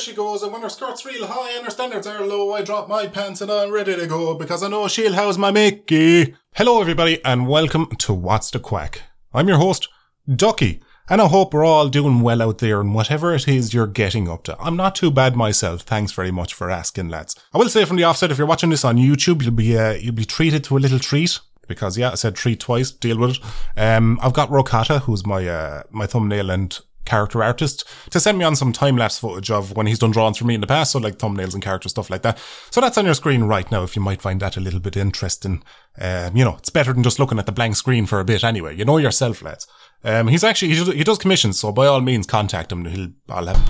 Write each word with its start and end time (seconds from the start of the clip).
she 0.00 0.14
goes, 0.14 0.42
and 0.42 0.50
when 0.50 0.62
her 0.62 0.70
skirt's 0.70 1.04
real 1.04 1.26
high 1.26 1.54
and 1.56 1.64
her 1.64 1.70
standards 1.70 2.06
are 2.06 2.24
low, 2.24 2.54
I 2.54 2.62
drop 2.62 2.88
my 2.88 3.06
pants 3.06 3.42
and 3.42 3.50
I'm 3.50 3.70
ready 3.70 3.94
to 3.94 4.06
go 4.06 4.34
because 4.34 4.62
I 4.62 4.68
know 4.68 4.88
she'll 4.88 5.12
house 5.12 5.36
my 5.36 5.50
Mickey. 5.50 6.34
Hello, 6.54 6.80
everybody, 6.80 7.22
and 7.22 7.46
welcome 7.46 7.86
to 7.96 8.14
What's 8.14 8.50
the 8.50 8.60
Quack. 8.60 9.02
I'm 9.34 9.46
your 9.46 9.58
host, 9.58 9.88
Ducky, 10.34 10.82
and 11.10 11.20
I 11.20 11.26
hope 11.28 11.52
we're 11.52 11.66
all 11.66 11.88
doing 11.88 12.20
well 12.20 12.40
out 12.40 12.58
there 12.58 12.80
and 12.80 12.94
whatever 12.94 13.34
it 13.34 13.46
is 13.46 13.74
you're 13.74 13.86
getting 13.86 14.26
up 14.26 14.44
to. 14.44 14.58
I'm 14.58 14.76
not 14.76 14.94
too 14.94 15.10
bad 15.10 15.36
myself. 15.36 15.82
Thanks 15.82 16.12
very 16.12 16.30
much 16.30 16.54
for 16.54 16.70
asking, 16.70 17.10
lads. 17.10 17.36
I 17.52 17.58
will 17.58 17.68
say 17.68 17.84
from 17.84 17.98
the 17.98 18.04
offset, 18.04 18.30
if 18.30 18.38
you're 18.38 18.46
watching 18.46 18.70
this 18.70 18.86
on 18.86 18.96
YouTube, 18.96 19.42
you'll 19.42 19.52
be 19.52 19.76
uh, 19.76 19.92
you'll 19.92 20.14
be 20.14 20.24
treated 20.24 20.64
to 20.64 20.78
a 20.78 20.80
little 20.80 20.98
treat 20.98 21.38
because 21.68 21.98
yeah, 21.98 22.12
I 22.12 22.14
said 22.14 22.36
treat 22.36 22.60
twice. 22.60 22.90
Deal 22.90 23.18
with 23.18 23.36
it. 23.36 23.38
Um, 23.76 24.18
I've 24.22 24.32
got 24.32 24.48
Rocata, 24.48 25.02
who's 25.02 25.26
my 25.26 25.46
uh, 25.46 25.82
my 25.90 26.06
thumbnail 26.06 26.48
and 26.48 26.80
character 27.04 27.42
artist 27.42 27.84
to 28.10 28.20
send 28.20 28.38
me 28.38 28.44
on 28.44 28.56
some 28.56 28.72
time 28.72 28.96
lapse 28.96 29.18
footage 29.18 29.50
of 29.50 29.76
when 29.76 29.86
he's 29.86 29.98
done 29.98 30.10
drawings 30.10 30.38
for 30.38 30.44
me 30.44 30.54
in 30.54 30.60
the 30.60 30.66
past, 30.66 30.92
so 30.92 30.98
like 30.98 31.18
thumbnails 31.18 31.54
and 31.54 31.62
character 31.62 31.88
stuff 31.88 32.10
like 32.10 32.22
that. 32.22 32.38
So 32.70 32.80
that's 32.80 32.98
on 32.98 33.04
your 33.04 33.14
screen 33.14 33.44
right 33.44 33.70
now 33.70 33.82
if 33.82 33.96
you 33.96 34.02
might 34.02 34.22
find 34.22 34.40
that 34.40 34.56
a 34.56 34.60
little 34.60 34.80
bit 34.80 34.96
interesting. 34.96 35.62
Um, 36.00 36.36
you 36.36 36.44
know, 36.44 36.56
it's 36.58 36.70
better 36.70 36.92
than 36.92 37.02
just 37.02 37.18
looking 37.18 37.38
at 37.38 37.46
the 37.46 37.52
blank 37.52 37.76
screen 37.76 38.06
for 38.06 38.20
a 38.20 38.24
bit 38.24 38.44
anyway. 38.44 38.76
You 38.76 38.84
know 38.84 38.98
yourself, 38.98 39.42
lads. 39.42 39.66
Um, 40.04 40.28
he's 40.28 40.44
actually, 40.44 40.74
he, 40.74 41.04
does 41.04 41.18
commissions, 41.18 41.60
so 41.60 41.72
by 41.72 41.86
all 41.86 42.00
means 42.00 42.26
contact 42.26 42.72
him. 42.72 42.84
He'll, 42.84 43.08
I'll 43.28 43.46
have, 43.46 43.68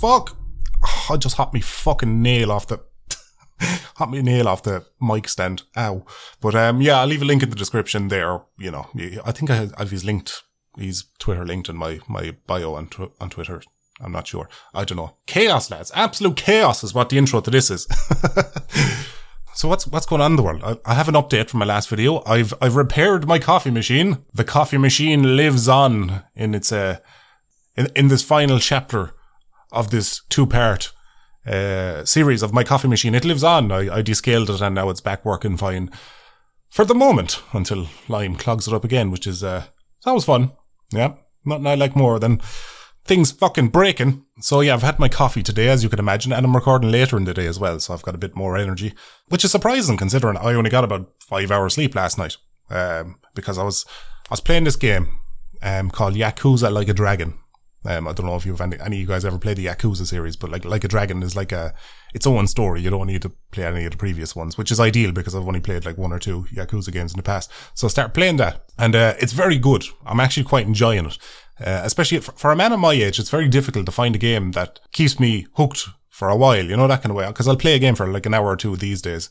fuck. 0.00 0.36
Oh, 0.86 1.06
I 1.10 1.16
just 1.16 1.36
hopped 1.36 1.54
me 1.54 1.60
fucking 1.60 2.22
nail 2.22 2.50
off 2.50 2.66
the, 2.66 2.80
hop 3.96 4.10
me 4.10 4.22
nail 4.22 4.48
off 4.48 4.62
the 4.62 4.84
mic 5.00 5.28
stand. 5.28 5.62
Ow. 5.76 6.04
But, 6.40 6.54
um, 6.54 6.80
yeah, 6.80 7.00
I'll 7.00 7.06
leave 7.06 7.22
a 7.22 7.26
link 7.26 7.42
in 7.42 7.50
the 7.50 7.56
description 7.56 8.08
there. 8.08 8.40
You 8.58 8.70
know, 8.70 8.88
I 9.24 9.32
think 9.32 9.50
I, 9.50 9.68
I've 9.78 9.90
his 9.90 10.04
linked 10.04 10.42
he's 10.78 11.04
Twitter 11.18 11.44
linked 11.44 11.68
in 11.68 11.76
my, 11.76 12.00
my 12.08 12.36
bio 12.46 12.74
on, 12.74 12.88
tw- 12.88 13.12
on 13.20 13.30
Twitter. 13.30 13.62
I'm 14.00 14.12
not 14.12 14.26
sure. 14.26 14.48
I 14.74 14.84
don't 14.84 14.96
know. 14.96 15.16
Chaos, 15.26 15.70
lads. 15.70 15.92
Absolute 15.94 16.36
chaos 16.36 16.82
is 16.82 16.94
what 16.94 17.08
the 17.08 17.18
intro 17.18 17.40
to 17.40 17.50
this 17.50 17.70
is. 17.70 17.84
so 19.54 19.68
what's, 19.68 19.86
what's 19.86 20.06
going 20.06 20.20
on 20.20 20.32
in 20.32 20.36
the 20.36 20.42
world? 20.42 20.62
I, 20.64 20.78
I 20.84 20.94
have 20.94 21.08
an 21.08 21.14
update 21.14 21.48
from 21.48 21.60
my 21.60 21.66
last 21.66 21.88
video. 21.88 22.22
I've, 22.26 22.52
I've 22.60 22.76
repaired 22.76 23.28
my 23.28 23.38
coffee 23.38 23.70
machine. 23.70 24.24
The 24.32 24.44
coffee 24.44 24.78
machine 24.78 25.36
lives 25.36 25.68
on 25.68 26.24
in 26.34 26.54
its, 26.54 26.72
uh, 26.72 26.98
in, 27.76 27.88
in 27.94 28.08
this 28.08 28.22
final 28.22 28.58
chapter 28.58 29.12
of 29.70 29.90
this 29.90 30.22
two 30.28 30.46
part, 30.46 30.92
uh, 31.46 32.04
series 32.04 32.42
of 32.42 32.52
my 32.52 32.64
coffee 32.64 32.88
machine. 32.88 33.14
It 33.14 33.24
lives 33.24 33.44
on. 33.44 33.70
I, 33.70 33.96
I 33.96 34.02
descaled 34.02 34.50
it 34.50 34.60
and 34.60 34.74
now 34.74 34.90
it's 34.90 35.00
back 35.00 35.24
working 35.24 35.56
fine 35.56 35.90
for 36.68 36.84
the 36.84 36.94
moment 36.94 37.40
until 37.52 37.86
Lime 38.08 38.34
clogs 38.34 38.66
it 38.66 38.74
up 38.74 38.82
again, 38.82 39.12
which 39.12 39.28
is, 39.28 39.44
uh, 39.44 39.66
that 40.04 40.12
was 40.12 40.24
fun. 40.24 40.50
Yeah, 40.92 41.14
nothing 41.44 41.66
I 41.66 41.74
like 41.74 41.96
more 41.96 42.18
than 42.18 42.40
things 43.04 43.32
fucking 43.32 43.68
breaking. 43.68 44.24
So 44.40 44.60
yeah, 44.60 44.74
I've 44.74 44.82
had 44.82 44.98
my 44.98 45.08
coffee 45.08 45.42
today, 45.42 45.68
as 45.68 45.82
you 45.82 45.88
can 45.88 45.98
imagine, 45.98 46.32
and 46.32 46.44
I'm 46.44 46.54
recording 46.56 46.90
later 46.90 47.16
in 47.16 47.24
the 47.24 47.34
day 47.34 47.46
as 47.46 47.58
well, 47.60 47.78
so 47.80 47.94
I've 47.94 48.02
got 48.02 48.14
a 48.14 48.18
bit 48.18 48.34
more 48.34 48.56
energy, 48.56 48.94
which 49.28 49.44
is 49.44 49.52
surprising 49.52 49.96
considering 49.96 50.36
I 50.36 50.54
only 50.54 50.70
got 50.70 50.84
about 50.84 51.10
five 51.20 51.50
hours 51.50 51.74
sleep 51.74 51.94
last 51.94 52.18
night, 52.18 52.36
um, 52.70 53.20
because 53.34 53.58
I 53.58 53.62
was, 53.62 53.84
I 54.30 54.32
was 54.32 54.40
playing 54.40 54.64
this 54.64 54.76
game, 54.76 55.20
um, 55.62 55.90
called 55.90 56.14
Yakuza 56.14 56.72
Like 56.72 56.88
a 56.88 56.94
Dragon. 56.94 57.38
Um, 57.86 58.08
I 58.08 58.12
don't 58.14 58.26
know 58.26 58.36
if 58.36 58.46
you've 58.46 58.60
any, 58.62 58.80
any 58.80 58.96
of 58.96 59.00
you 59.00 59.06
guys 59.06 59.26
ever 59.26 59.38
played 59.38 59.58
the 59.58 59.66
Yakuza 59.66 60.06
series, 60.06 60.36
but 60.36 60.50
like, 60.50 60.64
like 60.64 60.84
a 60.84 60.88
dragon 60.88 61.22
is 61.22 61.36
like 61.36 61.52
a, 61.52 61.74
its 62.14 62.26
own 62.26 62.46
story. 62.46 62.80
You 62.80 62.90
don't 62.90 63.06
need 63.06 63.22
to 63.22 63.32
play 63.50 63.64
any 63.64 63.84
of 63.84 63.90
the 63.90 63.98
previous 63.98 64.34
ones, 64.34 64.56
which 64.56 64.70
is 64.70 64.80
ideal 64.80 65.12
because 65.12 65.34
I've 65.34 65.46
only 65.46 65.60
played 65.60 65.84
like 65.84 65.98
one 65.98 66.12
or 66.12 66.18
two 66.18 66.46
Yakuza 66.54 66.92
games 66.92 67.12
in 67.12 67.18
the 67.18 67.22
past. 67.22 67.50
So 67.74 67.88
start 67.88 68.14
playing 68.14 68.36
that. 68.36 68.64
And, 68.78 68.94
uh, 68.94 69.14
it's 69.18 69.32
very 69.32 69.58
good. 69.58 69.84
I'm 70.06 70.20
actually 70.20 70.44
quite 70.44 70.66
enjoying 70.66 71.06
it. 71.06 71.18
Uh, 71.60 71.82
especially 71.84 72.18
for, 72.20 72.32
for 72.32 72.50
a 72.50 72.56
man 72.56 72.72
of 72.72 72.80
my 72.80 72.92
age, 72.92 73.18
it's 73.18 73.30
very 73.30 73.48
difficult 73.48 73.86
to 73.86 73.92
find 73.92 74.16
a 74.16 74.18
game 74.18 74.52
that 74.52 74.80
keeps 74.92 75.20
me 75.20 75.46
hooked 75.54 75.86
for 76.08 76.28
a 76.28 76.36
while, 76.36 76.64
you 76.64 76.76
know, 76.76 76.88
that 76.88 77.02
kind 77.02 77.10
of 77.10 77.16
way. 77.16 77.30
Cause 77.32 77.46
I'll 77.46 77.56
play 77.56 77.74
a 77.74 77.78
game 77.78 77.94
for 77.94 78.06
like 78.06 78.26
an 78.26 78.34
hour 78.34 78.46
or 78.46 78.56
two 78.56 78.76
these 78.76 79.02
days 79.02 79.28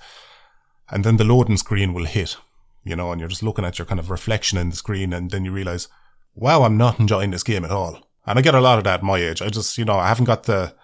and 0.90 1.04
then 1.04 1.18
the 1.18 1.24
loading 1.24 1.58
screen 1.58 1.94
will 1.94 2.06
hit, 2.06 2.38
you 2.84 2.96
know, 2.96 3.12
and 3.12 3.20
you're 3.20 3.30
just 3.30 3.44
looking 3.44 3.66
at 3.66 3.80
your 3.80 3.86
kind 3.86 4.00
of 4.00 4.10
reflection 4.10 4.58
in 4.58 4.70
the 4.70 4.76
screen 4.76 5.14
and 5.14 5.32
then 5.32 5.46
you 5.46 5.52
realize, 5.52 5.88
wow, 6.36 6.64
I'm 6.64 6.78
not 6.78 7.00
enjoying 7.00 7.32
this 7.32 7.44
game 7.44 7.66
at 7.66 7.72
all. 7.72 8.08
And 8.26 8.40
I 8.40 8.42
get 8.42 8.56
a 8.56 8.62
lot 8.62 8.78
of 8.78 8.84
that 8.86 9.00
at 9.00 9.04
my 9.04 9.18
age. 9.18 9.42
I 9.42 9.50
just, 9.50 9.78
you 9.78 9.86
know, 9.86 9.96
I 9.96 10.08
haven't 10.08 10.26
got 10.26 10.44
the, 10.44 10.76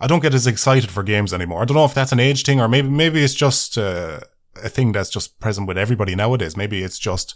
I 0.00 0.06
don't 0.06 0.20
get 0.20 0.34
as 0.34 0.46
excited 0.46 0.90
for 0.90 1.02
games 1.02 1.34
anymore. 1.34 1.62
I 1.62 1.64
don't 1.64 1.76
know 1.76 1.84
if 1.84 1.94
that's 1.94 2.12
an 2.12 2.20
age 2.20 2.44
thing 2.44 2.60
or 2.60 2.68
maybe, 2.68 2.88
maybe 2.88 3.22
it's 3.22 3.34
just 3.34 3.76
uh, 3.76 4.20
a 4.62 4.68
thing 4.68 4.92
that's 4.92 5.10
just 5.10 5.38
present 5.40 5.66
with 5.66 5.78
everybody 5.78 6.14
nowadays. 6.14 6.56
Maybe 6.56 6.82
it's 6.82 6.98
just, 6.98 7.34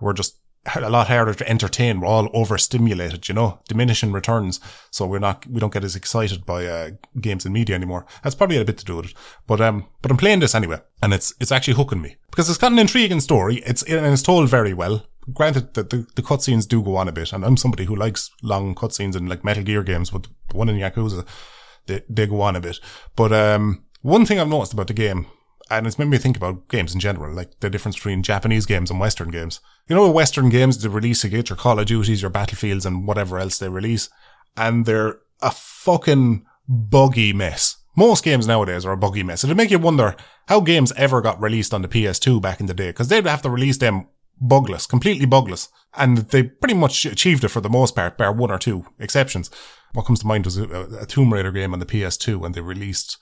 we're 0.00 0.12
just 0.12 0.38
a 0.74 0.90
lot 0.90 1.08
harder 1.08 1.34
to 1.34 1.48
entertain. 1.48 2.00
We're 2.00 2.08
all 2.08 2.28
overstimulated, 2.32 3.28
you 3.28 3.34
know, 3.34 3.60
diminishing 3.68 4.12
returns. 4.12 4.60
So 4.90 5.06
we're 5.06 5.20
not, 5.20 5.46
we 5.46 5.60
don't 5.60 5.72
get 5.72 5.84
as 5.84 5.96
excited 5.96 6.44
by, 6.44 6.66
uh, 6.66 6.90
games 7.20 7.44
and 7.44 7.54
media 7.54 7.76
anymore. 7.76 8.06
That's 8.22 8.34
probably 8.34 8.58
a 8.58 8.64
bit 8.64 8.78
to 8.78 8.84
do 8.84 8.96
with 8.96 9.06
it. 9.06 9.14
But, 9.46 9.60
um, 9.60 9.86
but 10.02 10.10
I'm 10.10 10.16
playing 10.16 10.40
this 10.40 10.54
anyway 10.54 10.80
and 11.02 11.12
it's, 11.12 11.34
it's 11.40 11.52
actually 11.52 11.74
hooking 11.74 12.02
me 12.02 12.16
because 12.30 12.48
it's 12.48 12.58
got 12.58 12.72
an 12.72 12.78
intriguing 12.78 13.20
story. 13.20 13.62
It's, 13.66 13.82
and 13.84 14.06
it's 14.06 14.22
told 14.22 14.48
very 14.48 14.74
well 14.74 15.06
granted 15.32 15.74
that 15.74 15.90
the, 15.90 16.06
the 16.14 16.22
cutscenes 16.22 16.68
do 16.68 16.82
go 16.82 16.96
on 16.96 17.08
a 17.08 17.12
bit, 17.12 17.32
and 17.32 17.44
I'm 17.44 17.56
somebody 17.56 17.84
who 17.84 17.96
likes 17.96 18.30
long 18.42 18.74
cutscenes 18.74 19.16
in 19.16 19.26
like 19.26 19.44
Metal 19.44 19.62
Gear 19.62 19.82
games, 19.82 20.10
but 20.10 20.28
one 20.52 20.68
in 20.68 20.76
Yakuza, 20.76 21.26
they, 21.86 22.02
they 22.08 22.26
go 22.26 22.40
on 22.40 22.56
a 22.56 22.60
bit. 22.60 22.80
But, 23.14 23.32
um, 23.32 23.84
one 24.02 24.24
thing 24.24 24.38
I've 24.38 24.48
noticed 24.48 24.72
about 24.72 24.86
the 24.86 24.94
game, 24.94 25.26
and 25.68 25.86
it's 25.86 25.98
made 25.98 26.08
me 26.08 26.18
think 26.18 26.36
about 26.36 26.68
games 26.68 26.94
in 26.94 27.00
general, 27.00 27.34
like 27.34 27.58
the 27.58 27.68
difference 27.68 27.96
between 27.96 28.22
Japanese 28.22 28.66
games 28.66 28.90
and 28.90 29.00
Western 29.00 29.30
games. 29.30 29.60
You 29.88 29.96
know, 29.96 30.08
Western 30.10 30.48
games, 30.48 30.78
they 30.78 30.88
release 30.88 31.24
you 31.24 31.30
get 31.30 31.48
your 31.50 31.56
Call 31.56 31.80
of 31.80 31.86
Duties, 31.86 32.22
your 32.22 32.30
Battlefields, 32.30 32.86
and 32.86 33.06
whatever 33.06 33.38
else 33.38 33.58
they 33.58 33.68
release, 33.68 34.08
and 34.56 34.86
they're 34.86 35.18
a 35.42 35.50
fucking 35.50 36.46
buggy 36.68 37.32
mess. 37.32 37.78
Most 37.96 38.22
games 38.22 38.46
nowadays 38.46 38.84
are 38.84 38.92
a 38.92 38.96
buggy 38.96 39.22
mess. 39.22 39.42
It'd 39.42 39.56
make 39.56 39.70
you 39.70 39.78
wonder 39.78 40.14
how 40.48 40.60
games 40.60 40.92
ever 40.92 41.20
got 41.20 41.40
released 41.40 41.74
on 41.74 41.82
the 41.82 41.88
PS2 41.88 42.40
back 42.40 42.60
in 42.60 42.66
the 42.66 42.74
day, 42.74 42.90
because 42.90 43.08
they'd 43.08 43.26
have 43.26 43.42
to 43.42 43.50
release 43.50 43.78
them 43.78 44.06
bugless, 44.40 44.86
completely 44.86 45.26
bugless. 45.26 45.68
And 45.96 46.18
they 46.18 46.44
pretty 46.44 46.74
much 46.74 47.06
achieved 47.06 47.42
it 47.42 47.48
for 47.48 47.60
the 47.60 47.70
most 47.70 47.96
part, 47.96 48.18
bar 48.18 48.32
one 48.32 48.50
or 48.50 48.58
two 48.58 48.86
exceptions. 48.98 49.50
What 49.96 50.04
comes 50.04 50.20
to 50.20 50.26
mind 50.26 50.44
was 50.44 50.58
a, 50.58 50.98
a 51.00 51.06
Tomb 51.06 51.32
Raider 51.32 51.50
game 51.50 51.72
on 51.72 51.78
the 51.78 51.86
PS2 51.86 52.36
when 52.36 52.52
they 52.52 52.60
released, 52.60 53.16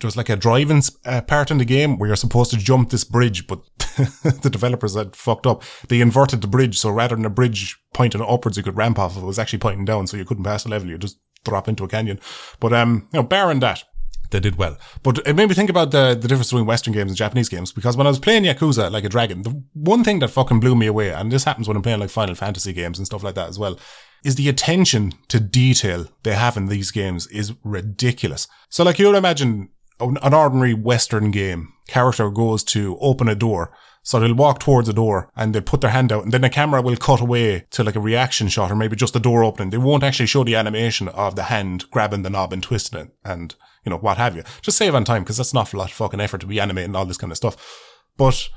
there 0.00 0.08
was 0.08 0.16
like 0.16 0.30
a 0.30 0.36
driving 0.36 0.82
uh, 1.04 1.20
part 1.20 1.50
in 1.50 1.58
the 1.58 1.66
game 1.66 1.98
where 1.98 2.06
you're 2.06 2.16
supposed 2.16 2.50
to 2.52 2.56
jump 2.56 2.88
this 2.88 3.04
bridge, 3.04 3.46
but 3.46 3.60
the 3.76 4.48
developers 4.50 4.96
had 4.96 5.14
fucked 5.16 5.46
up. 5.46 5.62
They 5.88 6.00
inverted 6.00 6.40
the 6.40 6.46
bridge, 6.46 6.78
so 6.78 6.88
rather 6.88 7.14
than 7.14 7.26
a 7.26 7.30
bridge 7.30 7.78
pointing 7.92 8.22
upwards, 8.22 8.56
you 8.56 8.62
could 8.62 8.78
ramp 8.78 8.98
off 8.98 9.18
of, 9.18 9.22
it 9.22 9.26
was 9.26 9.38
actually 9.38 9.58
pointing 9.58 9.84
down, 9.84 10.06
so 10.06 10.16
you 10.16 10.24
couldn't 10.24 10.44
pass 10.44 10.62
the 10.62 10.70
level, 10.70 10.88
you 10.88 10.96
just 10.96 11.18
drop 11.44 11.68
into 11.68 11.84
a 11.84 11.88
canyon. 11.88 12.18
But, 12.58 12.72
um, 12.72 13.06
you 13.12 13.18
know, 13.18 13.22
barring 13.22 13.60
that, 13.60 13.84
they 14.30 14.40
did 14.40 14.56
well. 14.56 14.78
But 15.02 15.18
it 15.26 15.36
made 15.36 15.50
me 15.50 15.54
think 15.54 15.68
about 15.68 15.90
the, 15.90 16.16
the 16.18 16.26
difference 16.26 16.48
between 16.48 16.64
Western 16.64 16.94
games 16.94 17.10
and 17.10 17.18
Japanese 17.18 17.50
games 17.50 17.70
because 17.70 17.98
when 17.98 18.06
I 18.06 18.10
was 18.10 18.18
playing 18.18 18.44
Yakuza 18.44 18.90
like 18.90 19.04
a 19.04 19.10
dragon, 19.10 19.42
the 19.42 19.62
one 19.74 20.02
thing 20.02 20.20
that 20.20 20.28
fucking 20.28 20.60
blew 20.60 20.74
me 20.74 20.86
away, 20.86 21.10
and 21.10 21.30
this 21.30 21.44
happens 21.44 21.68
when 21.68 21.76
I'm 21.76 21.82
playing 21.82 22.00
like 22.00 22.08
Final 22.08 22.34
Fantasy 22.34 22.72
games 22.72 22.98
and 22.98 23.06
stuff 23.06 23.22
like 23.22 23.34
that 23.34 23.50
as 23.50 23.58
well, 23.58 23.78
is 24.24 24.36
the 24.36 24.48
attention 24.48 25.12
to 25.28 25.38
detail 25.38 26.06
they 26.22 26.34
have 26.34 26.56
in 26.56 26.66
these 26.66 26.90
games 26.90 27.26
is 27.28 27.52
ridiculous. 27.62 28.48
So 28.70 28.82
like 28.82 28.98
you'll 28.98 29.14
imagine 29.14 29.68
an 30.00 30.34
ordinary 30.34 30.74
Western 30.74 31.30
game, 31.30 31.72
character 31.86 32.30
goes 32.30 32.64
to 32.64 32.98
open 33.00 33.28
a 33.28 33.34
door. 33.34 33.72
So 34.02 34.20
they'll 34.20 34.34
walk 34.34 34.60
towards 34.60 34.88
a 34.88 34.92
door 34.92 35.30
and 35.34 35.54
they'll 35.54 35.62
put 35.62 35.80
their 35.80 35.90
hand 35.90 36.12
out 36.12 36.24
and 36.24 36.32
then 36.32 36.42
the 36.42 36.50
camera 36.50 36.82
will 36.82 36.96
cut 36.96 37.20
away 37.20 37.66
to 37.70 37.84
like 37.84 37.96
a 37.96 38.00
reaction 38.00 38.48
shot 38.48 38.70
or 38.70 38.76
maybe 38.76 38.96
just 38.96 39.14
the 39.14 39.20
door 39.20 39.44
opening. 39.44 39.70
They 39.70 39.78
won't 39.78 40.02
actually 40.02 40.26
show 40.26 40.44
the 40.44 40.56
animation 40.56 41.08
of 41.08 41.36
the 41.36 41.44
hand 41.44 41.90
grabbing 41.90 42.22
the 42.22 42.30
knob 42.30 42.52
and 42.52 42.62
twisting 42.62 43.00
it 43.00 43.14
and 43.24 43.54
you 43.84 43.90
know, 43.90 43.98
what 43.98 44.16
have 44.16 44.34
you. 44.36 44.42
Just 44.62 44.78
save 44.78 44.94
on 44.94 45.04
time 45.04 45.22
because 45.22 45.36
that's 45.36 45.52
an 45.52 45.58
awful 45.58 45.78
lot 45.78 45.90
of 45.90 45.96
fucking 45.96 46.20
effort 46.20 46.40
to 46.40 46.46
be 46.46 46.60
animating 46.60 46.96
all 46.96 47.06
this 47.06 47.18
kind 47.18 47.30
of 47.30 47.36
stuff. 47.36 47.56
But 48.16 48.48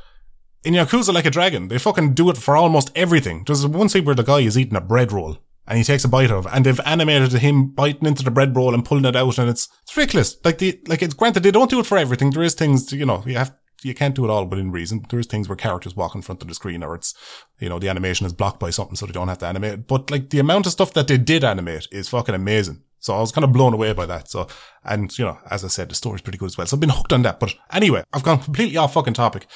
in 0.63 0.73
Yakuza 0.73 1.13
Like 1.13 1.25
a 1.25 1.31
Dragon, 1.31 1.67
they 1.67 1.78
fucking 1.78 2.13
do 2.13 2.29
it 2.29 2.38
for 2.38 2.55
almost 2.55 2.91
everything. 2.95 3.44
There's 3.45 3.66
one 3.66 3.89
scene 3.89 4.05
where 4.05 4.16
the 4.16 4.23
guy 4.23 4.39
is 4.39 4.57
eating 4.57 4.75
a 4.75 4.81
bread 4.81 5.11
roll 5.11 5.38
and 5.67 5.78
he 5.78 5.83
takes 5.83 6.03
a 6.03 6.07
bite 6.07 6.31
of 6.31 6.47
and 6.47 6.66
they've 6.66 6.79
animated 6.85 7.33
him 7.33 7.67
biting 7.67 8.07
into 8.07 8.23
the 8.23 8.31
bread 8.31 8.55
roll 8.55 8.73
and 8.73 8.85
pulling 8.85 9.05
it 9.05 9.16
out 9.16 9.37
and 9.37 9.49
it's, 9.49 9.67
it's 9.84 9.97
ridiculous. 9.97 10.37
Like 10.43 10.59
the, 10.59 10.79
like 10.87 11.02
it's 11.02 11.14
granted 11.14 11.43
they 11.43 11.52
don't 11.52 11.69
do 11.69 11.79
it 11.79 11.85
for 11.85 11.97
everything. 11.97 12.31
There 12.31 12.43
is 12.43 12.53
things, 12.53 12.91
you 12.93 13.05
know, 13.05 13.23
you 13.25 13.35
have, 13.35 13.53
you 13.84 13.93
can't 13.93 14.16
do 14.16 14.25
it 14.25 14.31
all 14.31 14.46
within 14.46 14.72
reason. 14.72 15.05
There's 15.09 15.28
things 15.28 15.47
where 15.47 15.55
characters 15.55 15.96
walk 15.96 16.16
in 16.16 16.22
front 16.22 16.41
of 16.41 16.47
the 16.47 16.55
screen 16.55 16.84
or 16.84 16.96
it's, 16.96 17.14
you 17.59 17.69
know, 17.69 17.79
the 17.79 17.90
animation 17.90 18.25
is 18.25 18.34
blocked 18.34 18.59
by 18.59 18.69
something 18.69 18.96
so 18.96 19.05
they 19.05 19.11
don't 19.11 19.28
have 19.28 19.37
to 19.40 19.47
animate. 19.47 19.87
But 19.87 20.09
like 20.09 20.29
the 20.29 20.40
amount 20.40 20.66
of 20.66 20.72
stuff 20.72 20.93
that 20.93 21.08
they 21.08 21.17
did 21.17 21.43
animate 21.43 21.87
is 21.91 22.09
fucking 22.09 22.35
amazing. 22.35 22.81
So 23.07 23.15
I 23.15 23.21
was 23.21 23.31
kind 23.31 23.45
of 23.45 23.53
blown 23.53 23.73
away 23.73 23.93
by 23.93 24.05
that. 24.05 24.29
So, 24.29 24.47
and 24.83 25.17
you 25.17 25.23
know, 25.23 25.39
as 25.49 25.63
I 25.63 25.69
said, 25.69 25.89
the 25.89 25.95
story's 25.95 26.21
pretty 26.21 26.37
good 26.37 26.47
as 26.47 26.57
well. 26.57 26.67
So 26.67 26.75
I've 26.75 26.81
been 26.81 26.89
hooked 26.89 27.13
on 27.13 27.21
that. 27.21 27.39
But 27.39 27.55
anyway, 27.71 28.03
I've 28.13 28.23
gone 28.23 28.39
completely 28.39 28.75
off 28.75 28.93
fucking 28.93 29.13
topic. 29.13 29.47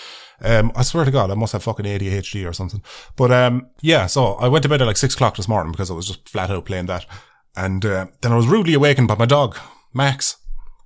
Um, 0.41 0.71
I 0.73 0.83
swear 0.83 1.03
to 1.03 1.11
God, 1.11 1.29
I 1.29 1.35
must 1.35 1.51
have 1.51 1.63
fucking 1.63 1.85
ADHD 1.85 2.49
or 2.49 2.53
something. 2.53 2.81
But, 3.17 3.31
um, 3.31 3.67
yeah, 3.81 4.07
so 4.07 4.35
I 4.35 4.47
went 4.47 4.63
to 4.63 4.69
bed 4.69 4.81
at 4.81 4.87
like 4.87 4.95
six 4.95 5.15
o'clock 5.15 5.35
this 5.35 5.49
morning 5.49 5.73
because 5.73 5.91
I 5.91 5.93
was 5.93 6.07
just 6.07 6.29
flat 6.29 6.49
out 6.49 6.65
playing 6.65 6.85
that. 6.85 7.05
And, 7.55 7.85
uh, 7.85 8.07
then 8.21 8.31
I 8.31 8.37
was 8.37 8.47
rudely 8.47 8.73
awakened 8.73 9.09
by 9.09 9.15
my 9.15 9.25
dog, 9.25 9.57
Max, 9.93 10.37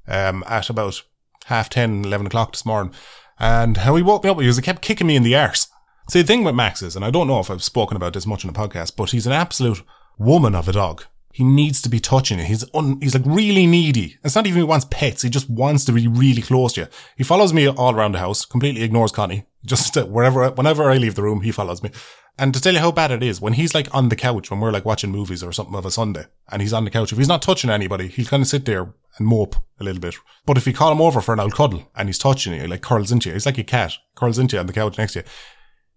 um, 0.07 0.43
at 0.47 0.71
about 0.71 1.03
half 1.45 1.69
10, 1.69 2.03
11 2.03 2.27
o'clock 2.27 2.51
this 2.51 2.65
morning. 2.65 2.93
And 3.37 3.77
how 3.77 3.95
he 3.95 4.01
woke 4.01 4.23
me 4.23 4.31
up, 4.31 4.37
was, 4.37 4.55
he 4.55 4.61
kept 4.63 4.81
kicking 4.81 5.05
me 5.05 5.15
in 5.15 5.23
the 5.23 5.35
arse. 5.35 5.67
See, 6.09 6.21
the 6.21 6.27
thing 6.27 6.43
with 6.43 6.55
Max 6.55 6.81
is, 6.81 6.95
and 6.95 7.05
I 7.05 7.11
don't 7.11 7.27
know 7.27 7.39
if 7.39 7.51
I've 7.51 7.63
spoken 7.63 7.95
about 7.95 8.13
this 8.13 8.25
much 8.25 8.43
in 8.43 8.51
the 8.51 8.59
podcast, 8.59 8.95
but 8.95 9.11
he's 9.11 9.27
an 9.27 9.33
absolute 9.33 9.83
woman 10.17 10.55
of 10.55 10.67
a 10.67 10.71
dog. 10.71 11.05
He 11.35 11.43
needs 11.43 11.81
to 11.81 11.89
be 11.89 11.99
touching 11.99 12.39
you. 12.39 12.45
He's 12.45 12.63
un, 12.73 12.97
he's 13.01 13.13
like 13.13 13.25
really 13.25 13.67
needy. 13.67 14.17
It's 14.23 14.35
not 14.35 14.47
even 14.47 14.59
he 14.59 14.63
wants 14.63 14.87
pets. 14.89 15.21
He 15.21 15.29
just 15.29 15.49
wants 15.49 15.83
to 15.83 15.91
be 15.91 16.07
really 16.07 16.41
close 16.41 16.71
to 16.73 16.81
you. 16.81 16.87
He 17.17 17.25
follows 17.25 17.51
me 17.51 17.67
all 17.67 17.93
around 17.93 18.13
the 18.13 18.19
house, 18.19 18.45
completely 18.45 18.83
ignores 18.83 19.11
Connie. 19.11 19.43
Just 19.65 19.97
uh, 19.97 20.05
wherever, 20.05 20.49
whenever 20.51 20.89
I 20.89 20.95
leave 20.95 21.15
the 21.15 21.23
room, 21.23 21.41
he 21.41 21.51
follows 21.51 21.83
me. 21.83 21.91
And 22.37 22.53
to 22.53 22.61
tell 22.61 22.73
you 22.73 22.79
how 22.79 22.93
bad 22.93 23.11
it 23.11 23.21
is, 23.21 23.41
when 23.41 23.51
he's 23.51 23.75
like 23.75 23.93
on 23.93 24.07
the 24.07 24.15
couch, 24.15 24.49
when 24.49 24.61
we're 24.61 24.71
like 24.71 24.85
watching 24.85 25.11
movies 25.11 25.43
or 25.43 25.51
something 25.51 25.75
of 25.75 25.85
a 25.85 25.91
Sunday, 25.91 26.23
and 26.49 26.61
he's 26.61 26.71
on 26.71 26.85
the 26.85 26.89
couch, 26.89 27.11
if 27.11 27.17
he's 27.17 27.27
not 27.27 27.41
touching 27.41 27.69
anybody, 27.69 28.07
he'll 28.07 28.27
kind 28.27 28.41
of 28.41 28.47
sit 28.47 28.63
there 28.63 28.93
and 29.17 29.27
mope 29.27 29.57
a 29.81 29.83
little 29.83 29.99
bit. 29.99 30.15
But 30.45 30.55
if 30.55 30.65
you 30.65 30.71
call 30.71 30.93
him 30.93 31.01
over 31.01 31.19
for 31.19 31.33
an 31.33 31.41
old 31.41 31.53
cuddle 31.53 31.91
and 31.97 32.07
he's 32.07 32.17
touching 32.17 32.53
you, 32.53 32.65
like 32.65 32.81
curls 32.81 33.11
into 33.11 33.27
you, 33.27 33.33
he's 33.33 33.45
like 33.45 33.57
a 33.57 33.63
cat, 33.65 33.97
curls 34.15 34.39
into 34.39 34.55
you 34.55 34.61
on 34.61 34.67
the 34.67 34.73
couch 34.73 34.97
next 34.97 35.13
to 35.13 35.19
you. 35.19 35.25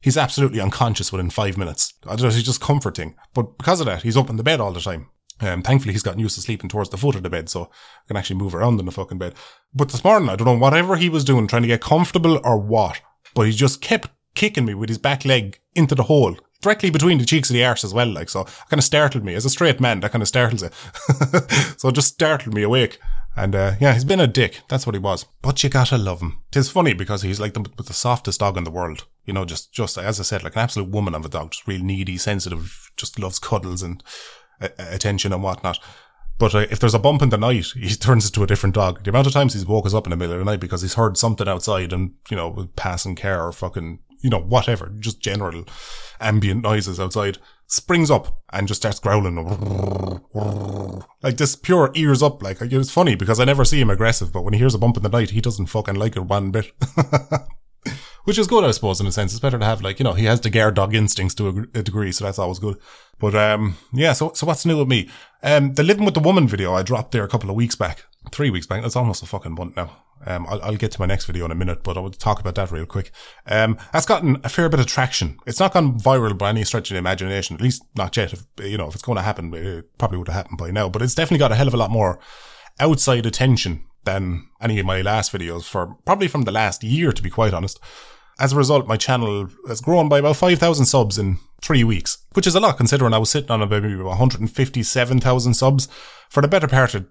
He's 0.00 0.17
absolutely 0.17 0.61
unconscious 0.61 1.12
within 1.12 1.31
five 1.31 1.56
minutes. 1.56 1.94
I 2.06 2.17
don't 2.17 2.23
know, 2.23 2.31
he's 2.31 2.43
just 2.43 2.61
comforting. 2.61 3.14
But 3.35 3.56
because 3.56 3.79
of 3.79 3.87
that, 3.87 4.02
he's 4.02 4.17
up 4.17 4.31
in 4.31 4.37
the 4.37 4.43
bed 4.43 4.61
all 4.61 4.73
the 4.73 4.81
time. 4.81 5.11
Um, 5.40 5.62
thankfully 5.62 5.93
he's 5.93 6.02
gotten 6.02 6.20
used 6.20 6.35
to 6.35 6.40
sleeping 6.40 6.69
towards 6.69 6.90
the 6.90 6.96
foot 6.96 7.14
of 7.14 7.23
the 7.23 7.31
bed, 7.31 7.49
so 7.49 7.64
I 7.64 8.08
can 8.08 8.17
actually 8.17 8.37
move 8.37 8.55
around 8.55 8.81
in 8.81 8.87
the 8.87 8.93
fucking 8.93 9.19
bed. 9.19 9.35
But 9.75 9.90
this 9.90 10.02
morning, 10.02 10.29
I 10.29 10.37
don't 10.37 10.46
know, 10.46 10.58
whatever 10.58 10.96
he 10.96 11.08
was 11.08 11.25
doing, 11.25 11.46
trying 11.46 11.62
to 11.62 11.69
get 11.69 11.81
comfortable 11.81 12.40
or 12.44 12.58
what, 12.58 13.00
but 13.35 13.46
he 13.46 13.52
just 13.52 13.81
kept 13.81 14.11
kicking 14.35 14.64
me 14.64 14.75
with 14.75 14.88
his 14.88 14.99
back 14.99 15.25
leg 15.25 15.58
into 15.75 15.94
the 15.94 16.05
hole, 16.05 16.37
directly 16.61 16.90
between 16.90 17.19
the 17.19 17.25
cheeks 17.25 17.50
of 17.50 17.55
the 17.55 17.64
arse 17.64 17.85
as 17.85 17.94
well, 17.94 18.08
like, 18.08 18.29
so 18.29 18.44
kind 18.69 18.79
of 18.79 18.85
startled 18.85 19.25
me. 19.25 19.35
As 19.35 19.44
a 19.44 19.50
straight 19.50 19.81
man, 19.81 20.00
that 20.00 20.12
kind 20.12 20.23
of 20.23 20.29
startles 20.29 20.62
it. 20.62 20.73
so 21.79 21.88
it 21.88 21.94
just 21.94 22.14
startled 22.14 22.55
me 22.55 22.62
awake. 22.62 22.99
And, 23.37 23.55
uh, 23.55 23.75
yeah, 23.81 23.94
he's 23.94 24.05
been 24.05 24.20
a 24.20 24.26
dick. 24.26 24.62
That's 24.69 24.85
what 24.85 24.96
he 24.96 24.99
was. 24.99 25.25
But 25.43 25.62
you 25.62 25.70
gotta 25.70 25.96
love 25.96 26.20
him. 26.20 26.38
Tis 26.50 26.70
funny 26.70 26.93
because 26.93 27.23
he's 27.23 27.38
like 27.38 27.55
the, 27.55 27.64
the 27.76 27.93
softest 27.93 28.40
dog 28.40 28.56
in 28.56 28.64
the 28.64 28.70
world. 28.70 29.06
You 29.26 29.32
know, 29.32 29.44
just, 29.44 29.73
just, 29.73 29.96
as 29.96 30.19
I 30.19 30.25
said, 30.25 30.43
like 30.43 30.56
an 30.56 30.62
absolute 30.62 30.90
woman 30.90 31.14
of 31.14 31.25
a 31.25 31.29
dog, 31.29 31.52
just 31.52 31.69
real 31.69 31.82
needy, 31.82 32.17
sensitive, 32.17 32.90
just 32.96 33.19
loves 33.19 33.38
cuddles 33.38 33.82
and 33.82 34.02
attention 34.60 35.32
and 35.32 35.43
whatnot. 35.43 35.78
But 36.38 36.55
uh, 36.55 36.66
if 36.70 36.78
there's 36.78 36.94
a 36.94 37.00
bump 37.00 37.20
in 37.22 37.31
the 37.31 37.37
night, 37.37 37.66
he 37.76 37.88
turns 37.96 38.26
into 38.26 38.43
a 38.43 38.46
different 38.46 38.75
dog. 38.75 39.02
The 39.02 39.10
amount 39.10 39.26
of 39.26 39.32
times 39.32 39.55
he's 39.55 39.66
woke 39.66 39.87
us 39.87 39.94
up 39.94 40.06
in 40.06 40.10
the 40.10 40.16
middle 40.16 40.34
of 40.34 40.38
the 40.38 40.44
night 40.44 40.60
because 40.60 40.82
he's 40.82 40.94
heard 40.94 41.16
something 41.16 41.49
outside 41.49 41.93
and, 41.93 42.12
you 42.31 42.37
know, 42.37 42.69
passing 42.76 43.16
car 43.16 43.49
or 43.49 43.52
fucking, 43.52 43.99
you 44.20 44.31
know, 44.31 44.40
whatever, 44.40 44.93
just 44.99 45.20
general 45.20 45.64
ambient 46.20 46.62
noises 46.62 47.00
outside, 47.00 47.38
springs 47.66 48.10
up 48.10 48.40
and 48.52 48.69
just 48.69 48.81
starts 48.81 49.00
growling. 49.00 49.37
Like 51.20 51.37
this 51.37 51.56
pure 51.56 51.90
ears 51.94 52.22
up. 52.22 52.44
Like, 52.44 52.61
it's 52.61 52.93
funny 52.93 53.16
because 53.16 53.40
I 53.40 53.44
never 53.44 53.64
see 53.64 53.81
him 53.81 53.90
aggressive, 53.90 54.32
but 54.32 54.43
when 54.43 54.52
he 54.52 54.61
hears 54.61 54.75
a 54.75 54.78
bump 54.78 54.96
in 54.96 55.02
the 55.02 55.08
night, 55.08 55.31
he 55.31 55.40
doesn't 55.40 55.66
fucking 55.66 55.96
like 55.96 56.14
it 56.14 56.20
one 56.20 56.52
bit. 56.52 56.70
Which 58.28 58.36
is 58.36 58.46
good, 58.46 58.62
I 58.62 58.72
suppose, 58.72 59.00
in 59.00 59.06
a 59.06 59.10
sense. 59.10 59.32
It's 59.32 59.40
better 59.40 59.58
to 59.58 59.64
have 59.64 59.80
like, 59.80 59.98
you 59.98 60.04
know, 60.04 60.12
he 60.12 60.26
has 60.26 60.42
the 60.42 60.50
guard 60.50 60.75
dog 60.75 60.94
instincts 60.94 61.34
to 61.36 61.48
a, 61.48 61.78
a 61.78 61.82
degree, 61.82 62.12
so 62.12 62.26
that's 62.26 62.38
always 62.38 62.58
good. 62.58 62.76
But, 63.19 63.34
um, 63.34 63.78
yeah, 63.90 64.12
so, 64.12 64.32
so 64.34 64.46
what's 64.46 64.66
new 64.66 64.76
with 64.76 64.86
me? 64.86 65.08
Um, 65.42 65.72
the 65.72 65.82
living 65.82 66.04
with 66.04 66.12
the 66.12 66.20
woman 66.20 66.46
video 66.46 66.75
I 66.75 66.82
dropped 66.82 67.12
there 67.12 67.25
a 67.25 67.28
couple 67.28 67.48
of 67.48 67.56
weeks 67.56 67.75
back, 67.75 68.04
three 68.30 68.50
weeks 68.50 68.66
back. 68.66 68.82
That's 68.82 68.96
almost 68.96 69.22
a 69.22 69.26
fucking 69.26 69.54
month 69.54 69.76
now. 69.76 70.02
Um, 70.26 70.46
I'll, 70.46 70.60
I'll, 70.60 70.76
get 70.76 70.90
to 70.90 71.00
my 71.00 71.06
next 71.06 71.25
video 71.25 71.46
in 71.46 71.52
a 71.52 71.54
minute, 71.54 71.82
but 71.82 71.96
I 71.96 72.00
will 72.00 72.10
talk 72.10 72.38
about 72.38 72.54
that 72.56 72.70
real 72.70 72.84
quick. 72.84 73.12
Um, 73.46 73.78
that's 73.94 74.04
gotten 74.04 74.36
a 74.44 74.50
fair 74.50 74.69
bit 74.69 74.80
of 74.80 74.84
traction. 74.84 75.38
It's 75.46 75.60
not 75.60 75.72
gone 75.72 75.98
viral 75.98 76.36
by 76.36 76.50
any 76.50 76.64
stretch 76.64 76.90
of 76.90 76.96
the 76.96 76.98
imagination, 76.98 77.56
at 77.56 77.62
least 77.62 77.82
not 77.96 78.14
yet. 78.14 78.34
If, 78.34 78.44
you 78.60 78.76
know, 78.76 78.88
if 78.88 78.94
it's 78.94 79.04
going 79.04 79.16
to 79.16 79.22
happen, 79.22 79.54
it 79.54 79.96
probably 79.96 80.19
would 80.19 80.28
have 80.28 80.36
happened 80.36 80.58
by 80.58 80.70
now, 80.70 80.90
but 80.90 81.00
it's 81.00 81.14
definitely 81.14 81.38
got 81.38 81.52
a 81.52 81.54
hell 81.54 81.69
of 81.69 81.72
a 81.72 81.78
lot 81.78 81.90
more 81.90 82.19
outside 82.78 83.25
attention 83.25 83.86
than 84.04 84.48
any 84.60 84.78
of 84.78 84.84
my 84.84 85.00
last 85.00 85.32
videos 85.32 85.64
for 85.64 85.96
probably 86.04 86.28
from 86.28 86.42
the 86.42 86.52
last 86.52 86.84
year, 86.84 87.10
to 87.10 87.22
be 87.22 87.30
quite 87.30 87.54
honest. 87.54 87.80
As 88.40 88.52
a 88.52 88.56
result, 88.56 88.87
my 88.87 88.96
channel 88.96 89.49
has 89.67 89.81
grown 89.81 90.08
by 90.08 90.19
about 90.19 90.37
5,000 90.37 90.87
subs 90.87 91.19
in 91.19 91.38
three 91.61 91.82
weeks, 91.82 92.19
which 92.35 92.46
is 92.46 92.55
a 92.55 92.61
lot 92.61 92.76
considering 92.76 93.12
I 93.12 93.19
was 93.19 93.31
sitting 93.31 93.50
on 93.50 93.62
about 93.62 93.82
maybe 93.82 93.96
157,000 93.96 95.55
subs 95.55 95.88
for 96.29 96.40
the 96.40 96.49
better 96.49 96.69
part 96.69 96.94
of 96.94 97.06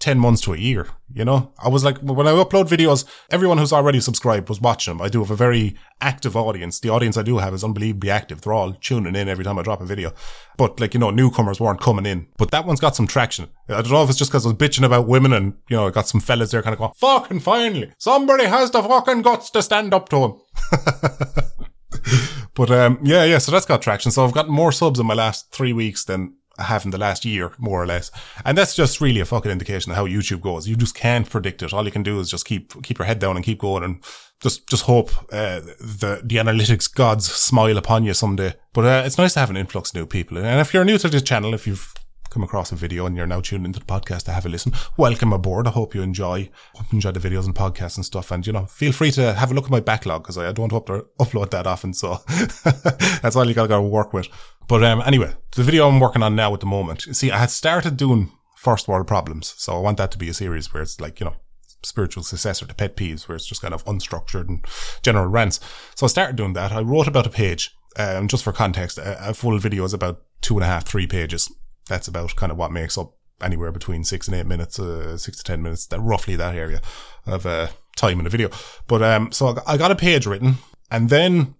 10 0.00 0.18
months 0.18 0.40
to 0.40 0.54
a 0.54 0.56
year, 0.56 0.88
you 1.12 1.24
know? 1.24 1.52
I 1.62 1.68
was 1.68 1.84
like, 1.84 1.98
when 1.98 2.26
I 2.26 2.32
upload 2.32 2.68
videos, 2.68 3.04
everyone 3.30 3.58
who's 3.58 3.72
already 3.72 4.00
subscribed 4.00 4.48
was 4.48 4.60
watching 4.60 4.92
them. 4.96 5.02
I 5.02 5.08
do 5.08 5.20
have 5.20 5.30
a 5.30 5.36
very 5.36 5.76
active 6.00 6.34
audience. 6.34 6.80
The 6.80 6.88
audience 6.88 7.18
I 7.18 7.22
do 7.22 7.38
have 7.38 7.52
is 7.52 7.62
unbelievably 7.62 8.10
active. 8.10 8.40
They're 8.40 8.54
all 8.54 8.72
tuning 8.72 9.14
in 9.14 9.28
every 9.28 9.44
time 9.44 9.58
I 9.58 9.62
drop 9.62 9.82
a 9.82 9.84
video. 9.84 10.12
But 10.56 10.80
like, 10.80 10.94
you 10.94 11.00
know, 11.00 11.10
newcomers 11.10 11.60
weren't 11.60 11.80
coming 11.80 12.06
in. 12.06 12.26
But 12.38 12.50
that 12.50 12.64
one's 12.64 12.80
got 12.80 12.96
some 12.96 13.06
traction. 13.06 13.48
I 13.68 13.82
don't 13.82 13.92
know 13.92 14.02
if 14.02 14.08
it's 14.08 14.18
just 14.18 14.30
because 14.30 14.46
I 14.46 14.48
was 14.48 14.56
bitching 14.56 14.86
about 14.86 15.06
women 15.06 15.34
and, 15.34 15.54
you 15.68 15.76
know, 15.76 15.86
I 15.86 15.90
got 15.90 16.08
some 16.08 16.20
fellas 16.20 16.50
there 16.50 16.62
kind 16.62 16.72
of 16.72 16.78
going, 16.78 16.92
fucking 16.96 17.40
finally, 17.40 17.92
somebody 17.98 18.44
has 18.44 18.70
the 18.70 18.82
fucking 18.82 19.22
guts 19.22 19.50
to 19.50 19.62
stand 19.62 19.92
up 19.92 20.08
to 20.08 20.16
him. 20.16 20.32
but 22.54 22.70
um, 22.70 22.98
yeah, 23.02 23.24
yeah. 23.24 23.38
So 23.38 23.52
that's 23.52 23.66
got 23.66 23.82
traction. 23.82 24.10
So 24.10 24.24
I've 24.24 24.32
gotten 24.32 24.52
more 24.52 24.72
subs 24.72 24.98
in 24.98 25.06
my 25.06 25.14
last 25.14 25.52
three 25.52 25.74
weeks 25.74 26.04
than 26.04 26.34
have 26.60 26.84
in 26.84 26.90
the 26.90 26.98
last 26.98 27.24
year, 27.24 27.52
more 27.58 27.82
or 27.82 27.86
less. 27.86 28.10
And 28.44 28.56
that's 28.56 28.74
just 28.74 29.00
really 29.00 29.20
a 29.20 29.24
fucking 29.24 29.50
indication 29.50 29.92
of 29.92 29.96
how 29.96 30.06
YouTube 30.06 30.40
goes. 30.40 30.68
You 30.68 30.76
just 30.76 30.94
can't 30.94 31.28
predict 31.28 31.62
it. 31.62 31.72
All 31.72 31.84
you 31.84 31.90
can 31.90 32.02
do 32.02 32.20
is 32.20 32.30
just 32.30 32.46
keep 32.46 32.82
keep 32.82 32.98
your 32.98 33.06
head 33.06 33.18
down 33.18 33.36
and 33.36 33.44
keep 33.44 33.58
going 33.58 33.84
and 33.84 34.04
just 34.40 34.68
just 34.68 34.84
hope 34.84 35.10
uh, 35.32 35.60
the 35.60 36.20
the 36.24 36.36
analytics 36.36 36.92
gods 36.92 37.30
smile 37.30 37.76
upon 37.76 38.04
you 38.04 38.14
someday. 38.14 38.54
But 38.72 38.84
uh, 38.84 39.02
it's 39.04 39.18
nice 39.18 39.34
to 39.34 39.40
have 39.40 39.50
an 39.50 39.56
influx 39.56 39.90
of 39.90 39.96
new 39.96 40.06
people. 40.06 40.38
And 40.38 40.60
if 40.60 40.72
you're 40.72 40.84
new 40.84 40.98
to 40.98 41.08
this 41.08 41.22
channel, 41.22 41.54
if 41.54 41.66
you've 41.66 41.92
come 42.30 42.42
across 42.44 42.70
a 42.72 42.76
video 42.76 43.06
and 43.06 43.16
you're 43.16 43.26
now 43.26 43.40
tuned 43.40 43.66
into 43.66 43.80
the 43.80 43.84
podcast 43.84 44.22
to 44.24 44.32
have 44.32 44.46
a 44.46 44.48
listen, 44.48 44.72
welcome 44.96 45.32
aboard. 45.32 45.66
I 45.66 45.70
hope 45.70 45.94
you 45.94 46.02
enjoy 46.02 46.48
enjoy 46.92 47.10
the 47.10 47.20
videos 47.20 47.44
and 47.44 47.54
podcasts 47.54 47.96
and 47.96 48.06
stuff. 48.06 48.30
And 48.30 48.46
you 48.46 48.52
know, 48.52 48.66
feel 48.66 48.92
free 48.92 49.10
to 49.12 49.34
have 49.34 49.50
a 49.50 49.54
look 49.54 49.64
at 49.64 49.70
my 49.70 49.80
backlog 49.80 50.22
because 50.22 50.38
I, 50.38 50.48
I, 50.48 50.52
don't 50.52 50.72
upload 50.72 51.50
that 51.50 51.66
often, 51.66 51.92
so 51.92 52.18
that's 53.20 53.36
all 53.36 53.46
you 53.46 53.54
got 53.54 53.66
to 53.66 53.82
work 53.82 54.12
with. 54.12 54.28
But 54.70 54.84
um, 54.84 55.02
anyway, 55.04 55.32
the 55.56 55.64
video 55.64 55.88
I'm 55.88 55.98
working 55.98 56.22
on 56.22 56.36
now 56.36 56.54
at 56.54 56.60
the 56.60 56.66
moment. 56.66 57.02
See, 57.16 57.32
I 57.32 57.38
had 57.38 57.50
started 57.50 57.96
doing 57.96 58.30
first 58.56 58.86
world 58.86 59.08
problems, 59.08 59.52
so 59.58 59.74
I 59.74 59.80
want 59.80 59.98
that 59.98 60.12
to 60.12 60.18
be 60.18 60.28
a 60.28 60.34
series 60.34 60.72
where 60.72 60.80
it's 60.80 61.00
like 61.00 61.18
you 61.18 61.26
know 61.26 61.34
spiritual 61.82 62.22
successor 62.22 62.66
to 62.66 62.74
pet 62.74 62.96
peeves, 62.96 63.26
where 63.26 63.34
it's 63.34 63.46
just 63.46 63.62
kind 63.62 63.74
of 63.74 63.84
unstructured 63.86 64.46
and 64.46 64.64
general 65.02 65.26
rants. 65.26 65.58
So 65.96 66.06
I 66.06 66.08
started 66.08 66.36
doing 66.36 66.52
that. 66.52 66.70
I 66.70 66.82
wrote 66.82 67.08
about 67.08 67.26
a 67.26 67.30
page. 67.30 67.74
Um, 67.98 68.28
just 68.28 68.44
for 68.44 68.52
context, 68.52 68.96
a, 68.98 69.30
a 69.30 69.34
full 69.34 69.58
video 69.58 69.82
is 69.82 69.92
about 69.92 70.22
two 70.40 70.54
and 70.54 70.62
a 70.62 70.68
half, 70.68 70.86
three 70.86 71.08
pages 71.08 71.52
that's 71.88 72.06
about 72.06 72.36
kind 72.36 72.52
of 72.52 72.58
what 72.58 72.70
makes 72.70 72.96
up 72.96 73.14
anywhere 73.42 73.72
between 73.72 74.04
six 74.04 74.28
and 74.28 74.36
eight 74.36 74.46
minutes, 74.46 74.78
uh, 74.78 75.18
six 75.18 75.38
to 75.38 75.42
ten 75.42 75.62
minutes, 75.64 75.86
that 75.86 75.98
roughly 75.98 76.36
that 76.36 76.54
area 76.54 76.80
of 77.26 77.44
uh, 77.44 77.66
time 77.96 78.20
in 78.20 78.26
a 78.26 78.30
video. 78.30 78.50
But 78.86 79.02
um, 79.02 79.32
so 79.32 79.60
I 79.66 79.76
got 79.76 79.90
a 79.90 79.96
page 79.96 80.26
written, 80.26 80.58
and 80.92 81.08
then 81.08 81.56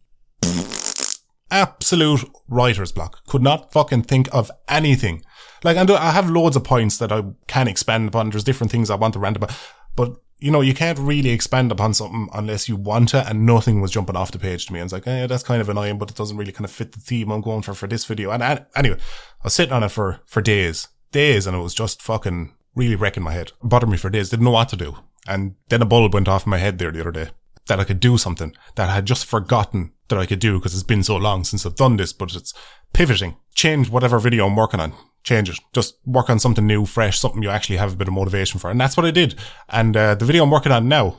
absolute 1.50 2.24
writer's 2.48 2.92
block. 2.92 3.24
Could 3.26 3.42
not 3.42 3.72
fucking 3.72 4.02
think 4.02 4.28
of 4.32 4.50
anything. 4.68 5.22
Like 5.62 5.76
and 5.76 5.90
I 5.90 6.10
have 6.12 6.30
loads 6.30 6.56
of 6.56 6.64
points 6.64 6.98
that 6.98 7.12
I 7.12 7.22
can 7.46 7.68
expand 7.68 8.08
upon. 8.08 8.30
There's 8.30 8.44
different 8.44 8.70
things 8.70 8.90
I 8.90 8.94
want 8.94 9.14
to 9.14 9.20
rant 9.20 9.36
about, 9.36 9.56
but 9.94 10.16
you 10.40 10.50
know, 10.50 10.62
you 10.62 10.72
can't 10.72 10.98
really 10.98 11.30
expand 11.30 11.70
upon 11.70 11.92
something 11.92 12.28
unless 12.32 12.68
you 12.68 12.74
want 12.74 13.10
to, 13.10 13.28
and 13.28 13.44
nothing 13.44 13.80
was 13.80 13.90
jumping 13.90 14.16
off 14.16 14.30
the 14.30 14.38
page 14.38 14.66
to 14.66 14.72
me. 14.72 14.80
And 14.80 14.86
it's 14.86 14.92
like, 14.92 15.06
eh, 15.06 15.26
that's 15.26 15.42
kind 15.42 15.60
of 15.60 15.68
annoying, 15.68 15.98
but 15.98 16.10
it 16.10 16.16
doesn't 16.16 16.36
really 16.36 16.52
kind 16.52 16.64
of 16.64 16.70
fit 16.70 16.92
the 16.92 17.00
theme 17.00 17.30
I'm 17.30 17.42
going 17.42 17.62
for 17.62 17.74
for 17.74 17.86
this 17.86 18.06
video. 18.06 18.30
And, 18.30 18.42
and 18.42 18.64
anyway, 18.74 18.96
I 18.96 19.44
was 19.44 19.54
sitting 19.54 19.74
on 19.74 19.82
it 19.82 19.90
for, 19.90 20.20
for 20.24 20.40
days, 20.40 20.88
days, 21.12 21.46
and 21.46 21.54
it 21.54 21.60
was 21.60 21.74
just 21.74 22.00
fucking 22.00 22.54
really 22.74 22.96
wrecking 22.96 23.22
my 23.22 23.32
head. 23.32 23.48
It 23.48 23.68
bothered 23.68 23.90
me 23.90 23.98
for 23.98 24.08
days, 24.08 24.30
didn't 24.30 24.46
know 24.46 24.52
what 24.52 24.70
to 24.70 24.76
do. 24.76 24.96
And 25.28 25.56
then 25.68 25.82
a 25.82 25.86
bulb 25.86 26.14
went 26.14 26.28
off 26.28 26.46
in 26.46 26.50
my 26.50 26.58
head 26.58 26.78
there 26.78 26.90
the 26.90 27.00
other 27.00 27.12
day 27.12 27.30
that 27.66 27.78
I 27.78 27.84
could 27.84 28.00
do 28.00 28.16
something 28.16 28.54
that 28.76 28.88
I 28.88 28.94
had 28.94 29.06
just 29.06 29.26
forgotten 29.26 29.92
that 30.10 30.18
I 30.18 30.26
could 30.26 30.38
do 30.38 30.58
because 30.58 30.74
it's 30.74 30.82
been 30.82 31.02
so 31.02 31.16
long 31.16 31.44
since 31.44 31.64
I've 31.64 31.74
done 31.74 31.96
this, 31.96 32.12
but 32.12 32.34
it's 32.34 32.52
pivoting, 32.92 33.36
change 33.54 33.88
whatever 33.88 34.18
video 34.18 34.46
I'm 34.46 34.56
working 34.56 34.80
on, 34.80 34.92
change 35.22 35.48
it. 35.48 35.58
Just 35.72 35.96
work 36.06 36.30
on 36.30 36.38
something 36.38 36.66
new, 36.66 36.84
fresh, 36.84 37.18
something 37.18 37.42
you 37.42 37.50
actually 37.50 37.78
have 37.78 37.92
a 37.92 37.96
bit 37.96 38.08
of 38.08 38.14
motivation 38.14 38.60
for. 38.60 38.70
And 38.70 38.80
that's 38.80 38.96
what 38.96 39.06
I 39.06 39.10
did. 39.10 39.34
And 39.68 39.96
uh, 39.96 40.14
the 40.14 40.24
video 40.24 40.44
I'm 40.44 40.50
working 40.50 40.72
on 40.72 40.88
now 40.88 41.16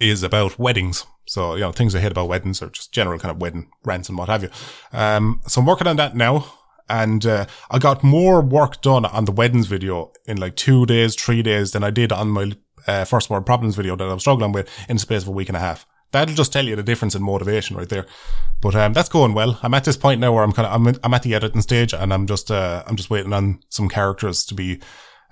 is 0.00 0.22
about 0.22 0.58
weddings. 0.58 1.04
So, 1.26 1.54
you 1.54 1.60
know, 1.60 1.72
things 1.72 1.94
I 1.94 2.00
hate 2.00 2.12
about 2.12 2.28
weddings 2.28 2.62
or 2.62 2.70
just 2.70 2.92
general 2.92 3.18
kind 3.18 3.30
of 3.30 3.40
wedding 3.40 3.70
rants 3.84 4.08
and 4.08 4.16
what 4.16 4.28
have 4.28 4.42
you. 4.42 4.50
Um, 4.92 5.40
so 5.46 5.60
I'm 5.60 5.66
working 5.66 5.86
on 5.86 5.96
that 5.96 6.16
now. 6.16 6.46
And 6.90 7.26
uh, 7.26 7.44
I 7.70 7.78
got 7.78 8.02
more 8.02 8.40
work 8.40 8.80
done 8.80 9.04
on 9.04 9.26
the 9.26 9.32
weddings 9.32 9.66
video 9.66 10.10
in 10.26 10.38
like 10.38 10.56
two 10.56 10.86
days, 10.86 11.14
three 11.14 11.42
days 11.42 11.72
than 11.72 11.84
I 11.84 11.90
did 11.90 12.12
on 12.12 12.28
my 12.28 12.52
uh, 12.86 13.04
first 13.04 13.28
world 13.28 13.44
problems 13.44 13.76
video 13.76 13.94
that 13.94 14.08
I'm 14.08 14.20
struggling 14.20 14.52
with 14.52 14.70
in 14.88 14.96
the 14.96 15.00
space 15.00 15.22
of 15.22 15.28
a 15.28 15.32
week 15.32 15.48
and 15.48 15.56
a 15.56 15.60
half. 15.60 15.84
That'll 16.10 16.34
just 16.34 16.52
tell 16.52 16.66
you 16.66 16.76
the 16.76 16.82
difference 16.82 17.14
in 17.14 17.22
motivation 17.22 17.76
right 17.76 17.88
there. 17.88 18.06
But 18.60 18.74
um, 18.74 18.92
that's 18.92 19.08
going 19.08 19.34
well. 19.34 19.58
I'm 19.62 19.74
at 19.74 19.84
this 19.84 19.96
point 19.96 20.20
now 20.20 20.32
where 20.32 20.42
I'm 20.42 20.52
kind 20.52 20.66
of 20.66 20.74
I'm, 20.74 21.00
I'm 21.04 21.14
at 21.14 21.22
the 21.22 21.34
editing 21.34 21.62
stage, 21.62 21.92
and 21.92 22.12
I'm 22.12 22.26
just 22.26 22.50
uh, 22.50 22.82
I'm 22.86 22.96
just 22.96 23.10
waiting 23.10 23.32
on 23.32 23.60
some 23.68 23.88
characters 23.88 24.44
to 24.46 24.54
be 24.54 24.80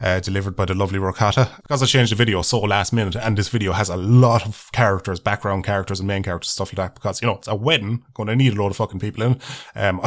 uh, 0.00 0.20
delivered 0.20 0.56
by 0.56 0.64
the 0.64 0.74
lovely 0.74 0.98
Rocata. 0.98 1.56
Because 1.62 1.82
I 1.82 1.86
changed 1.86 2.12
the 2.12 2.16
video 2.16 2.42
so 2.42 2.60
last 2.60 2.92
minute, 2.92 3.16
and 3.16 3.36
this 3.36 3.48
video 3.48 3.72
has 3.72 3.88
a 3.88 3.96
lot 3.96 4.46
of 4.46 4.70
characters, 4.72 5.20
background 5.20 5.64
characters 5.64 6.00
and 6.00 6.06
main 6.06 6.22
characters, 6.22 6.50
stuff 6.50 6.68
like 6.68 6.76
that. 6.76 6.94
Because, 6.94 7.22
you 7.22 7.26
know, 7.26 7.36
it's 7.36 7.48
a 7.48 7.54
wedding, 7.54 8.04
going 8.14 8.28
to 8.28 8.36
need 8.36 8.52
a 8.54 8.56
load 8.56 8.70
of 8.70 8.76
fucking 8.76 9.00
people 9.00 9.22
in. 9.22 9.40
Um, 9.74 10.00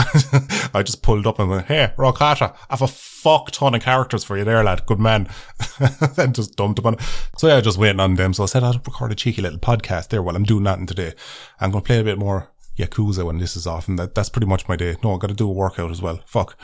I 0.74 0.84
just 0.84 1.01
pulled 1.01 1.27
up 1.27 1.39
and 1.39 1.50
went, 1.50 1.67
hey, 1.67 1.93
Rocata, 1.98 2.53
I 2.69 2.74
have 2.74 2.81
a 2.81 2.88
fuck 2.88 3.51
ton 3.51 3.75
of 3.75 3.81
characters 3.81 4.24
for 4.24 4.38
you 4.38 4.43
there, 4.43 4.63
lad. 4.63 4.86
Good 4.86 5.00
man. 5.00 5.29
then 6.15 6.34
just 6.34 6.55
dumped 6.55 6.79
upon 6.79 6.96
it. 6.96 7.01
So 7.38 7.48
yeah, 7.48 7.62
just 7.62 7.77
waiting 7.77 8.00
on 8.00 8.15
them. 8.15 8.34
So 8.34 8.43
I 8.43 8.48
said 8.48 8.63
I'd 8.63 8.86
record 8.88 9.12
a 9.12 9.15
cheeky 9.15 9.41
little 9.41 9.60
podcast 9.60 10.10
there 10.10 10.22
while 10.22 10.36
I'm 10.36 10.43
doing 10.43 10.63
nothing 10.63 10.86
today. 10.86 11.13
I'm 11.60 11.72
going 11.72 11.84
to 11.84 11.88
play 11.88 12.00
a 12.00 12.03
bit 12.03 12.17
more 12.17 12.51
Yakuza 12.77 13.25
when 13.25 13.39
this 13.39 13.55
is 13.55 13.67
off, 13.67 13.88
and 13.88 14.00
that, 14.00 14.15
that's 14.15 14.29
pretty 14.29 14.48
much 14.48 14.67
my 14.67 14.75
day. 14.75 14.96
No, 15.03 15.13
I 15.13 15.17
got 15.17 15.27
to 15.27 15.34
do 15.34 15.50
a 15.50 15.53
workout 15.53 15.91
as 15.91 16.01
well. 16.01 16.22
Fuck. 16.25 16.58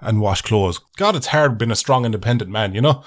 And 0.00 0.20
wash 0.20 0.42
clothes. 0.42 0.80
God, 0.96 1.16
it's 1.16 1.28
hard 1.28 1.58
being 1.58 1.70
a 1.70 1.76
strong, 1.76 2.04
independent 2.04 2.50
man, 2.50 2.74
you 2.74 2.80
know? 2.80 3.02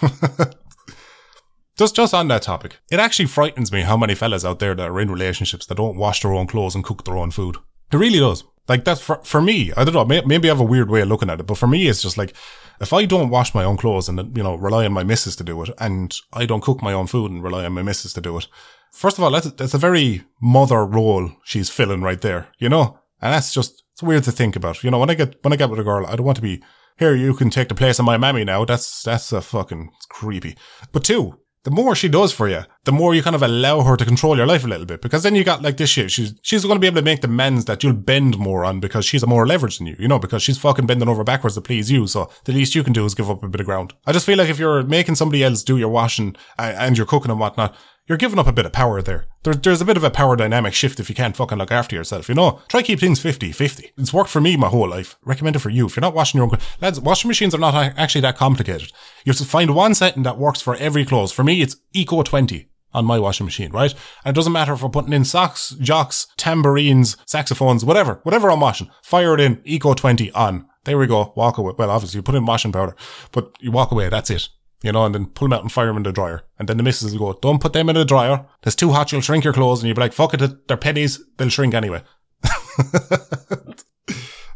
just, 1.78 1.96
just 1.96 2.14
on 2.14 2.28
that 2.28 2.42
topic, 2.42 2.78
it 2.90 2.98
actually 2.98 3.26
frightens 3.26 3.72
me 3.72 3.82
how 3.82 3.96
many 3.96 4.14
fellas 4.14 4.44
out 4.44 4.58
there 4.58 4.74
that 4.74 4.88
are 4.88 5.00
in 5.00 5.10
relationships 5.10 5.66
that 5.66 5.76
don't 5.76 5.96
wash 5.96 6.22
their 6.22 6.32
own 6.32 6.46
clothes 6.46 6.74
and 6.74 6.84
cook 6.84 7.04
their 7.04 7.16
own 7.16 7.30
food. 7.30 7.56
It 7.92 7.96
really 7.96 8.18
does. 8.18 8.44
Like 8.68 8.84
that's 8.84 9.00
for, 9.00 9.20
for 9.24 9.42
me, 9.42 9.72
I 9.76 9.84
don't 9.84 9.94
know, 9.94 10.04
maybe 10.04 10.48
I 10.48 10.52
have 10.52 10.60
a 10.60 10.64
weird 10.64 10.88
way 10.88 11.00
of 11.00 11.08
looking 11.08 11.28
at 11.30 11.40
it, 11.40 11.46
but 11.46 11.58
for 11.58 11.66
me, 11.66 11.88
it's 11.88 12.02
just 12.02 12.16
like, 12.16 12.34
if 12.80 12.92
I 12.92 13.04
don't 13.04 13.30
wash 13.30 13.54
my 13.54 13.64
own 13.64 13.76
clothes 13.76 14.08
and, 14.08 14.36
you 14.36 14.42
know, 14.42 14.54
rely 14.54 14.84
on 14.84 14.92
my 14.92 15.02
missus 15.02 15.36
to 15.36 15.44
do 15.44 15.60
it, 15.62 15.70
and 15.78 16.16
I 16.32 16.46
don't 16.46 16.62
cook 16.62 16.80
my 16.80 16.92
own 16.92 17.06
food 17.06 17.30
and 17.30 17.42
rely 17.42 17.64
on 17.64 17.72
my 17.72 17.82
missus 17.82 18.12
to 18.14 18.20
do 18.20 18.38
it, 18.38 18.46
first 18.92 19.18
of 19.18 19.24
all, 19.24 19.30
that's, 19.30 19.50
that's 19.52 19.74
a 19.74 19.78
very 19.78 20.24
mother 20.40 20.84
role 20.84 21.32
she's 21.44 21.70
filling 21.70 22.02
right 22.02 22.20
there, 22.20 22.48
you 22.58 22.68
know? 22.68 22.98
And 23.22 23.32
that's 23.32 23.54
just, 23.54 23.84
it's 23.92 24.02
weird 24.02 24.24
to 24.24 24.32
think 24.32 24.56
about. 24.56 24.82
You 24.82 24.90
know, 24.90 24.98
when 24.98 25.10
I 25.10 25.14
get, 25.14 25.42
when 25.42 25.52
I 25.52 25.56
get 25.56 25.70
with 25.70 25.80
a 25.80 25.84
girl, 25.84 26.04
I 26.06 26.16
don't 26.16 26.26
want 26.26 26.36
to 26.36 26.42
be, 26.42 26.62
here, 26.98 27.14
you 27.14 27.34
can 27.34 27.48
take 27.48 27.68
the 27.68 27.74
place 27.74 27.98
of 27.98 28.04
my 28.04 28.18
mammy 28.18 28.44
now. 28.44 28.64
That's, 28.64 29.02
that's 29.02 29.32
a 29.32 29.40
fucking 29.40 29.90
creepy. 30.10 30.56
But 30.92 31.04
two, 31.04 31.38
the 31.64 31.70
more 31.70 31.94
she 31.94 32.08
does 32.08 32.32
for 32.32 32.48
you, 32.48 32.62
the 32.84 32.92
more 32.92 33.14
you 33.14 33.22
kind 33.22 33.36
of 33.36 33.42
allow 33.42 33.82
her 33.82 33.96
to 33.96 34.04
control 34.04 34.36
your 34.36 34.46
life 34.46 34.64
a 34.64 34.68
little 34.68 34.84
bit. 34.84 35.00
Because 35.00 35.22
then 35.22 35.36
you 35.36 35.44
got 35.44 35.62
like 35.62 35.76
this 35.76 35.90
shit. 35.90 36.10
She's, 36.10 36.34
she's 36.42 36.64
going 36.64 36.74
to 36.74 36.80
be 36.80 36.88
able 36.88 36.96
to 36.96 37.04
make 37.04 37.20
the 37.20 37.28
amends 37.28 37.66
that 37.66 37.84
you'll 37.84 37.92
bend 37.92 38.36
more 38.36 38.64
on 38.64 38.80
because 38.80 39.04
she's 39.04 39.22
a 39.22 39.28
more 39.28 39.46
leverage 39.46 39.78
than 39.78 39.86
you, 39.86 39.94
you 39.98 40.08
know, 40.08 40.18
because 40.18 40.42
she's 40.42 40.58
fucking 40.58 40.86
bending 40.86 41.08
over 41.08 41.22
backwards 41.22 41.54
to 41.54 41.60
please 41.60 41.90
you. 41.90 42.08
So 42.08 42.28
the 42.44 42.52
least 42.52 42.74
you 42.74 42.82
can 42.82 42.92
do 42.92 43.04
is 43.04 43.14
give 43.14 43.30
up 43.30 43.44
a 43.44 43.48
bit 43.48 43.60
of 43.60 43.66
ground. 43.66 43.94
I 44.06 44.12
just 44.12 44.26
feel 44.26 44.38
like 44.38 44.48
if 44.48 44.58
you're 44.58 44.82
making 44.82 45.14
somebody 45.14 45.44
else 45.44 45.62
do 45.62 45.78
your 45.78 45.88
washing 45.88 46.34
uh, 46.58 46.74
and 46.76 46.96
you're 46.96 47.06
cooking 47.06 47.30
and 47.30 47.38
whatnot, 47.38 47.76
you're 48.12 48.18
giving 48.18 48.38
up 48.38 48.46
a 48.46 48.52
bit 48.52 48.66
of 48.66 48.72
power 48.72 49.00
there. 49.00 49.24
there. 49.42 49.54
There's 49.54 49.80
a 49.80 49.86
bit 49.86 49.96
of 49.96 50.04
a 50.04 50.10
power 50.10 50.36
dynamic 50.36 50.74
shift 50.74 51.00
if 51.00 51.08
you 51.08 51.14
can't 51.14 51.34
fucking 51.34 51.56
look 51.56 51.72
after 51.72 51.96
yourself, 51.96 52.28
you 52.28 52.34
know? 52.34 52.60
Try 52.68 52.82
keep 52.82 53.00
things 53.00 53.22
50-50. 53.22 53.92
It's 53.96 54.12
worked 54.12 54.28
for 54.28 54.38
me 54.38 54.54
my 54.54 54.68
whole 54.68 54.86
life. 54.86 55.16
Recommend 55.24 55.56
it 55.56 55.60
for 55.60 55.70
you. 55.70 55.86
If 55.86 55.96
you're 55.96 56.02
not 56.02 56.12
washing 56.12 56.36
your 56.36 56.44
own 56.44 56.50
clothes, 56.50 56.66
lads, 56.82 57.00
washing 57.00 57.28
machines 57.28 57.54
are 57.54 57.58
not 57.58 57.74
actually 57.74 58.20
that 58.20 58.36
complicated. 58.36 58.92
You 59.24 59.30
have 59.30 59.38
to 59.38 59.46
find 59.46 59.74
one 59.74 59.94
setting 59.94 60.24
that 60.24 60.36
works 60.36 60.60
for 60.60 60.76
every 60.76 61.06
clothes. 61.06 61.32
For 61.32 61.42
me, 61.42 61.62
it's 61.62 61.76
Eco 61.94 62.22
20 62.22 62.68
on 62.92 63.06
my 63.06 63.18
washing 63.18 63.46
machine, 63.46 63.72
right? 63.72 63.94
And 64.26 64.34
it 64.34 64.36
doesn't 64.36 64.52
matter 64.52 64.74
if 64.74 64.82
we're 64.82 64.90
putting 64.90 65.14
in 65.14 65.24
socks, 65.24 65.70
jocks, 65.80 66.26
tambourines, 66.36 67.16
saxophones, 67.24 67.82
whatever, 67.82 68.20
whatever 68.24 68.50
I'm 68.50 68.60
washing. 68.60 68.90
Fire 69.02 69.32
it 69.32 69.40
in, 69.40 69.62
Eco 69.64 69.94
20 69.94 70.30
on. 70.32 70.66
There 70.84 70.98
we 70.98 71.06
go. 71.06 71.32
Walk 71.34 71.56
away. 71.56 71.72
Well, 71.78 71.90
obviously 71.90 72.18
you 72.18 72.22
put 72.22 72.34
in 72.34 72.44
washing 72.44 72.72
powder, 72.72 72.94
but 73.30 73.56
you 73.60 73.70
walk 73.70 73.90
away. 73.90 74.10
That's 74.10 74.28
it 74.28 74.50
you 74.82 74.92
know, 74.92 75.04
and 75.04 75.14
then 75.14 75.26
pull 75.26 75.48
them 75.48 75.52
out 75.52 75.62
and 75.62 75.72
fire 75.72 75.86
them 75.86 75.96
in 75.96 76.02
the 76.02 76.12
dryer. 76.12 76.42
And 76.58 76.68
then 76.68 76.76
the 76.76 76.82
missus 76.82 77.12
will 77.12 77.32
go, 77.32 77.38
don't 77.40 77.60
put 77.60 77.72
them 77.72 77.88
in 77.88 77.94
the 77.94 78.04
dryer. 78.04 78.44
It's 78.62 78.76
too 78.76 78.92
hot, 78.92 79.12
you'll 79.12 79.20
shrink 79.20 79.44
your 79.44 79.52
clothes. 79.52 79.80
And 79.80 79.88
you'll 79.88 79.96
be 79.96 80.02
like, 80.02 80.12
fuck 80.12 80.34
it, 80.34 80.68
they're 80.68 80.76
Penneys, 80.76 81.20
they'll 81.36 81.48
shrink 81.48 81.74
anyway. 81.74 82.02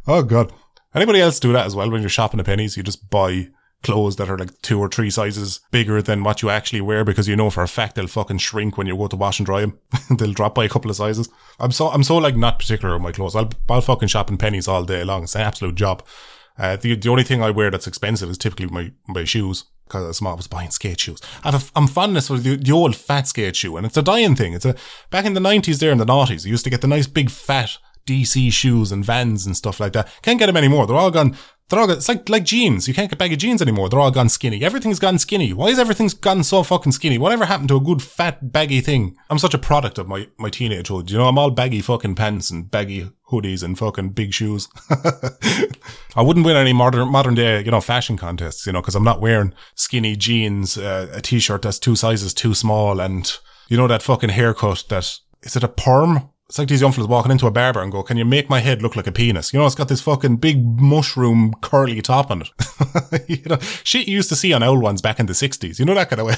oh 0.06 0.22
god. 0.22 0.52
Anybody 0.94 1.20
else 1.20 1.38
do 1.38 1.52
that 1.52 1.66
as 1.66 1.76
well 1.76 1.90
when 1.90 2.00
you're 2.00 2.08
shopping 2.08 2.40
at 2.40 2.46
Penneys? 2.46 2.76
You 2.76 2.82
just 2.82 3.10
buy 3.10 3.48
clothes 3.82 4.16
that 4.16 4.30
are 4.30 4.38
like 4.38 4.50
two 4.62 4.80
or 4.80 4.88
three 4.88 5.10
sizes 5.10 5.60
bigger 5.70 6.00
than 6.02 6.24
what 6.24 6.42
you 6.42 6.50
actually 6.50 6.80
wear 6.80 7.04
because 7.04 7.28
you 7.28 7.36
know 7.36 7.50
for 7.50 7.62
a 7.62 7.68
fact 7.68 7.94
they'll 7.94 8.06
fucking 8.06 8.38
shrink 8.38 8.76
when 8.76 8.86
you 8.86 8.96
go 8.96 9.06
to 9.06 9.16
wash 9.16 9.38
and 9.38 9.46
dry 9.46 9.60
them. 9.60 9.78
they'll 10.18 10.32
drop 10.32 10.54
by 10.54 10.64
a 10.64 10.68
couple 10.68 10.90
of 10.90 10.96
sizes. 10.96 11.28
I'm 11.60 11.70
so, 11.70 11.88
I'm 11.88 12.02
so 12.02 12.16
like 12.16 12.36
not 12.36 12.58
particular 12.58 12.94
with 12.94 13.02
my 13.02 13.12
clothes. 13.12 13.36
I'll, 13.36 13.50
I'll 13.68 13.80
fucking 13.80 14.08
shop 14.08 14.30
in 14.30 14.38
Penneys 14.38 14.68
all 14.68 14.84
day 14.84 15.04
long. 15.04 15.24
It's 15.24 15.34
an 15.34 15.42
absolute 15.42 15.74
job. 15.74 16.04
Uh, 16.58 16.76
the, 16.76 16.96
the 16.96 17.10
only 17.10 17.22
thing 17.22 17.42
I 17.42 17.50
wear 17.50 17.70
that's 17.70 17.86
expensive 17.86 18.30
is 18.30 18.38
typically 18.38 18.66
my, 18.66 18.92
my 19.06 19.24
shoes 19.24 19.64
because 19.86 20.20
was 20.20 20.36
was 20.36 20.46
buying 20.46 20.70
skate 20.70 21.00
shoes. 21.00 21.20
I 21.44 21.50
have 21.52 21.62
a, 21.62 21.78
I'm 21.78 21.86
fondness 21.86 22.28
for 22.28 22.38
the, 22.38 22.56
the 22.56 22.72
old 22.72 22.96
fat 22.96 23.28
skate 23.28 23.56
shoe 23.56 23.76
and 23.76 23.86
it's 23.86 23.96
a 23.96 24.02
dying 24.02 24.36
thing. 24.36 24.52
It's 24.52 24.64
a, 24.64 24.74
back 25.10 25.24
in 25.24 25.34
the 25.34 25.40
nineties 25.40 25.78
there 25.78 25.92
in 25.92 25.98
the 25.98 26.04
noughties, 26.04 26.44
you 26.44 26.50
used 26.50 26.64
to 26.64 26.70
get 26.70 26.80
the 26.80 26.88
nice 26.88 27.06
big 27.06 27.30
fat 27.30 27.78
DC 28.06 28.52
shoes 28.52 28.92
and 28.92 29.04
vans 29.04 29.46
and 29.46 29.56
stuff 29.56 29.80
like 29.80 29.92
that. 29.92 30.08
Can't 30.22 30.38
get 30.38 30.46
them 30.46 30.56
anymore. 30.56 30.86
They're 30.86 30.96
all 30.96 31.10
gone 31.10 31.36
they're 31.68 31.80
all, 31.80 31.90
it's 31.90 32.08
like, 32.08 32.28
like 32.28 32.44
jeans. 32.44 32.86
You 32.86 32.94
can't 32.94 33.10
get 33.10 33.18
baggy 33.18 33.36
jeans 33.36 33.60
anymore. 33.60 33.88
They're 33.88 33.98
all 33.98 34.12
gone 34.12 34.28
skinny. 34.28 34.62
Everything's 34.62 35.00
gone 35.00 35.18
skinny. 35.18 35.52
Why 35.52 35.66
is 35.68 35.80
everything's 35.80 36.14
gone 36.14 36.44
so 36.44 36.62
fucking 36.62 36.92
skinny? 36.92 37.18
Whatever 37.18 37.46
happened 37.46 37.70
to 37.70 37.76
a 37.76 37.80
good 37.80 38.02
fat 38.02 38.52
baggy 38.52 38.80
thing? 38.80 39.16
I'm 39.30 39.38
such 39.38 39.54
a 39.54 39.58
product 39.58 39.98
of 39.98 40.06
my, 40.06 40.28
my 40.38 40.48
teenagehood. 40.48 41.10
You 41.10 41.18
know, 41.18 41.26
I'm 41.26 41.38
all 41.38 41.50
baggy 41.50 41.80
fucking 41.80 42.14
pants 42.14 42.50
and 42.50 42.70
baggy 42.70 43.10
hoodies 43.30 43.64
and 43.64 43.76
fucking 43.76 44.10
big 44.10 44.32
shoes. 44.32 44.68
I 46.14 46.22
wouldn't 46.22 46.46
win 46.46 46.56
any 46.56 46.72
modern, 46.72 47.08
modern 47.08 47.34
day, 47.34 47.64
you 47.64 47.72
know, 47.72 47.80
fashion 47.80 48.16
contests, 48.16 48.64
you 48.64 48.72
know, 48.72 48.80
cause 48.80 48.94
I'm 48.94 49.04
not 49.04 49.20
wearing 49.20 49.52
skinny 49.74 50.14
jeans, 50.14 50.78
uh, 50.78 51.08
a 51.12 51.20
t-shirt 51.20 51.62
that's 51.62 51.80
two 51.80 51.96
sizes 51.96 52.32
too 52.32 52.54
small 52.54 53.00
and, 53.00 53.36
you 53.68 53.76
know, 53.76 53.88
that 53.88 54.02
fucking 54.02 54.30
haircut 54.30 54.84
that, 54.88 55.18
is 55.42 55.56
it 55.56 55.64
a 55.64 55.68
perm? 55.68 56.30
It's 56.48 56.58
like 56.58 56.68
these 56.68 56.80
young 56.80 56.92
fellas 56.92 57.08
walking 57.08 57.32
into 57.32 57.48
a 57.48 57.50
barber 57.50 57.82
and 57.82 57.90
go, 57.90 58.04
can 58.04 58.16
you 58.16 58.24
make 58.24 58.48
my 58.48 58.60
head 58.60 58.80
look 58.80 58.94
like 58.94 59.08
a 59.08 59.12
penis? 59.12 59.52
You 59.52 59.58
know, 59.58 59.66
it's 59.66 59.74
got 59.74 59.88
this 59.88 60.00
fucking 60.00 60.36
big 60.36 60.64
mushroom 60.64 61.54
curly 61.60 62.00
top 62.02 62.30
on 62.30 62.42
it. 62.42 63.28
you 63.28 63.42
know, 63.46 63.58
shit 63.82 64.06
you 64.06 64.14
used 64.14 64.28
to 64.28 64.36
see 64.36 64.52
on 64.52 64.62
old 64.62 64.80
ones 64.80 65.02
back 65.02 65.18
in 65.18 65.26
the 65.26 65.32
60s. 65.32 65.80
You 65.80 65.84
know, 65.84 65.94
that 65.94 66.08
kind 66.08 66.20
of 66.20 66.26
way. 66.28 66.36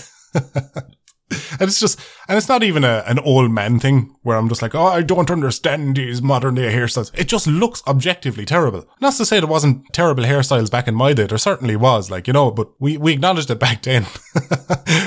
And 1.30 1.62
it's 1.62 1.80
just, 1.80 2.00
and 2.26 2.38
it's 2.38 2.49
not 2.49 2.62
even 2.62 2.85
a, 2.85 3.04
an 3.06 3.18
old 3.18 3.50
man 3.50 3.78
thing 3.78 4.16
where 4.23 4.37
I'm 4.37 4.49
just 4.49 4.62
like, 4.62 4.75
oh, 4.75 4.87
I 4.87 5.02
don't 5.02 5.30
understand 5.30 5.97
these 5.97 6.23
modern 6.23 6.54
day 6.54 6.73
hairstyles. 6.73 7.11
It 7.18 7.28
just 7.28 7.47
looks 7.47 7.82
objectively 7.87 8.44
terrible. 8.44 8.87
Not 9.00 9.14
to 9.14 9.26
say 9.26 9.38
there 9.38 9.49
wasn't 9.49 9.92
terrible 9.92 10.25
hairstyles 10.25 10.70
back 10.70 10.88
in 10.88 10.94
my 10.94 11.12
day. 11.12 11.26
There 11.26 11.37
certainly 11.37 11.76
was, 11.76 12.11
like, 12.11 12.26
you 12.26 12.32
know, 12.32 12.50
but 12.50 12.68
we, 12.80 12.97
we 12.97 13.12
acknowledged 13.12 13.50
it 13.50 13.58
back 13.58 13.82
then. 13.82 14.06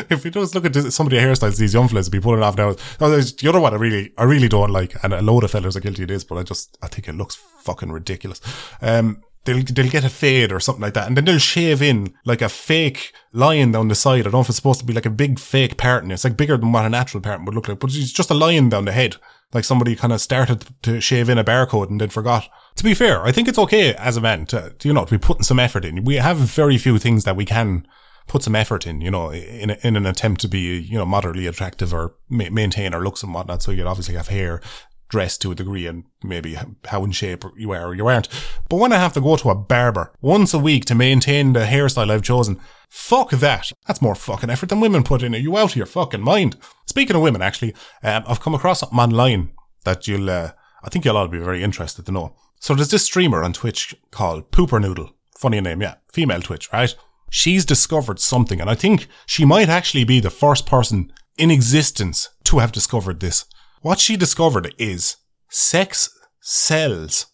if 0.10 0.24
you 0.24 0.32
just 0.32 0.54
look 0.54 0.66
at 0.66 0.76
some 0.76 1.08
of 1.08 1.12
the 1.12 1.18
hairstyles 1.18 1.58
these 1.58 1.74
young 1.74 1.88
fellas 1.88 2.10
be 2.10 2.20
pulling 2.20 2.44
off 2.44 2.58
now, 2.58 2.74
the 2.74 3.46
other 3.48 3.60
one 3.60 3.74
I 3.74 3.78
really, 3.78 4.14
I 4.18 4.24
really 4.24 4.48
don't 4.48 4.72
like, 4.72 5.04
and 5.04 5.14
a 5.14 5.22
load 5.22 5.44
of 5.44 5.52
fellas 5.52 5.76
are 5.76 5.82
guilty 5.82 6.04
of 6.04 6.10
this, 6.10 6.24
but 6.24 6.38
I 6.38 6.44
just, 6.44 6.78
I 6.82 6.88
think 6.88 7.08
it 7.08 7.16
looks 7.16 7.36
fucking 7.36 7.92
ridiculous. 7.92 8.42
Um, 8.82 9.24
they'll 9.46 9.64
they'll 9.64 9.90
get 9.90 10.04
a 10.04 10.10
fade 10.10 10.52
or 10.52 10.60
something 10.60 10.82
like 10.82 10.94
that, 10.94 11.08
and 11.08 11.18
then 11.18 11.26
they'll 11.26 11.40
shave 11.40 11.82
in 11.82 12.14
like 12.26 12.42
a 12.42 12.50
fake 12.50 13.14
lion 13.34 13.72
down 13.72 13.88
the 13.88 13.96
side. 13.96 14.22
I 14.22 14.24
don't 14.24 14.34
know 14.34 14.42
if 14.42 14.50
it's 14.50 14.58
supposed 14.58 14.80
to 14.82 14.86
be 14.86 14.94
like 14.94 15.06
a 15.06 15.12
big 15.12 15.40
fake 15.40 15.78
parting. 15.78 16.12
It's 16.12 16.24
like 16.24 16.38
bigger 16.38 16.58
than 16.58 16.72
what 16.72 16.86
a 16.86 16.90
natural 16.90 17.22
parting 17.22 17.46
would 17.46 17.56
look 17.56 17.68
like, 17.68 17.80
but 17.80 17.94
it's 17.94 18.12
just 18.12 18.32
a 18.32 18.36
lion 18.36 18.70
down 18.70 18.86
the 18.86 18.92
head. 18.92 19.18
Like 19.54 19.66
somebody 19.66 19.96
kind 19.96 20.14
of 20.14 20.22
started 20.22 20.66
to 20.84 21.02
shave 21.02 21.28
in 21.28 21.38
a 21.38 21.44
barcode 21.44 21.90
and 21.90 22.00
then 22.00 22.10
forgot. 22.10 22.48
To 22.76 22.84
be 22.84 22.94
fair, 22.94 23.24
I 23.24 23.34
think 23.34 23.48
it's 23.48 23.60
okay 23.60 23.94
as 23.96 24.16
a 24.16 24.22
man 24.22 24.46
to, 24.48 24.74
to 24.80 24.88
you 24.88 24.94
know, 24.94 25.04
to 25.04 25.12
be 25.12 25.18
putting 25.18 25.44
some 25.44 25.60
effort 25.60 25.84
in. 25.84 26.06
We 26.06 26.16
have 26.16 26.38
very 26.38 26.78
few 26.78 26.98
things 26.98 27.26
that 27.26 27.36
we 27.36 27.44
can 27.44 27.86
put 28.28 28.44
some 28.44 28.56
effort 28.56 28.88
in, 28.88 29.02
you 29.02 29.12
know, 29.12 29.30
in, 29.30 29.72
a, 29.72 29.78
in 29.84 29.98
an 29.98 30.06
attempt 30.06 30.40
to 30.40 30.48
be, 30.48 30.80
you 30.80 30.98
know, 30.98 31.06
moderately 31.06 31.48
attractive 31.48 31.94
or 31.94 32.16
ma- 32.30 32.50
maintain 32.50 32.94
our 32.94 33.02
looks 33.02 33.24
and 33.24 33.34
whatnot. 33.34 33.62
So 33.62 33.72
you'd 33.72 33.86
obviously 33.86 34.16
have 34.16 34.30
hair, 34.30 34.62
dress 35.12 35.38
to 35.38 35.52
a 35.52 35.56
degree 35.56 35.86
and 35.86 36.06
maybe 36.24 36.58
how 36.86 37.04
in 37.04 37.12
shape 37.12 37.44
you 37.58 37.72
are 37.72 37.88
or 37.88 37.94
you 37.94 38.08
aren't. 38.08 38.30
But 38.70 38.78
when 38.78 38.94
I 38.94 38.98
have 38.98 39.14
to 39.14 39.22
go 39.22 39.36
to 39.36 39.50
a 39.50 39.56
barber 39.56 40.14
once 40.22 40.54
a 40.54 40.60
week 40.60 40.86
to 40.86 40.96
maintain 40.96 41.54
the 41.54 41.66
hairstyle 41.66 42.10
I've 42.10 42.24
chosen, 42.24 42.60
fuck 42.90 43.30
that. 43.32 43.72
That's 43.86 44.02
more 44.02 44.16
fucking 44.16 44.50
effort 44.50 44.70
than 44.70 44.80
women 44.80 45.04
put 45.04 45.22
in. 45.22 45.36
Are 45.36 45.38
you 45.38 45.58
out 45.58 45.72
of 45.72 45.76
your 45.76 45.86
fucking 45.86 46.22
mind? 46.22 46.56
Speaking 46.86 47.16
of 47.16 47.22
women, 47.22 47.42
actually, 47.42 47.76
um, 48.02 48.24
I've 48.26 48.40
come 48.40 48.56
across 48.56 48.80
something 48.80 48.98
online 48.98 49.52
that 49.84 50.08
you'll, 50.08 50.30
uh, 50.30 50.52
I 50.82 50.90
think 50.90 51.04
you'll 51.04 51.18
all 51.18 51.28
be 51.28 51.40
very 51.40 51.62
interested 51.62 52.06
to 52.06 52.12
know. 52.12 52.36
So 52.62 52.74
there's 52.74 52.92
this 52.92 53.04
streamer 53.04 53.44
on 53.44 53.52
Twitch 53.52 53.94
called 54.12 54.50
Pooper 54.52 54.82
Noodle. 54.82 55.12
Funny 55.38 55.60
name, 55.60 55.82
yeah. 55.82 55.96
Female 56.12 56.42
Twitch, 56.42 56.72
right? 56.72 56.96
She's 57.30 57.66
discovered 57.66 58.20
something 58.20 58.62
and 58.62 58.70
I 58.70 58.76
think 58.76 59.08
she 59.26 59.44
might 59.44 59.68
actually 59.68 60.06
be 60.06 60.22
the 60.22 60.30
first 60.30 60.66
person 60.66 61.12
in 61.38 61.52
existence 61.52 62.30
to 62.46 62.60
have 62.60 62.72
discovered 62.72 63.20
this. 63.20 63.46
What 63.82 64.00
she 64.00 64.16
discovered 64.16 64.76
is 64.78 65.18
sex 65.50 66.16
sells. 66.40 67.26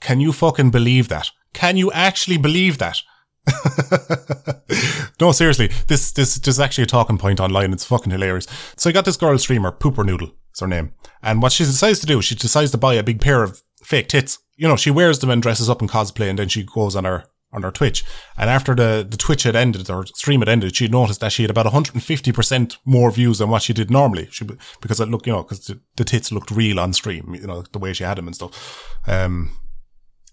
Can 0.00 0.20
you 0.20 0.30
fucking 0.32 0.70
believe 0.70 1.08
that? 1.08 1.30
Can 1.54 1.78
you 1.78 1.90
actually 1.92 2.36
believe 2.36 2.76
that? 2.78 3.00
no, 5.20 5.32
seriously, 5.32 5.68
this, 5.86 6.12
this, 6.12 6.34
this 6.36 6.54
is 6.54 6.60
actually 6.60 6.84
a 6.84 6.86
talking 6.86 7.16
point 7.16 7.40
online. 7.40 7.72
It's 7.72 7.86
fucking 7.86 8.12
hilarious. 8.12 8.46
So 8.76 8.90
I 8.90 8.92
got 8.92 9.06
this 9.06 9.16
girl 9.16 9.38
streamer, 9.38 9.72
Pooper 9.72 10.04
Noodle, 10.04 10.34
is 10.54 10.60
her 10.60 10.66
name. 10.66 10.92
And 11.22 11.40
what 11.40 11.52
she 11.52 11.64
decides 11.64 12.00
to 12.00 12.06
do, 12.06 12.20
she 12.20 12.34
decides 12.34 12.72
to 12.72 12.78
buy 12.78 12.94
a 12.94 13.02
big 13.02 13.22
pair 13.22 13.42
of 13.42 13.62
fake 13.82 14.08
tits. 14.08 14.38
You 14.56 14.68
know, 14.68 14.76
she 14.76 14.90
wears 14.90 15.20
them 15.20 15.30
and 15.30 15.40
dresses 15.40 15.70
up 15.70 15.80
in 15.80 15.88
cosplay 15.88 16.28
and 16.28 16.38
then 16.38 16.48
she 16.48 16.62
goes 16.62 16.94
on 16.94 17.04
her 17.04 17.24
on 17.52 17.62
her 17.62 17.70
Twitch. 17.70 18.04
And 18.36 18.48
after 18.48 18.74
the, 18.74 19.06
the 19.08 19.16
Twitch 19.16 19.42
had 19.42 19.56
ended, 19.56 19.90
or 19.90 20.06
stream 20.06 20.40
had 20.40 20.48
ended, 20.48 20.76
she 20.76 20.88
noticed 20.88 21.20
that 21.20 21.32
she 21.32 21.42
had 21.42 21.50
about 21.50 21.66
150% 21.66 22.76
more 22.84 23.10
views 23.10 23.38
than 23.38 23.50
what 23.50 23.62
she 23.62 23.72
did 23.72 23.90
normally. 23.90 24.28
She, 24.30 24.46
because 24.80 25.00
it 25.00 25.08
looked, 25.08 25.26
you 25.26 25.32
know, 25.32 25.42
because 25.42 25.66
the, 25.66 25.80
the, 25.96 26.04
tits 26.04 26.30
looked 26.32 26.50
real 26.50 26.78
on 26.78 26.92
stream, 26.92 27.34
you 27.34 27.46
know, 27.46 27.62
the 27.62 27.78
way 27.78 27.92
she 27.92 28.04
had 28.04 28.18
them 28.18 28.26
and 28.26 28.34
stuff. 28.34 29.00
Um, 29.06 29.56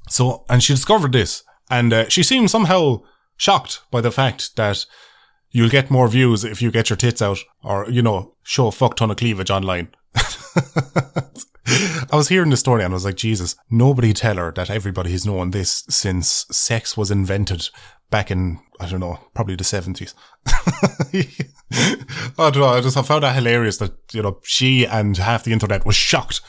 so, 0.10 0.46
and 0.50 0.64
she 0.64 0.74
discovered 0.74 1.12
this 1.12 1.44
and 1.70 1.92
uh, 1.92 2.10
she 2.10 2.24
seemed 2.24 2.50
somehow 2.50 3.02
shocked 3.36 3.82
by 3.92 4.02
the 4.02 4.12
fact 4.12 4.56
that 4.56 4.86
you'll 5.52 5.70
get 5.70 5.92
more 5.92 6.08
views 6.08 6.44
if 6.44 6.62
you 6.62 6.72
get 6.72 6.90
your 6.90 6.98
tits 6.98 7.22
out 7.22 7.40
or, 7.64 7.90
you 7.90 8.02
know, 8.02 8.36
show 8.44 8.68
a 8.68 8.72
fuck 8.72 8.96
ton 8.96 9.12
of 9.12 9.18
cleavage 9.18 9.52
online. 9.52 9.90
I 12.12 12.16
was 12.16 12.30
hearing 12.30 12.50
the 12.50 12.58
story 12.58 12.84
and 12.84 12.94
I 12.94 12.96
was 12.96 13.06
like, 13.06 13.16
Jesus, 13.16 13.56
nobody 13.70 14.14
tell 14.14 14.38
her 14.38 14.52
that 14.54 14.70
everybody 14.70 15.12
has 15.12 15.26
known 15.26 15.52
this 15.52 15.84
since 15.90 16.46
sex 16.52 16.96
was 16.96 17.12
invented 17.12 17.70
back 18.10 18.32
in, 18.32 18.60
I 18.80 18.88
don't 18.88 19.02
know, 19.02 19.20
probably 19.34 19.56
the 19.56 19.64
70s. 19.64 20.14
I 22.40 22.50
don't 22.52 22.62
know. 22.62 22.70
I 22.70 22.82
just 22.82 22.96
I 22.96 23.02
found 23.02 23.24
that 23.24 23.36
hilarious 23.36 23.78
that, 23.78 23.94
you 24.14 24.22
know, 24.22 24.40
she 24.44 24.86
and 24.86 25.18
half 25.18 25.44
the 25.44 25.54
internet 25.54 25.86
was 25.86 25.96
shocked 25.96 26.42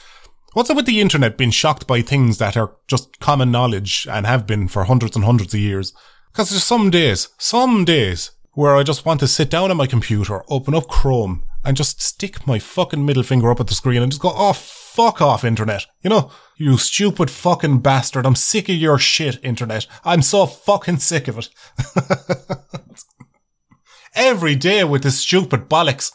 What's 0.55 0.71
up 0.71 0.77
with 0.77 0.87
the 0.87 1.01
internet 1.01 1.37
being 1.37 1.51
shocked 1.51 1.87
by 1.87 2.01
things 2.01 2.39
that 2.39 2.57
are 2.57 2.75
just 2.87 3.21
common 3.21 3.51
knowledge 3.51 4.09
and 4.11 4.27
have 4.27 4.47
been 4.47 4.67
for 4.67 4.85
hundreds 4.85 5.15
and 5.15 5.25
hundreds 5.25 5.53
of 5.53 5.61
years? 5.61 5.93
Because 6.33 6.49
there's 6.51 6.65
some 6.65 6.89
days, 6.89 7.29
some 7.39 7.85
days, 7.85 8.31
where 8.55 8.75
I 8.75 8.83
just 8.83 9.05
want 9.05 9.21
to 9.21 9.29
sit 9.29 9.51
down 9.51 9.71
at 9.71 9.77
my 9.77 9.87
computer, 9.87 10.43
open 10.49 10.75
up 10.75 10.89
Chrome, 10.89 11.43
and 11.65 11.77
just 11.77 12.01
stick 12.01 12.47
my 12.47 12.59
fucking 12.59 13.05
middle 13.05 13.23
finger 13.23 13.51
up 13.51 13.61
at 13.61 13.67
the 13.67 13.75
screen 13.75 14.03
and 14.03 14.11
just 14.11 14.23
go, 14.23 14.33
oh, 14.35 14.55
fuck 14.89 15.21
off, 15.21 15.45
internet. 15.45 15.87
You 16.03 16.11
know, 16.11 16.31
you 16.57 16.77
stupid 16.79 17.31
fucking 17.31 17.81
bastard. 17.81 18.27
I'm 18.27 18.35
sick 18.35 18.69
of 18.69 18.75
your 18.75 18.99
shit, 18.99 19.39
internet. 19.45 19.87
I'm 20.05 20.23
so 20.23 20.47
fucking 20.47 20.99
sick 20.99 21.29
of 21.29 21.39
it. 21.39 21.49
Every 24.15 24.57
day 24.57 24.83
with 24.85 25.03
this 25.03 25.21
stupid 25.21 25.69
bollocks. 25.69 26.11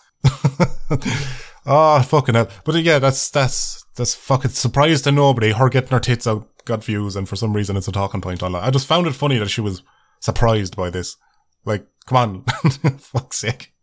oh, 1.65 2.01
fucking 2.07 2.35
hell. 2.35 2.49
But 2.65 2.75
yeah, 2.83 2.99
that's, 2.99 3.29
that's, 3.29 3.85
that's 3.95 4.15
fucking 4.15 4.51
surprise 4.51 5.01
to 5.03 5.11
nobody. 5.11 5.51
Her 5.51 5.69
getting 5.69 5.91
her 5.91 5.99
tits 5.99 6.27
out 6.27 6.47
got 6.65 6.83
views 6.83 7.15
and 7.15 7.27
for 7.27 7.35
some 7.35 7.53
reason 7.53 7.77
it's 7.77 7.87
a 7.87 7.91
talking 7.91 8.21
point 8.21 8.43
online. 8.43 8.63
I 8.63 8.71
just 8.71 8.87
found 8.87 9.07
it 9.07 9.15
funny 9.15 9.37
that 9.37 9.49
she 9.49 9.61
was 9.61 9.83
surprised 10.19 10.75
by 10.75 10.89
this. 10.89 11.15
Like, 11.65 11.85
come 12.05 12.17
on, 12.17 12.43
fuck's 12.97 13.37
sake. 13.37 13.73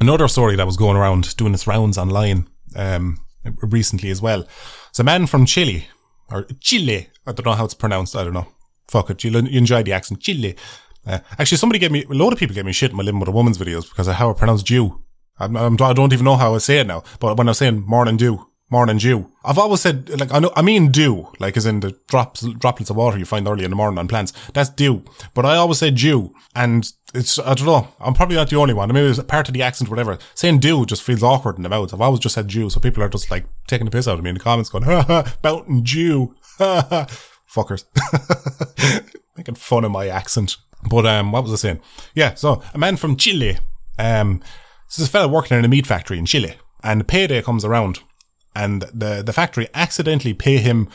Another 0.00 0.28
story 0.28 0.56
that 0.56 0.66
was 0.66 0.76
going 0.76 0.96
around 0.96 1.36
doing 1.36 1.54
its 1.54 1.66
rounds 1.66 1.98
online 1.98 2.48
um, 2.74 3.18
recently 3.62 4.10
as 4.10 4.20
well. 4.20 4.46
It's 4.90 4.98
a 4.98 5.04
man 5.04 5.26
from 5.26 5.46
Chile 5.46 5.86
or 6.30 6.46
Chile. 6.60 7.08
I 7.26 7.32
don't 7.32 7.46
know 7.46 7.52
how 7.52 7.64
it's 7.64 7.74
pronounced. 7.74 8.16
I 8.16 8.24
don't 8.24 8.34
know. 8.34 8.48
Fuck 8.88 9.10
it. 9.10 9.24
You, 9.24 9.30
you 9.30 9.58
enjoy 9.58 9.82
the 9.82 9.92
accent. 9.92 10.20
Chile. 10.20 10.56
Uh, 11.06 11.20
actually, 11.38 11.58
somebody 11.58 11.78
gave 11.78 11.92
me 11.92 12.04
a 12.04 12.14
load 12.14 12.32
of 12.32 12.38
people 12.38 12.54
gave 12.54 12.66
me 12.66 12.72
shit 12.72 12.90
in 12.90 12.96
my 12.96 13.02
living 13.02 13.20
with 13.20 13.28
a 13.28 13.32
woman's 13.32 13.58
videos 13.58 13.88
because 13.88 14.08
of 14.08 14.14
how 14.14 14.30
I 14.30 14.34
pronounce 14.34 14.62
Jew. 14.62 15.02
I'm, 15.38 15.56
I'm, 15.56 15.74
I 15.80 15.92
do 15.94 16.02
not 16.02 16.12
even 16.12 16.24
know 16.24 16.36
how 16.36 16.54
I 16.54 16.58
say 16.58 16.80
it 16.80 16.86
now. 16.86 17.02
But 17.18 17.38
when 17.38 17.48
I 17.48 17.52
was 17.52 17.58
saying 17.58 17.84
morning 17.86 18.18
dew, 18.18 18.46
morning 18.70 18.98
dew. 18.98 19.30
I've 19.44 19.58
always 19.58 19.80
said, 19.80 20.08
like, 20.20 20.32
I 20.32 20.38
know, 20.38 20.52
I 20.54 20.62
mean 20.62 20.90
dew, 20.90 21.28
like 21.38 21.56
as 21.56 21.66
in 21.66 21.80
the 21.80 21.96
drops, 22.08 22.42
droplets 22.42 22.90
of 22.90 22.96
water 22.96 23.18
you 23.18 23.24
find 23.24 23.46
early 23.46 23.64
in 23.64 23.70
the 23.70 23.76
morning 23.76 23.98
on 23.98 24.08
plants. 24.08 24.32
That's 24.54 24.70
dew. 24.70 25.04
But 25.34 25.44
I 25.44 25.56
always 25.56 25.78
say 25.78 25.90
dew. 25.90 26.34
And 26.54 26.90
it's, 27.14 27.38
I 27.38 27.54
don't 27.54 27.66
know, 27.66 27.88
I'm 28.00 28.14
probably 28.14 28.36
not 28.36 28.48
the 28.50 28.56
only 28.56 28.74
one. 28.74 28.90
I 28.90 28.94
mean, 28.94 29.04
it's 29.04 29.22
part 29.24 29.48
of 29.48 29.54
the 29.54 29.62
accent 29.62 29.90
whatever. 29.90 30.18
Saying 30.34 30.60
dew 30.60 30.86
just 30.86 31.02
feels 31.02 31.22
awkward 31.22 31.56
in 31.56 31.62
the 31.62 31.68
mouth. 31.68 31.92
I've 31.92 32.00
always 32.00 32.20
just 32.20 32.34
said 32.34 32.46
dew. 32.46 32.70
So 32.70 32.80
people 32.80 33.02
are 33.02 33.08
just 33.08 33.30
like 33.30 33.44
taking 33.66 33.84
the 33.84 33.90
piss 33.90 34.06
out 34.06 34.18
of 34.18 34.24
me 34.24 34.30
in 34.30 34.36
the 34.36 34.40
comments 34.40 34.70
going, 34.70 34.84
ha 34.84 35.02
ha, 35.02 35.34
mountain 35.42 35.82
dew. 35.82 36.34
Ha. 36.58 37.06
Fuckers. 37.52 37.84
Making 39.36 39.56
fun 39.56 39.84
of 39.84 39.90
my 39.90 40.06
accent. 40.06 40.56
But, 40.88 41.06
um, 41.06 41.32
what 41.32 41.42
was 41.42 41.52
I 41.52 41.56
saying? 41.56 41.80
Yeah. 42.14 42.34
So 42.34 42.62
a 42.72 42.78
man 42.78 42.96
from 42.96 43.16
Chile, 43.16 43.58
um, 43.98 44.40
this 44.86 45.00
is 45.00 45.08
a 45.08 45.10
fella 45.10 45.28
working 45.28 45.58
in 45.58 45.64
a 45.64 45.68
meat 45.68 45.86
factory 45.86 46.18
in 46.18 46.26
Chile 46.26 46.56
and 46.82 47.06
payday 47.06 47.42
comes 47.42 47.64
around 47.64 48.00
and 48.54 48.82
the, 48.82 49.22
the 49.24 49.32
factory 49.32 49.68
accidentally 49.74 50.34
pay 50.34 50.58
him 50.58 50.88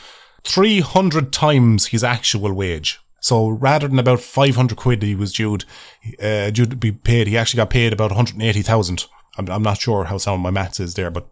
300 0.44 1.32
times 1.32 1.86
his 1.86 2.04
actual 2.04 2.52
wage. 2.52 3.00
So 3.20 3.48
rather 3.48 3.88
than 3.88 3.98
about 3.98 4.20
500 4.20 4.76
quid 4.76 5.02
he 5.02 5.14
was 5.14 5.32
due, 5.32 5.58
uh, 6.22 6.50
due 6.50 6.66
to 6.66 6.76
be 6.76 6.92
paid, 6.92 7.26
he 7.26 7.36
actually 7.36 7.58
got 7.58 7.70
paid 7.70 7.92
about 7.92 8.10
180,000. 8.10 9.06
I'm, 9.36 9.50
I'm 9.50 9.62
not 9.62 9.78
sure 9.78 10.04
how 10.04 10.18
sound 10.18 10.42
my 10.42 10.50
maths 10.50 10.80
is 10.80 10.94
there, 10.94 11.10
but 11.10 11.28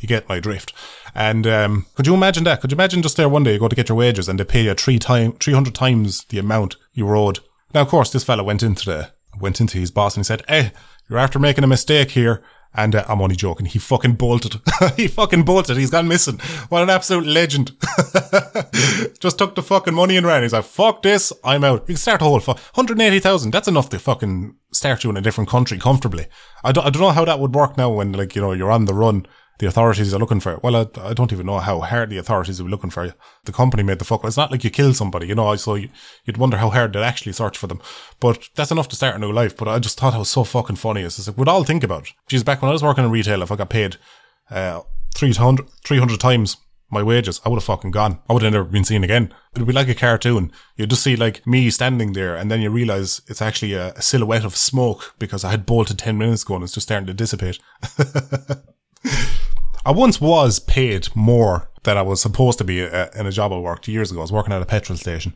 you 0.00 0.08
get 0.08 0.28
my 0.28 0.40
drift. 0.40 0.72
And 1.14 1.46
um, 1.46 1.86
could 1.94 2.06
you 2.06 2.14
imagine 2.14 2.44
that? 2.44 2.60
Could 2.60 2.72
you 2.72 2.76
imagine 2.76 3.02
just 3.02 3.16
there 3.16 3.28
one 3.28 3.44
day 3.44 3.54
you 3.54 3.58
go 3.58 3.68
to 3.68 3.76
get 3.76 3.88
your 3.88 3.96
wages 3.96 4.28
and 4.28 4.38
they 4.40 4.44
pay 4.44 4.64
you 4.64 4.74
three 4.74 4.98
time, 4.98 5.32
300 5.32 5.74
times 5.74 6.24
the 6.24 6.38
amount 6.38 6.76
you 6.92 7.06
were 7.06 7.16
owed? 7.16 7.40
Now, 7.72 7.82
of 7.82 7.88
course, 7.88 8.10
this 8.10 8.24
fella 8.24 8.42
went 8.42 8.62
into 8.62 8.84
the, 8.86 9.10
went 9.38 9.60
into 9.60 9.78
his 9.78 9.90
boss 9.90 10.16
and 10.16 10.24
he 10.24 10.26
said, 10.26 10.42
Hey, 10.48 10.72
you're 11.08 11.18
after 11.18 11.38
making 11.38 11.64
a 11.64 11.68
mistake 11.68 12.10
here. 12.10 12.42
And 12.78 12.94
uh, 12.94 13.06
I'm 13.08 13.22
only 13.22 13.36
joking. 13.36 13.64
He 13.64 13.78
fucking 13.78 14.16
bolted. 14.16 14.60
he 14.96 15.08
fucking 15.08 15.44
bolted. 15.44 15.78
He's 15.78 15.90
gone 15.90 16.08
missing. 16.08 16.38
What 16.68 16.82
an 16.82 16.90
absolute 16.90 17.26
legend. 17.26 17.70
Just 19.18 19.38
took 19.38 19.54
the 19.54 19.62
fucking 19.62 19.94
money 19.94 20.18
and 20.18 20.26
ran. 20.26 20.42
He's 20.42 20.52
like, 20.52 20.64
fuck 20.64 21.00
this. 21.00 21.32
I'm 21.42 21.64
out. 21.64 21.80
You 21.82 21.94
can 21.94 21.96
start 21.96 22.20
a 22.20 22.24
whole 22.24 22.38
fuck. 22.38 22.58
180,000. 22.58 23.50
That's 23.50 23.68
enough 23.68 23.88
to 23.90 23.98
fucking 23.98 24.56
start 24.74 25.04
you 25.04 25.10
in 25.10 25.16
a 25.16 25.22
different 25.22 25.48
country 25.48 25.78
comfortably. 25.78 26.26
I 26.64 26.72
don't, 26.72 26.86
I 26.86 26.90
don't 26.90 27.00
know 27.00 27.10
how 27.12 27.24
that 27.24 27.40
would 27.40 27.54
work 27.54 27.78
now 27.78 27.90
when, 27.90 28.12
like, 28.12 28.36
you 28.36 28.42
know, 28.42 28.52
you're 28.52 28.72
on 28.72 28.84
the 28.84 28.92
run 28.92 29.26
the 29.58 29.66
authorities 29.66 30.12
are 30.12 30.18
looking 30.18 30.40
for 30.40 30.52
it. 30.52 30.62
Well, 30.62 30.76
I, 30.76 30.86
I 31.00 31.14
don't 31.14 31.32
even 31.32 31.46
know 31.46 31.58
how 31.58 31.80
hard 31.80 32.10
the 32.10 32.18
authorities 32.18 32.60
are 32.60 32.64
looking 32.64 32.90
for 32.90 33.06
you. 33.06 33.12
The 33.44 33.52
company 33.52 33.82
made 33.82 33.98
the 33.98 34.04
fuck. 34.04 34.24
It's 34.24 34.36
not 34.36 34.50
like 34.50 34.64
you 34.64 34.70
killed 34.70 34.96
somebody, 34.96 35.26
you 35.26 35.34
know, 35.34 35.54
so 35.56 35.74
you, 35.74 35.88
would 36.26 36.36
wonder 36.36 36.58
how 36.58 36.70
hard 36.70 36.92
they'd 36.92 37.02
actually 37.02 37.32
search 37.32 37.56
for 37.56 37.66
them. 37.66 37.80
But 38.20 38.48
that's 38.54 38.70
enough 38.70 38.88
to 38.88 38.96
start 38.96 39.16
a 39.16 39.18
new 39.18 39.32
life. 39.32 39.56
But 39.56 39.68
I 39.68 39.78
just 39.78 39.98
thought 39.98 40.14
it 40.14 40.18
was 40.18 40.30
so 40.30 40.44
fucking 40.44 40.76
funny. 40.76 41.02
It's 41.02 41.16
just 41.16 41.28
like, 41.28 41.38
we'd 41.38 41.48
all 41.48 41.64
think 41.64 41.84
about 41.84 42.08
it. 42.30 42.44
Back 42.44 42.62
when 42.62 42.68
I 42.68 42.72
was 42.72 42.82
working 42.82 43.04
in 43.04 43.10
retail, 43.10 43.42
if 43.42 43.50
I 43.50 43.56
got 43.56 43.70
paid, 43.70 43.96
uh, 44.50 44.82
300, 45.14 45.66
300 45.84 46.20
times 46.20 46.58
my 46.90 47.02
wages, 47.02 47.40
I 47.44 47.48
would 47.48 47.56
have 47.56 47.64
fucking 47.64 47.90
gone. 47.90 48.20
I 48.28 48.32
would 48.32 48.42
have 48.42 48.52
never 48.52 48.64
been 48.64 48.84
seen 48.84 49.02
again. 49.02 49.34
It'd 49.54 49.66
be 49.66 49.72
like 49.72 49.88
a 49.88 49.94
cartoon. 49.94 50.52
You'd 50.76 50.90
just 50.90 51.02
see 51.02 51.16
like 51.16 51.44
me 51.46 51.68
standing 51.70 52.12
there 52.12 52.36
and 52.36 52.50
then 52.50 52.60
you 52.60 52.70
realize 52.70 53.22
it's 53.26 53.42
actually 53.42 53.72
a, 53.72 53.92
a 53.94 54.02
silhouette 54.02 54.44
of 54.44 54.56
smoke 54.56 55.14
because 55.18 55.44
I 55.44 55.50
had 55.50 55.66
bolted 55.66 55.98
10 55.98 56.16
minutes 56.16 56.44
ago 56.44 56.54
and 56.54 56.64
it's 56.64 56.74
just 56.74 56.86
starting 56.86 57.06
to 57.08 57.14
dissipate. 57.14 57.58
I 59.86 59.92
once 59.92 60.20
was 60.20 60.58
paid 60.58 61.14
more 61.14 61.70
than 61.84 61.96
I 61.96 62.02
was 62.02 62.20
supposed 62.20 62.58
to 62.58 62.64
be 62.64 62.82
uh, 62.82 63.06
in 63.14 63.24
a 63.26 63.30
job 63.30 63.52
I 63.52 63.58
worked 63.58 63.86
years 63.86 64.10
ago. 64.10 64.18
I 64.18 64.22
was 64.22 64.32
working 64.32 64.52
at 64.52 64.60
a 64.60 64.66
petrol 64.66 64.98
station, 64.98 65.32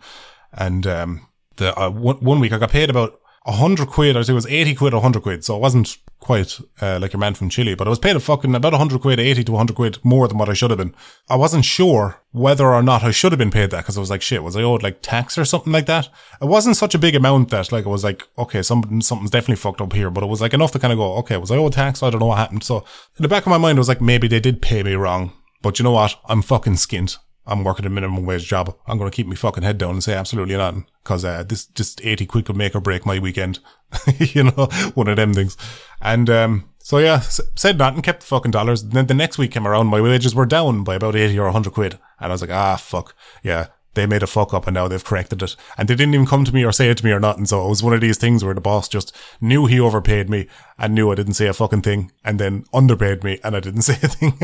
and 0.52 0.84
um, 0.88 1.28
the 1.54 1.78
uh, 1.78 1.88
one, 1.88 2.16
one 2.16 2.40
week 2.40 2.52
I 2.52 2.58
got 2.58 2.72
paid 2.72 2.90
about 2.90 3.20
a 3.46 3.52
hundred 3.52 3.88
quid. 3.88 4.16
I 4.16 4.20
think 4.20 4.30
it 4.30 4.34
was 4.34 4.46
eighty 4.46 4.74
quid, 4.74 4.92
a 4.92 5.00
hundred 5.00 5.22
quid. 5.22 5.44
So 5.44 5.56
it 5.56 5.60
wasn't 5.60 5.96
quite 6.18 6.60
uh, 6.82 6.98
like 7.00 7.12
your 7.12 7.20
man 7.20 7.34
from 7.34 7.48
Chile, 7.48 7.74
but 7.74 7.86
I 7.86 7.90
was 7.90 7.98
paid 7.98 8.14
a 8.14 8.20
fucking 8.20 8.54
about 8.54 8.74
a 8.74 8.78
hundred 8.78 9.00
quid, 9.00 9.18
eighty 9.18 9.42
to 9.44 9.56
hundred 9.56 9.76
quid 9.76 9.98
more 10.04 10.28
than 10.28 10.38
what 10.38 10.48
I 10.48 10.52
should 10.52 10.70
have 10.70 10.78
been. 10.78 10.94
I 11.28 11.36
wasn't 11.36 11.64
sure 11.64 12.20
whether 12.32 12.68
or 12.68 12.82
not 12.82 13.02
I 13.02 13.10
should 13.10 13.32
have 13.32 13.38
been 13.38 13.50
paid 13.50 13.70
that 13.70 13.78
because 13.78 13.96
I 13.96 14.00
was 14.00 14.10
like, 14.10 14.22
shit, 14.22 14.42
was 14.42 14.56
I 14.56 14.62
owed 14.62 14.82
like 14.82 15.00
tax 15.00 15.38
or 15.38 15.44
something 15.44 15.72
like 15.72 15.86
that? 15.86 16.08
It 16.40 16.46
wasn't 16.46 16.76
such 16.76 16.94
a 16.94 16.98
big 16.98 17.14
amount 17.14 17.50
that 17.50 17.72
like 17.72 17.86
I 17.86 17.88
was 17.88 18.04
like, 18.04 18.22
okay, 18.36 18.62
something 18.62 19.00
something's 19.00 19.30
definitely 19.30 19.56
fucked 19.56 19.80
up 19.80 19.94
here, 19.94 20.10
but 20.10 20.22
it 20.22 20.28
was 20.28 20.40
like 20.40 20.54
enough 20.54 20.72
to 20.72 20.78
kind 20.78 20.92
of 20.92 20.98
go, 20.98 21.14
okay, 21.16 21.38
was 21.38 21.50
I 21.50 21.56
owed 21.56 21.72
tax? 21.72 22.02
I 22.02 22.10
don't 22.10 22.20
know 22.20 22.26
what 22.26 22.38
happened. 22.38 22.62
So 22.62 22.84
in 23.16 23.22
the 23.22 23.28
back 23.28 23.46
of 23.46 23.50
my 23.50 23.58
mind, 23.58 23.78
I 23.78 23.80
was 23.80 23.88
like, 23.88 24.02
maybe 24.02 24.28
they 24.28 24.40
did 24.40 24.62
pay 24.62 24.82
me 24.82 24.94
wrong. 24.94 25.32
But 25.62 25.78
you 25.78 25.82
know 25.82 25.92
what? 25.92 26.18
I'm 26.26 26.42
fucking 26.42 26.74
skint. 26.74 27.18
I'm 27.50 27.64
working 27.64 27.84
a 27.84 27.90
minimum 27.90 28.24
wage 28.24 28.46
job. 28.46 28.76
I'm 28.86 28.96
going 28.96 29.10
to 29.10 29.14
keep 29.14 29.26
my 29.26 29.34
fucking 29.34 29.64
head 29.64 29.76
down 29.76 29.90
and 29.90 30.04
say 30.04 30.14
absolutely 30.14 30.56
nothing 30.56 30.86
because 31.02 31.24
uh, 31.24 31.42
this 31.42 31.66
just 31.66 32.00
80 32.04 32.26
quid 32.26 32.44
could 32.46 32.56
make 32.56 32.74
or 32.74 32.80
break 32.80 33.04
my 33.04 33.18
weekend. 33.18 33.58
you 34.18 34.44
know, 34.44 34.68
one 34.94 35.08
of 35.08 35.16
them 35.16 35.34
things. 35.34 35.56
And 36.00 36.30
um, 36.30 36.70
so 36.78 36.98
yeah, 36.98 37.20
said 37.20 37.78
nothing, 37.78 38.02
kept 38.02 38.20
the 38.20 38.26
fucking 38.26 38.52
dollars. 38.52 38.82
And 38.82 38.92
then 38.92 39.06
the 39.06 39.14
next 39.14 39.36
week 39.36 39.50
came 39.50 39.66
around, 39.66 39.88
my 39.88 40.00
wages 40.00 40.34
were 40.34 40.46
down 40.46 40.84
by 40.84 40.94
about 40.94 41.16
80 41.16 41.38
or 41.38 41.44
100 41.44 41.72
quid. 41.72 41.98
And 42.20 42.30
I 42.30 42.34
was 42.34 42.40
like, 42.40 42.50
ah, 42.50 42.76
fuck. 42.76 43.14
Yeah, 43.42 43.66
they 43.94 44.06
made 44.06 44.22
a 44.22 44.28
fuck 44.28 44.54
up 44.54 44.66
and 44.66 44.74
now 44.74 44.86
they've 44.86 45.04
corrected 45.04 45.42
it. 45.42 45.56
And 45.76 45.88
they 45.88 45.96
didn't 45.96 46.14
even 46.14 46.26
come 46.26 46.44
to 46.44 46.54
me 46.54 46.64
or 46.64 46.72
say 46.72 46.88
it 46.88 46.98
to 46.98 47.04
me 47.04 47.10
or 47.10 47.20
nothing. 47.20 47.46
So 47.46 47.66
it 47.66 47.68
was 47.68 47.82
one 47.82 47.92
of 47.92 48.00
these 48.00 48.18
things 48.18 48.44
where 48.44 48.54
the 48.54 48.60
boss 48.60 48.88
just 48.88 49.16
knew 49.40 49.66
he 49.66 49.80
overpaid 49.80 50.30
me 50.30 50.46
and 50.78 50.94
knew 50.94 51.10
I 51.10 51.16
didn't 51.16 51.34
say 51.34 51.48
a 51.48 51.52
fucking 51.52 51.82
thing 51.82 52.12
and 52.24 52.38
then 52.38 52.64
underpaid 52.72 53.24
me 53.24 53.40
and 53.42 53.56
I 53.56 53.60
didn't 53.60 53.82
say 53.82 53.94
a 53.94 54.08
thing. 54.08 54.38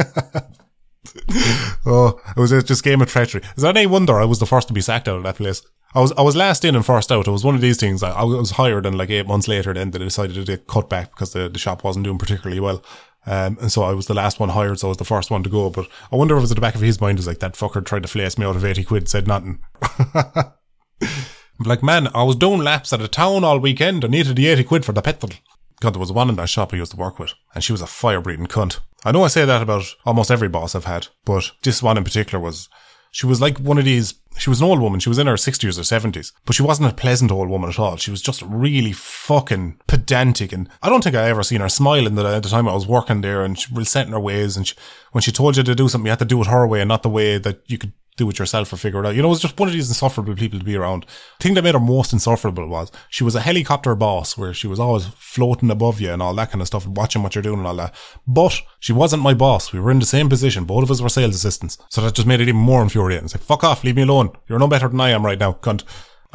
oh, 1.86 2.20
it 2.36 2.40
was 2.40 2.50
just 2.64 2.84
game 2.84 3.00
of 3.00 3.08
treachery. 3.08 3.42
Is 3.56 3.62
that 3.62 3.76
any 3.76 3.86
wonder 3.86 4.20
I 4.20 4.24
was 4.24 4.38
the 4.38 4.46
first 4.46 4.68
to 4.68 4.74
be 4.74 4.80
sacked 4.80 5.08
out 5.08 5.18
of 5.18 5.22
that 5.24 5.36
place? 5.36 5.62
I 5.94 6.00
was 6.00 6.12
I 6.12 6.22
was 6.22 6.36
last 6.36 6.64
in 6.64 6.76
and 6.76 6.84
first 6.84 7.10
out. 7.10 7.26
It 7.26 7.30
was 7.30 7.44
one 7.44 7.54
of 7.54 7.60
these 7.60 7.78
things. 7.78 8.02
I, 8.02 8.10
I 8.10 8.24
was 8.24 8.52
hired 8.52 8.84
and 8.84 8.98
like 8.98 9.10
eight 9.10 9.26
months 9.26 9.48
later, 9.48 9.72
then 9.72 9.90
they 9.90 9.98
decided 9.98 10.44
to 10.44 10.56
cut 10.58 10.90
back 10.90 11.10
because 11.10 11.32
the, 11.32 11.48
the 11.48 11.58
shop 11.58 11.84
wasn't 11.84 12.04
doing 12.04 12.18
particularly 12.18 12.60
well. 12.60 12.82
Um, 13.24 13.58
and 13.60 13.72
so 13.72 13.82
I 13.82 13.92
was 13.92 14.06
the 14.06 14.14
last 14.14 14.38
one 14.38 14.50
hired, 14.50 14.78
so 14.78 14.88
I 14.88 14.90
was 14.90 14.98
the 14.98 15.04
first 15.04 15.30
one 15.30 15.42
to 15.42 15.50
go. 15.50 15.70
But 15.70 15.88
I 16.12 16.16
wonder 16.16 16.34
if 16.34 16.40
it 16.40 16.42
was 16.42 16.52
at 16.52 16.56
the 16.56 16.60
back 16.60 16.74
of 16.74 16.80
his 16.80 17.00
mind 17.00 17.18
was 17.18 17.26
like 17.26 17.40
that 17.40 17.54
fucker 17.54 17.84
tried 17.84 18.02
to 18.02 18.08
flace 18.08 18.38
me 18.38 18.46
out 18.46 18.56
of 18.56 18.64
eighty 18.64 18.84
quid, 18.84 19.08
said 19.08 19.26
nothing. 19.26 19.58
like 21.64 21.82
man, 21.82 22.08
I 22.14 22.22
was 22.22 22.36
doing 22.36 22.60
laps 22.60 22.92
at 22.92 23.00
a 23.00 23.08
town 23.08 23.42
all 23.42 23.58
weekend. 23.58 24.04
I 24.04 24.08
needed 24.08 24.36
the 24.36 24.46
eighty 24.48 24.64
quid 24.64 24.84
for 24.84 24.92
the 24.92 25.02
petrol. 25.02 25.32
God, 25.80 25.94
there 25.94 26.00
was 26.00 26.12
one 26.12 26.30
in 26.30 26.36
that 26.36 26.48
shop 26.48 26.72
I 26.72 26.76
used 26.76 26.92
to 26.92 26.96
work 26.96 27.18
with, 27.18 27.34
and 27.54 27.62
she 27.62 27.72
was 27.72 27.82
a 27.82 27.86
fire 27.86 28.20
breathing 28.20 28.46
cunt. 28.46 28.80
I 29.06 29.12
know 29.12 29.22
I 29.22 29.28
say 29.28 29.44
that 29.44 29.62
about 29.62 29.84
almost 30.04 30.32
every 30.32 30.48
boss 30.48 30.74
I've 30.74 30.84
had, 30.84 31.06
but 31.24 31.52
this 31.62 31.80
one 31.80 31.96
in 31.96 32.02
particular 32.02 32.42
was, 32.42 32.68
she 33.12 33.24
was 33.24 33.40
like 33.40 33.56
one 33.58 33.78
of 33.78 33.84
these, 33.84 34.14
she 34.36 34.50
was 34.50 34.60
an 34.60 34.66
old 34.66 34.80
woman. 34.80 34.98
She 34.98 35.08
was 35.08 35.18
in 35.18 35.28
her 35.28 35.34
60s 35.34 35.78
or 35.78 35.82
70s, 35.82 36.32
but 36.44 36.56
she 36.56 36.64
wasn't 36.64 36.90
a 36.90 36.94
pleasant 36.94 37.30
old 37.30 37.48
woman 37.48 37.70
at 37.70 37.78
all. 37.78 37.96
She 37.98 38.10
was 38.10 38.20
just 38.20 38.42
really 38.42 38.90
fucking 38.90 39.78
pedantic. 39.86 40.52
And 40.52 40.68
I 40.82 40.88
don't 40.88 41.04
think 41.04 41.14
I 41.14 41.28
ever 41.28 41.44
seen 41.44 41.60
her 41.60 41.68
smiling 41.68 42.18
in 42.18 42.26
at 42.26 42.42
the 42.42 42.48
time 42.48 42.66
I 42.66 42.74
was 42.74 42.88
working 42.88 43.20
there 43.20 43.44
and 43.44 43.56
she 43.56 43.72
was 43.72 43.88
set 43.88 44.08
in 44.08 44.12
her 44.12 44.18
ways. 44.18 44.56
And 44.56 44.66
she, 44.66 44.74
when 45.12 45.22
she 45.22 45.30
told 45.30 45.56
you 45.56 45.62
to 45.62 45.74
do 45.76 45.88
something, 45.88 46.06
you 46.06 46.10
had 46.10 46.18
to 46.18 46.24
do 46.24 46.40
it 46.40 46.48
her 46.48 46.66
way 46.66 46.80
and 46.80 46.88
not 46.88 47.04
the 47.04 47.08
way 47.08 47.38
that 47.38 47.62
you 47.66 47.78
could 47.78 47.92
do 48.16 48.28
it 48.30 48.38
yourself 48.38 48.72
or 48.72 48.76
figure 48.76 49.02
it 49.02 49.06
out. 49.06 49.14
You 49.14 49.22
know, 49.22 49.28
it 49.28 49.30
was 49.30 49.40
just 49.40 49.58
one 49.58 49.68
of 49.68 49.74
these 49.74 49.88
insufferable 49.88 50.34
people 50.34 50.58
to 50.58 50.64
be 50.64 50.76
around. 50.76 51.04
The 51.38 51.42
thing 51.42 51.54
that 51.54 51.64
made 51.64 51.74
her 51.74 51.80
most 51.80 52.12
insufferable 52.12 52.66
was 52.66 52.90
she 53.08 53.24
was 53.24 53.34
a 53.34 53.40
helicopter 53.40 53.94
boss 53.94 54.36
where 54.36 54.54
she 54.54 54.66
was 54.66 54.80
always 54.80 55.06
floating 55.06 55.70
above 55.70 56.00
you 56.00 56.12
and 56.12 56.22
all 56.22 56.34
that 56.34 56.50
kind 56.50 56.62
of 56.62 56.66
stuff 56.66 56.86
watching 56.86 57.22
what 57.22 57.34
you're 57.34 57.42
doing 57.42 57.58
and 57.58 57.66
all 57.66 57.76
that. 57.76 57.94
But 58.26 58.60
she 58.80 58.92
wasn't 58.92 59.22
my 59.22 59.34
boss. 59.34 59.72
We 59.72 59.80
were 59.80 59.90
in 59.90 59.98
the 59.98 60.06
same 60.06 60.28
position. 60.28 60.64
Both 60.64 60.84
of 60.84 60.90
us 60.90 61.00
were 61.00 61.08
sales 61.08 61.34
assistants. 61.34 61.78
So 61.90 62.00
that 62.00 62.14
just 62.14 62.26
made 62.26 62.40
it 62.40 62.48
even 62.48 62.60
more 62.60 62.82
infuriating. 62.82 63.26
It's 63.26 63.34
like, 63.34 63.42
fuck 63.42 63.64
off, 63.64 63.84
leave 63.84 63.96
me 63.96 64.02
alone. 64.02 64.30
You're 64.48 64.58
no 64.58 64.68
better 64.68 64.88
than 64.88 65.00
I 65.00 65.10
am 65.10 65.24
right 65.24 65.38
now, 65.38 65.52
cunt. 65.52 65.84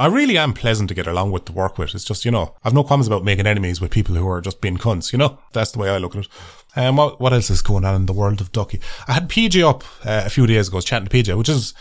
I 0.01 0.07
really 0.07 0.35
am 0.35 0.53
pleasant 0.53 0.89
to 0.89 0.95
get 0.95 1.05
along 1.05 1.29
with 1.29 1.45
to 1.45 1.51
work 1.51 1.77
with. 1.77 1.93
It's 1.93 2.03
just, 2.03 2.25
you 2.25 2.31
know, 2.31 2.55
I've 2.63 2.73
no 2.73 2.83
qualms 2.83 3.05
about 3.05 3.23
making 3.23 3.45
enemies 3.45 3.79
with 3.79 3.91
people 3.91 4.15
who 4.15 4.27
are 4.27 4.41
just 4.41 4.59
being 4.59 4.79
cunts, 4.79 5.11
you 5.11 5.19
know? 5.19 5.37
That's 5.53 5.73
the 5.73 5.77
way 5.77 5.91
I 5.91 5.99
look 5.99 6.15
at 6.15 6.25
it. 6.25 6.27
Um, 6.75 6.95
what, 6.95 7.21
what 7.21 7.33
else 7.33 7.51
is 7.51 7.61
going 7.61 7.85
on 7.85 7.93
in 7.93 8.07
the 8.07 8.13
world 8.13 8.41
of 8.41 8.51
Ducky? 8.51 8.81
I 9.07 9.13
had 9.13 9.29
PJ 9.29 9.63
up 9.63 9.83
uh, 10.03 10.23
a 10.25 10.31
few 10.31 10.47
days 10.47 10.69
ago, 10.69 10.77
I 10.77 10.79
was 10.79 10.85
chatting 10.85 11.07
to 11.07 11.15
PJ, 11.15 11.37
which 11.37 11.49
is, 11.49 11.75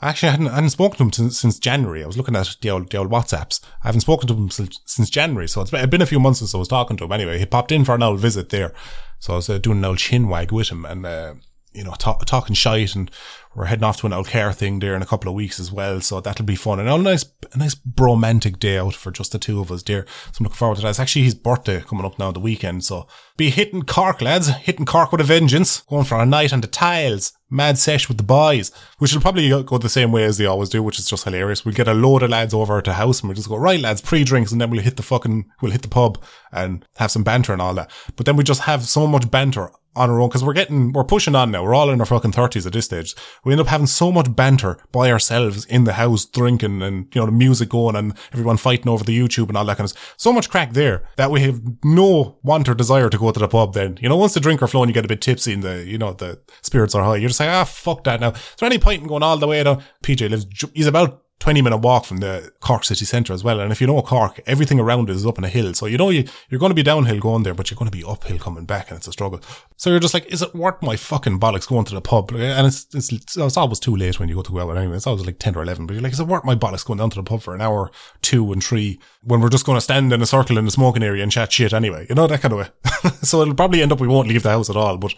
actually, 0.00 0.28
I 0.28 0.32
hadn't, 0.32 0.48
I 0.48 0.54
hadn't 0.54 0.70
spoken 0.70 0.98
to 0.98 1.02
him 1.02 1.12
since, 1.12 1.40
since 1.40 1.58
January. 1.58 2.04
I 2.04 2.06
was 2.06 2.16
looking 2.16 2.36
at 2.36 2.56
the 2.60 2.70
old, 2.70 2.92
the 2.92 2.98
old 2.98 3.10
WhatsApps. 3.10 3.60
I 3.82 3.88
haven't 3.88 4.02
spoken 4.02 4.28
to 4.28 4.34
him 4.34 4.50
since, 4.50 4.78
since 4.84 5.10
January, 5.10 5.48
so 5.48 5.60
it's 5.60 5.72
been, 5.72 5.80
it's 5.80 5.90
been 5.90 6.00
a 6.00 6.06
few 6.06 6.20
months 6.20 6.38
since 6.38 6.54
I 6.54 6.58
was 6.58 6.68
talking 6.68 6.96
to 6.98 7.04
him. 7.04 7.12
Anyway, 7.12 7.40
he 7.40 7.46
popped 7.46 7.72
in 7.72 7.84
for 7.84 7.96
an 7.96 8.04
old 8.04 8.20
visit 8.20 8.50
there. 8.50 8.72
So 9.18 9.32
I 9.32 9.36
was 9.36 9.50
uh, 9.50 9.58
doing 9.58 9.78
an 9.78 9.84
old 9.84 9.98
chin 9.98 10.28
wag 10.28 10.52
with 10.52 10.68
him 10.68 10.84
and, 10.84 11.04
uh, 11.04 11.34
you 11.72 11.82
know, 11.82 11.94
talk, 11.98 12.24
talking 12.24 12.54
shite 12.54 12.94
and 12.94 13.10
we're 13.54 13.66
heading 13.66 13.84
off 13.84 13.98
to 13.98 14.06
an 14.06 14.12
old 14.12 14.28
care 14.28 14.52
thing 14.52 14.78
there 14.78 14.96
in 14.96 15.02
a 15.02 15.06
couple 15.06 15.28
of 15.28 15.34
weeks 15.34 15.60
as 15.60 15.70
well. 15.70 16.00
So 16.00 16.20
that'll 16.20 16.44
be 16.44 16.56
fun. 16.56 16.80
And 16.80 16.88
a 16.88 16.98
nice, 16.98 17.24
a 17.52 17.58
nice 17.58 17.74
bromantic 17.74 18.58
day 18.58 18.78
out 18.78 18.94
for 18.94 19.10
just 19.10 19.32
the 19.32 19.38
two 19.38 19.60
of 19.60 19.70
us 19.70 19.82
there. 19.82 20.06
So 20.32 20.38
I'm 20.40 20.44
looking 20.44 20.56
forward 20.56 20.76
to 20.76 20.82
that. 20.82 20.90
It's 20.90 21.00
actually 21.00 21.24
his 21.24 21.34
birthday 21.34 21.80
coming 21.80 22.04
up 22.04 22.18
now 22.18 22.32
the 22.32 22.40
weekend. 22.40 22.84
So 22.84 23.06
be 23.36 23.50
hitting 23.50 23.82
Cork, 23.82 24.20
lads, 24.20 24.48
hitting 24.48 24.86
Cork 24.86 25.12
with 25.12 25.20
a 25.20 25.24
vengeance, 25.24 25.80
going 25.82 26.04
for 26.04 26.20
a 26.20 26.26
night 26.26 26.52
on 26.52 26.60
the 26.60 26.66
tiles, 26.66 27.32
mad 27.50 27.78
sesh 27.78 28.08
with 28.08 28.16
the 28.16 28.24
boys, 28.24 28.72
which 28.98 29.14
will 29.14 29.20
probably 29.20 29.48
go 29.48 29.78
the 29.78 29.88
same 29.88 30.12
way 30.12 30.24
as 30.24 30.38
they 30.38 30.46
always 30.46 30.68
do, 30.68 30.82
which 30.82 30.98
is 30.98 31.08
just 31.08 31.24
hilarious. 31.24 31.64
We'll 31.64 31.74
get 31.74 31.88
a 31.88 31.94
load 31.94 32.22
of 32.22 32.30
lads 32.30 32.54
over 32.54 32.80
to 32.80 32.92
house 32.92 33.20
and 33.20 33.28
we'll 33.28 33.36
just 33.36 33.48
go, 33.48 33.56
right, 33.56 33.80
lads, 33.80 34.00
pre-drinks, 34.00 34.52
and 34.52 34.60
then 34.60 34.70
we'll 34.70 34.82
hit 34.82 34.96
the 34.96 35.02
fucking, 35.02 35.46
we'll 35.60 35.72
hit 35.72 35.82
the 35.82 35.88
pub 35.88 36.22
and 36.52 36.84
have 36.96 37.10
some 37.10 37.24
banter 37.24 37.52
and 37.52 37.62
all 37.62 37.74
that. 37.74 37.90
But 38.16 38.26
then 38.26 38.36
we 38.36 38.44
just 38.44 38.62
have 38.62 38.84
so 38.84 39.06
much 39.06 39.30
banter 39.30 39.70
on 39.96 40.10
our 40.10 40.20
own 40.20 40.28
because 40.28 40.44
we're 40.44 40.52
getting, 40.52 40.92
we're 40.92 41.04
pushing 41.04 41.34
on 41.34 41.50
now. 41.50 41.62
We're 41.64 41.74
all 41.74 41.90
in 41.90 42.00
our 42.00 42.06
fucking 42.06 42.32
thirties 42.32 42.66
at 42.66 42.72
this 42.72 42.86
stage. 42.86 43.14
We 43.44 43.52
end 43.52 43.60
up 43.60 43.68
having 43.68 43.86
so 43.86 44.12
much 44.12 44.34
banter 44.34 44.78
by 44.92 45.10
ourselves 45.10 45.64
in 45.66 45.84
the 45.84 45.94
house, 45.94 46.24
drinking 46.24 46.82
and, 46.82 47.14
you 47.14 47.20
know, 47.20 47.26
the 47.26 47.32
music 47.32 47.68
going 47.68 47.96
and 47.96 48.14
everyone 48.32 48.56
fighting 48.56 48.88
over 48.88 49.04
the 49.04 49.18
YouTube 49.18 49.48
and 49.48 49.56
all 49.56 49.64
that 49.64 49.76
kind 49.76 49.86
of 49.86 49.90
stuff. 49.90 50.14
So 50.16 50.32
much 50.32 50.50
crack 50.50 50.72
there 50.72 51.08
that 51.16 51.30
we 51.30 51.40
have 51.40 51.60
no 51.84 52.38
want 52.42 52.68
or 52.68 52.74
desire 52.74 53.10
to 53.10 53.18
go 53.18 53.30
to 53.30 53.40
the 53.40 53.48
pub 53.48 53.74
then. 53.74 53.98
You 54.00 54.08
know, 54.08 54.16
once 54.16 54.34
the 54.34 54.40
drink 54.40 54.62
are 54.62 54.68
flowing, 54.68 54.88
you 54.88 54.94
get 54.94 55.04
a 55.04 55.08
bit 55.08 55.20
tipsy 55.20 55.52
and 55.52 55.62
the, 55.62 55.84
you 55.84 55.98
know, 55.98 56.12
the 56.12 56.40
spirits 56.62 56.94
are 56.94 57.04
high. 57.04 57.16
You're 57.16 57.28
just 57.28 57.40
like, 57.40 57.50
ah, 57.50 57.64
fuck 57.64 58.04
that 58.04 58.20
now. 58.20 58.30
Is 58.30 58.54
there 58.58 58.66
any 58.66 58.78
point 58.78 59.02
in 59.02 59.08
going 59.08 59.22
all 59.22 59.36
the 59.36 59.46
way 59.46 59.62
down? 59.62 59.82
PJ 60.02 60.30
lives, 60.30 60.46
he's 60.74 60.86
about 60.86 61.23
20 61.40 61.62
minute 61.62 61.78
walk 61.78 62.04
from 62.04 62.18
the 62.18 62.52
Cork 62.60 62.84
city 62.84 63.04
centre 63.04 63.32
as 63.32 63.44
well. 63.44 63.60
And 63.60 63.70
if 63.70 63.80
you 63.80 63.86
know 63.86 64.00
Cork, 64.02 64.40
everything 64.46 64.80
around 64.80 65.10
it 65.10 65.16
is 65.16 65.26
up 65.26 65.36
on 65.36 65.44
a 65.44 65.48
hill. 65.48 65.74
So 65.74 65.86
you 65.86 65.98
know 65.98 66.10
you, 66.10 66.24
you're 66.48 66.60
going 66.60 66.70
to 66.70 66.74
be 66.74 66.82
downhill 66.82 67.18
going 67.18 67.42
there, 67.42 67.54
but 67.54 67.70
you're 67.70 67.76
going 67.76 67.90
to 67.90 67.96
be 67.96 68.04
uphill 68.04 68.38
coming 68.38 68.64
back 68.64 68.88
and 68.88 68.96
it's 68.96 69.08
a 69.08 69.12
struggle. 69.12 69.40
So 69.76 69.90
you're 69.90 70.00
just 70.00 70.14
like, 70.14 70.26
is 70.26 70.42
it 70.42 70.54
worth 70.54 70.80
my 70.80 70.96
fucking 70.96 71.40
bollocks 71.40 71.68
going 71.68 71.84
to 71.86 71.94
the 71.94 72.00
pub? 72.00 72.30
And 72.30 72.66
it's, 72.66 72.86
it's, 72.94 73.36
it's 73.36 73.56
always 73.56 73.80
too 73.80 73.94
late 73.94 74.18
when 74.18 74.28
you 74.28 74.36
go 74.36 74.42
to 74.42 74.52
go 74.52 74.60
out 74.60 74.76
anyway. 74.76 74.96
It's 74.96 75.06
always 75.06 75.26
like 75.26 75.38
10 75.38 75.56
or 75.56 75.62
11, 75.62 75.86
but 75.86 75.94
you're 75.94 76.02
like, 76.02 76.12
is 76.12 76.20
it 76.20 76.26
worth 76.26 76.44
my 76.44 76.54
bollocks 76.54 76.86
going 76.86 76.98
down 76.98 77.10
to 77.10 77.16
the 77.16 77.22
pub 77.22 77.42
for 77.42 77.54
an 77.54 77.60
hour, 77.60 77.90
two 78.22 78.52
and 78.52 78.64
three 78.64 78.98
when 79.22 79.40
we're 79.40 79.50
just 79.50 79.66
going 79.66 79.76
to 79.76 79.82
stand 79.82 80.12
in 80.12 80.22
a 80.22 80.26
circle 80.26 80.56
in 80.56 80.64
the 80.64 80.70
smoking 80.70 81.02
area 81.02 81.22
and 81.22 81.32
chat 81.32 81.52
shit 81.52 81.74
anyway? 81.74 82.06
You 82.08 82.14
know, 82.14 82.26
that 82.26 82.40
kind 82.40 82.52
of 82.52 82.60
way. 82.60 83.10
so 83.22 83.42
it'll 83.42 83.54
probably 83.54 83.82
end 83.82 83.92
up 83.92 84.00
we 84.00 84.08
won't 84.08 84.28
leave 84.28 84.44
the 84.44 84.50
house 84.50 84.70
at 84.70 84.76
all, 84.76 84.96
but, 84.96 85.14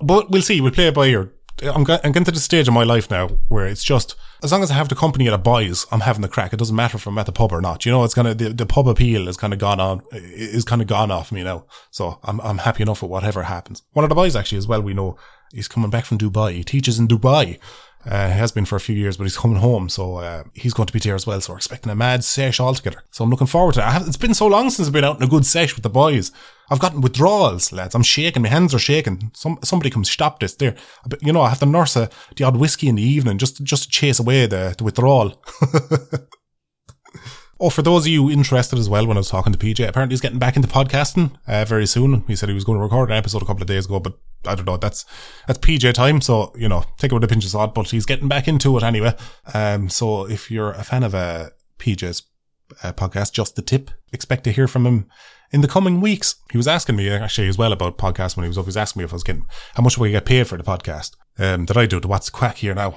but 0.00 0.30
we'll 0.30 0.42
see. 0.42 0.60
We'll 0.60 0.72
play 0.72 0.88
it 0.88 0.94
by 0.94 1.06
ear. 1.06 1.32
I'm, 1.62 1.84
I'm 1.88 2.12
getting 2.12 2.24
to 2.24 2.30
the 2.30 2.40
stage 2.40 2.68
of 2.68 2.74
my 2.74 2.84
life 2.84 3.10
now 3.10 3.28
where 3.48 3.66
it's 3.66 3.82
just 3.82 4.14
as 4.42 4.52
long 4.52 4.62
as 4.62 4.70
I 4.70 4.74
have 4.74 4.88
the 4.88 4.94
company 4.94 5.26
at 5.26 5.34
a 5.34 5.38
buys, 5.38 5.86
I'm 5.90 6.00
having 6.00 6.22
the 6.22 6.28
crack. 6.28 6.52
It 6.52 6.58
doesn't 6.58 6.76
matter 6.76 6.96
if 6.96 7.06
I'm 7.06 7.18
at 7.18 7.26
the 7.26 7.32
pub 7.32 7.52
or 7.52 7.60
not. 7.60 7.84
You 7.84 7.92
know, 7.92 8.04
it's 8.04 8.14
kind 8.14 8.28
of 8.28 8.38
the, 8.38 8.50
the 8.50 8.66
pub 8.66 8.88
appeal 8.88 9.28
is 9.28 9.36
kind 9.36 9.52
of 9.52 9.58
gone 9.58 9.80
on, 9.80 10.02
is 10.12 10.64
kind 10.64 10.80
of 10.80 10.88
gone 10.88 11.10
off 11.10 11.32
me 11.32 11.42
now. 11.42 11.66
So 11.90 12.18
I'm 12.22 12.40
I'm 12.40 12.58
happy 12.58 12.82
enough 12.82 13.02
with 13.02 13.10
whatever 13.10 13.44
happens. 13.44 13.82
One 13.92 14.04
of 14.04 14.08
the 14.08 14.14
boys 14.14 14.36
actually 14.36 14.58
as 14.58 14.68
well. 14.68 14.80
We 14.80 14.94
know 14.94 15.16
he's 15.52 15.68
coming 15.68 15.90
back 15.90 16.04
from 16.04 16.18
Dubai. 16.18 16.52
He 16.52 16.64
teaches 16.64 16.98
in 16.98 17.08
Dubai. 17.08 17.58
Uh, 18.06 18.28
he 18.28 18.38
has 18.38 18.52
been 18.52 18.64
for 18.64 18.76
a 18.76 18.80
few 18.80 18.94
years, 18.94 19.16
but 19.16 19.24
he's 19.24 19.36
coming 19.36 19.58
home, 19.58 19.88
so 19.88 20.16
uh, 20.16 20.44
he's 20.54 20.72
going 20.72 20.86
to 20.86 20.92
be 20.92 21.00
there 21.00 21.16
as 21.16 21.26
well. 21.26 21.40
So 21.40 21.52
we're 21.52 21.58
expecting 21.58 21.90
a 21.90 21.96
mad 21.96 22.24
sesh 22.24 22.60
altogether. 22.60 23.02
So 23.10 23.24
I'm 23.24 23.30
looking 23.30 23.48
forward 23.48 23.74
to 23.74 23.80
it. 23.80 23.84
Have, 23.84 24.06
it's 24.06 24.16
been 24.16 24.34
so 24.34 24.46
long 24.46 24.70
since 24.70 24.86
I've 24.86 24.94
been 24.94 25.04
out 25.04 25.16
in 25.16 25.24
a 25.24 25.28
good 25.28 25.44
sesh 25.44 25.74
with 25.74 25.82
the 25.82 25.90
boys. 25.90 26.30
I've 26.70 26.80
gotten 26.80 27.00
withdrawals, 27.00 27.72
lads. 27.72 27.94
I'm 27.94 28.02
shaking. 28.02 28.42
My 28.42 28.48
hands 28.48 28.74
are 28.74 28.78
shaking. 28.78 29.30
Some 29.34 29.58
somebody 29.62 29.90
comes 29.90 30.10
stop 30.10 30.40
this 30.40 30.54
there. 30.54 30.76
You 31.20 31.32
know, 31.32 31.42
I 31.42 31.48
have 31.48 31.60
to 31.60 31.66
nurse 31.66 31.96
a, 31.96 32.10
the 32.36 32.44
odd 32.44 32.56
whiskey 32.56 32.88
in 32.88 32.96
the 32.96 33.02
evening 33.02 33.38
just 33.38 33.62
just 33.62 33.84
to 33.84 33.88
chase 33.90 34.18
away 34.18 34.46
the, 34.46 34.74
the 34.76 34.84
withdrawal. 34.84 35.42
Oh, 37.60 37.70
for 37.70 37.82
those 37.82 38.04
of 38.04 38.12
you 38.12 38.30
interested 38.30 38.78
as 38.78 38.88
well, 38.88 39.04
when 39.06 39.16
I 39.16 39.20
was 39.20 39.30
talking 39.30 39.52
to 39.52 39.58
PJ, 39.58 39.86
apparently 39.86 40.12
he's 40.12 40.20
getting 40.20 40.38
back 40.38 40.54
into 40.54 40.68
podcasting 40.68 41.32
uh, 41.48 41.64
very 41.64 41.86
soon. 41.86 42.22
He 42.28 42.36
said 42.36 42.48
he 42.48 42.54
was 42.54 42.62
going 42.62 42.78
to 42.78 42.82
record 42.82 43.10
an 43.10 43.16
episode 43.16 43.42
a 43.42 43.46
couple 43.46 43.62
of 43.62 43.66
days 43.66 43.86
ago, 43.86 43.98
but 43.98 44.16
I 44.46 44.54
don't 44.54 44.64
know. 44.64 44.76
That's 44.76 45.04
that's 45.48 45.58
PJ 45.58 45.92
time, 45.94 46.20
so 46.20 46.52
you 46.56 46.68
know, 46.68 46.84
take 46.98 47.10
it 47.10 47.14
with 47.14 47.24
a 47.24 47.28
pinch 47.28 47.44
of 47.44 47.50
salt. 47.50 47.74
But 47.74 47.90
he's 47.90 48.06
getting 48.06 48.28
back 48.28 48.46
into 48.46 48.76
it 48.76 48.84
anyway. 48.84 49.14
Um, 49.54 49.88
so 49.88 50.28
if 50.28 50.52
you're 50.52 50.70
a 50.70 50.84
fan 50.84 51.02
of 51.02 51.16
uh, 51.16 51.50
PJ's 51.80 52.22
uh, 52.82 52.92
podcast, 52.92 53.32
just 53.32 53.56
the 53.56 53.62
tip, 53.62 53.90
expect 54.12 54.44
to 54.44 54.52
hear 54.52 54.68
from 54.68 54.86
him 54.86 55.06
in 55.50 55.60
the 55.60 55.68
coming 55.68 56.00
weeks. 56.00 56.36
He 56.50 56.56
was 56.56 56.68
asking 56.68 56.96
me 56.96 57.08
actually 57.08 57.48
as 57.48 57.58
well 57.58 57.72
about 57.72 57.98
podcasts 57.98 58.36
when 58.36 58.44
he 58.44 58.48
was 58.48 58.58
up. 58.58 58.64
He 58.64 58.68
was 58.68 58.76
asking 58.76 59.00
me 59.00 59.04
if 59.04 59.12
I 59.12 59.16
was 59.16 59.24
getting 59.24 59.46
how 59.74 59.82
much 59.82 60.00
I 60.00 60.08
get 60.08 60.24
paid 60.24 60.46
for 60.46 60.56
the 60.56 60.64
podcast 60.64 61.16
um, 61.38 61.66
that 61.66 61.76
I 61.76 61.86
do. 61.86 62.00
The 62.00 62.08
What's 62.08 62.30
Quack 62.30 62.56
here 62.56 62.74
now. 62.74 62.94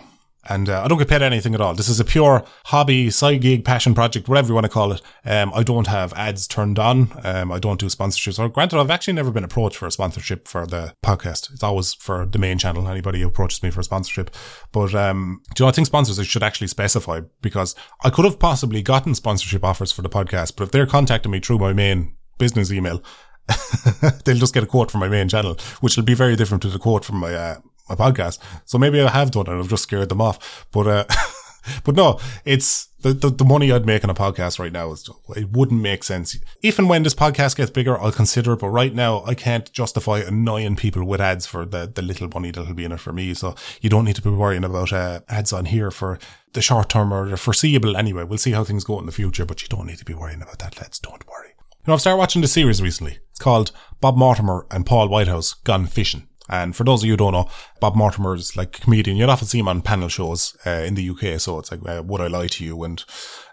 And 0.49 0.69
uh, 0.69 0.83
I 0.83 0.87
don't 0.87 0.97
get 0.97 1.07
paid 1.07 1.21
anything 1.21 1.53
at 1.53 1.61
all. 1.61 1.75
This 1.75 1.87
is 1.87 1.99
a 1.99 2.05
pure 2.05 2.43
hobby, 2.65 3.11
side 3.11 3.41
gig, 3.41 3.63
passion 3.63 3.93
project, 3.93 4.27
whatever 4.27 4.47
you 4.47 4.53
want 4.53 4.65
to 4.65 4.71
call 4.71 4.91
it. 4.91 5.01
Um, 5.23 5.51
I 5.53 5.63
don't 5.63 5.87
have 5.87 6.13
ads 6.13 6.47
turned 6.47 6.79
on. 6.79 7.11
Um, 7.23 7.51
I 7.51 7.59
don't 7.59 7.79
do 7.79 7.85
sponsorships. 7.87 8.39
Or 8.39 8.49
granted, 8.49 8.79
I've 8.79 8.89
actually 8.89 9.13
never 9.13 9.31
been 9.31 9.43
approached 9.43 9.77
for 9.77 9.87
a 9.87 9.91
sponsorship 9.91 10.47
for 10.47 10.65
the 10.65 10.95
podcast. 11.03 11.51
It's 11.53 11.63
always 11.63 11.93
for 11.93 12.25
the 12.25 12.39
main 12.39 12.57
channel. 12.57 12.87
Anybody 12.87 13.21
who 13.21 13.27
approaches 13.27 13.61
me 13.61 13.69
for 13.69 13.81
a 13.81 13.83
sponsorship. 13.83 14.31
But 14.71 14.95
um, 14.95 15.41
do 15.53 15.63
you 15.63 15.65
know, 15.65 15.69
I 15.69 15.73
think 15.73 15.87
sponsors 15.87 16.25
should 16.25 16.43
actually 16.43 16.67
specify 16.67 17.21
because 17.41 17.75
I 18.03 18.09
could 18.09 18.25
have 18.25 18.39
possibly 18.39 18.81
gotten 18.81 19.13
sponsorship 19.15 19.63
offers 19.63 19.91
for 19.91 20.01
the 20.01 20.09
podcast, 20.09 20.55
but 20.55 20.65
if 20.65 20.71
they're 20.71 20.85
contacting 20.85 21.31
me 21.31 21.39
through 21.39 21.59
my 21.59 21.73
main 21.73 22.15
business 22.37 22.71
email, 22.71 23.03
they'll 24.25 24.37
just 24.37 24.53
get 24.53 24.63
a 24.63 24.67
quote 24.67 24.91
from 24.91 24.99
my 24.99 25.09
main 25.09 25.27
channel, 25.27 25.57
which 25.81 25.95
will 25.95 26.03
be 26.03 26.13
very 26.13 26.35
different 26.35 26.61
to 26.63 26.69
the 26.69 26.79
quote 26.79 27.05
from 27.05 27.17
my 27.17 27.33
uh, 27.33 27.55
my 27.97 28.11
podcast. 28.11 28.39
So 28.65 28.77
maybe 28.77 29.01
I 29.01 29.09
have 29.09 29.31
done 29.31 29.47
it. 29.47 29.59
I've 29.59 29.69
just 29.69 29.83
scared 29.83 30.09
them 30.09 30.21
off. 30.21 30.67
But, 30.71 30.87
uh, 30.87 31.05
but 31.83 31.95
no, 31.95 32.19
it's 32.45 32.87
the, 33.01 33.13
the, 33.13 33.29
the, 33.29 33.45
money 33.45 33.71
I'd 33.71 33.85
make 33.85 34.03
on 34.03 34.09
a 34.09 34.15
podcast 34.15 34.59
right 34.59 34.71
now 34.71 34.91
is, 34.91 35.09
it 35.35 35.51
wouldn't 35.51 35.81
make 35.81 36.03
sense. 36.03 36.37
If 36.61 36.79
and 36.79 36.87
when 36.87 37.03
this 37.03 37.15
podcast 37.15 37.55
gets 37.57 37.71
bigger, 37.71 37.99
I'll 37.99 38.11
consider 38.11 38.53
it. 38.53 38.59
But 38.59 38.69
right 38.69 38.93
now, 38.93 39.23
I 39.25 39.33
can't 39.33 39.71
justify 39.71 40.19
annoying 40.19 40.75
people 40.75 41.03
with 41.03 41.21
ads 41.21 41.45
for 41.45 41.65
the, 41.65 41.91
the 41.93 42.01
little 42.01 42.29
money 42.33 42.51
that'll 42.51 42.73
be 42.73 42.85
in 42.85 42.91
it 42.91 42.99
for 42.99 43.13
me. 43.13 43.33
So 43.33 43.55
you 43.81 43.89
don't 43.89 44.05
need 44.05 44.15
to 44.15 44.21
be 44.21 44.29
worrying 44.29 44.63
about, 44.63 44.93
uh, 44.93 45.21
ads 45.29 45.53
on 45.53 45.65
here 45.65 45.91
for 45.91 46.19
the 46.53 46.61
short 46.61 46.89
term 46.89 47.13
or 47.13 47.29
the 47.29 47.37
foreseeable 47.37 47.97
anyway. 47.97 48.23
We'll 48.23 48.37
see 48.37 48.51
how 48.51 48.63
things 48.63 48.83
go 48.83 48.99
in 48.99 49.05
the 49.05 49.11
future, 49.11 49.45
but 49.45 49.61
you 49.61 49.67
don't 49.67 49.87
need 49.87 49.99
to 49.99 50.05
be 50.05 50.13
worrying 50.13 50.41
about 50.41 50.59
that, 50.59 50.79
Let's 50.79 50.99
Don't 50.99 51.27
worry. 51.27 51.49
You 51.49 51.87
know, 51.87 51.93
I've 51.93 52.01
started 52.01 52.19
watching 52.19 52.43
the 52.43 52.47
series 52.47 52.81
recently. 52.81 53.17
It's 53.31 53.39
called 53.39 53.71
Bob 54.01 54.15
Mortimer 54.15 54.67
and 54.69 54.85
Paul 54.85 55.07
Whitehouse 55.09 55.53
Gone 55.53 55.87
Fishing. 55.87 56.27
And 56.49 56.75
for 56.75 56.83
those 56.83 57.01
of 57.01 57.05
you 57.07 57.13
who 57.13 57.17
don't 57.17 57.33
know, 57.33 57.49
Bob 57.79 57.95
Mortimer 57.95 58.35
is 58.35 58.57
like 58.57 58.77
a 58.77 58.81
comedian. 58.81 59.15
You'll 59.15 59.31
often 59.31 59.47
see 59.47 59.59
him 59.59 59.67
on 59.67 59.81
panel 59.81 60.09
shows 60.09 60.57
uh, 60.65 60.69
in 60.69 60.95
the 60.95 61.09
UK. 61.09 61.39
So 61.39 61.59
it's 61.59 61.71
like, 61.71 61.87
uh, 61.87 62.03
Would 62.03 62.21
I 62.21 62.27
Lie 62.27 62.47
to 62.47 62.65
You 62.65 62.83
and 62.83 63.03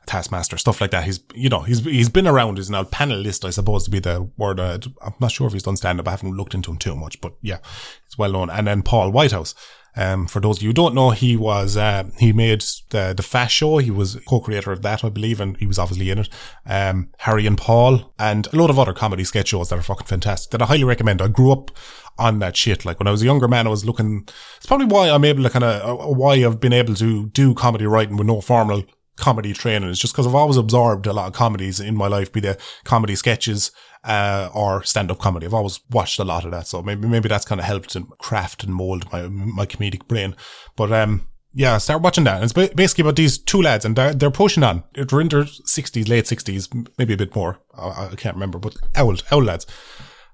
Taskmaster, 0.07 0.57
stuff 0.57 0.81
like 0.81 0.90
that. 0.90 1.05
He's, 1.05 1.20
you 1.35 1.48
know, 1.48 1.61
he's, 1.61 1.85
he's 1.85 2.09
been 2.09 2.27
around. 2.27 2.57
He's 2.57 2.70
now 2.70 2.83
panelist, 2.85 3.44
I 3.44 3.51
suppose, 3.51 3.85
to 3.85 3.90
be 3.90 4.01
the 4.01 4.31
word. 4.37 4.59
Uh, 4.59 4.79
I'm 5.03 5.14
not 5.20 5.31
sure 5.33 5.46
if 5.46 5.53
he's 5.53 5.62
done 5.62 5.77
stand 5.77 6.01
up. 6.01 6.09
I 6.09 6.12
haven't 6.12 6.37
looked 6.37 6.55
into 6.55 6.70
him 6.70 6.79
too 6.79 6.96
much, 6.96 7.20
but 7.20 7.35
yeah, 7.42 7.59
he's 8.05 8.18
well 8.18 8.33
known. 8.33 8.51
And 8.51 8.66
then 8.66 8.83
Paul 8.83 9.12
Whitehouse. 9.12 9.55
Um, 9.98 10.28
for 10.28 10.38
those 10.38 10.58
of 10.58 10.62
you 10.62 10.68
who 10.68 10.74
don't 10.74 10.94
know, 10.94 11.11
he 11.11 11.37
was, 11.37 11.76
uh, 11.76 12.04
he 12.18 12.32
made 12.32 12.62
the, 12.90 13.14
the 13.16 13.22
Fast 13.22 13.52
Show. 13.52 13.78
He 13.78 13.90
was 13.90 14.16
co-creator 14.28 14.70
of 14.70 14.82
that, 14.82 15.04
I 15.04 15.08
believe, 15.08 15.40
and 15.40 15.56
he 15.56 15.66
was 15.66 15.78
obviously 15.78 16.11
in 16.11 16.20
it. 16.20 16.28
Um, 16.64 17.11
Harry 17.18 17.46
and 17.46 17.58
Paul 17.58 18.14
and 18.16 18.46
a 18.52 18.56
lot 18.56 18.70
of 18.70 18.78
other 18.78 18.92
comedy 18.92 19.24
sketch 19.24 19.48
shows 19.48 19.70
that 19.70 19.78
are 19.78 19.82
fucking 19.82 20.06
fantastic 20.06 20.52
that 20.52 20.62
I 20.62 20.66
highly 20.66 20.84
recommend. 20.84 21.20
I 21.20 21.26
grew 21.26 21.50
up 21.50 21.72
on 22.16 22.38
that 22.38 22.56
shit. 22.56 22.84
Like 22.84 23.00
when 23.00 23.08
I 23.08 23.11
was 23.11 23.22
a 23.22 23.26
younger 23.26 23.48
man, 23.48 23.66
I 23.66 23.70
was 23.70 23.84
looking, 23.84 24.28
it's 24.56 24.66
probably 24.66 24.87
why 24.87 25.11
I'm 25.11 25.24
able 25.24 25.42
to 25.42 25.50
kind 25.50 25.64
of, 25.64 26.00
uh, 26.00 26.06
why 26.14 26.34
I've 26.34 26.61
been 26.61 26.72
able 26.72 26.94
to 26.94 27.26
do 27.30 27.54
comedy 27.54 27.87
writing 27.87 28.16
with 28.16 28.28
no 28.28 28.40
formal 28.40 28.84
comedy 29.16 29.52
training. 29.52 29.90
It's 29.90 29.98
just 29.98 30.14
because 30.14 30.28
I've 30.28 30.34
always 30.34 30.56
absorbed 30.56 31.06
a 31.08 31.12
lot 31.12 31.26
of 31.26 31.32
comedies 31.32 31.80
in 31.80 31.96
my 31.96 32.06
life, 32.06 32.32
be 32.32 32.40
the 32.40 32.56
comedy 32.84 33.16
sketches, 33.16 33.72
uh, 34.09 34.51
or 34.55 34.83
stand-up 34.83 35.18
comedy. 35.18 35.47
I've 35.47 35.55
always 35.55 35.81
watched 35.90 36.18
a 36.18 36.25
lot 36.25 36.44
of 36.44 36.51
that. 36.51 36.66
So 36.66 36.83
maybe, 36.83 37.07
maybe 37.07 37.29
that's 37.29 37.44
kind 37.44 37.61
of 37.61 37.66
helped 37.66 37.94
and 37.94 38.09
craft 38.18 38.64
and 38.64 38.75
mold 38.75 39.05
my, 39.12 39.29
my 39.29 39.66
comedic 39.66 40.09
brain. 40.09 40.35
But, 40.77 40.92
um, 40.92 41.29
yeah, 41.53 41.77
start 41.79 42.03
watching 42.03 42.25
that. 42.25 42.37
And 42.37 42.44
it's 42.44 42.53
basically 42.75 43.03
about 43.03 43.16
these 43.16 43.37
two 43.37 43.61
lads 43.61 43.85
and 43.85 43.94
they're, 43.94 44.14
they're 44.14 44.31
pushing 44.31 44.62
on. 44.62 44.83
They're 44.94 45.21
in 45.21 45.29
their 45.29 45.44
60s, 45.44 46.09
late 46.09 46.25
60s, 46.25 46.88
maybe 46.99 47.14
a 47.14 47.18
bit 47.18 47.37
more. 47.37 47.59
I, 47.77 48.09
I 48.12 48.14
can't 48.16 48.35
remember, 48.35 48.59
but 48.59 48.77
old, 48.97 49.23
old 49.31 49.44
lads. 49.44 49.66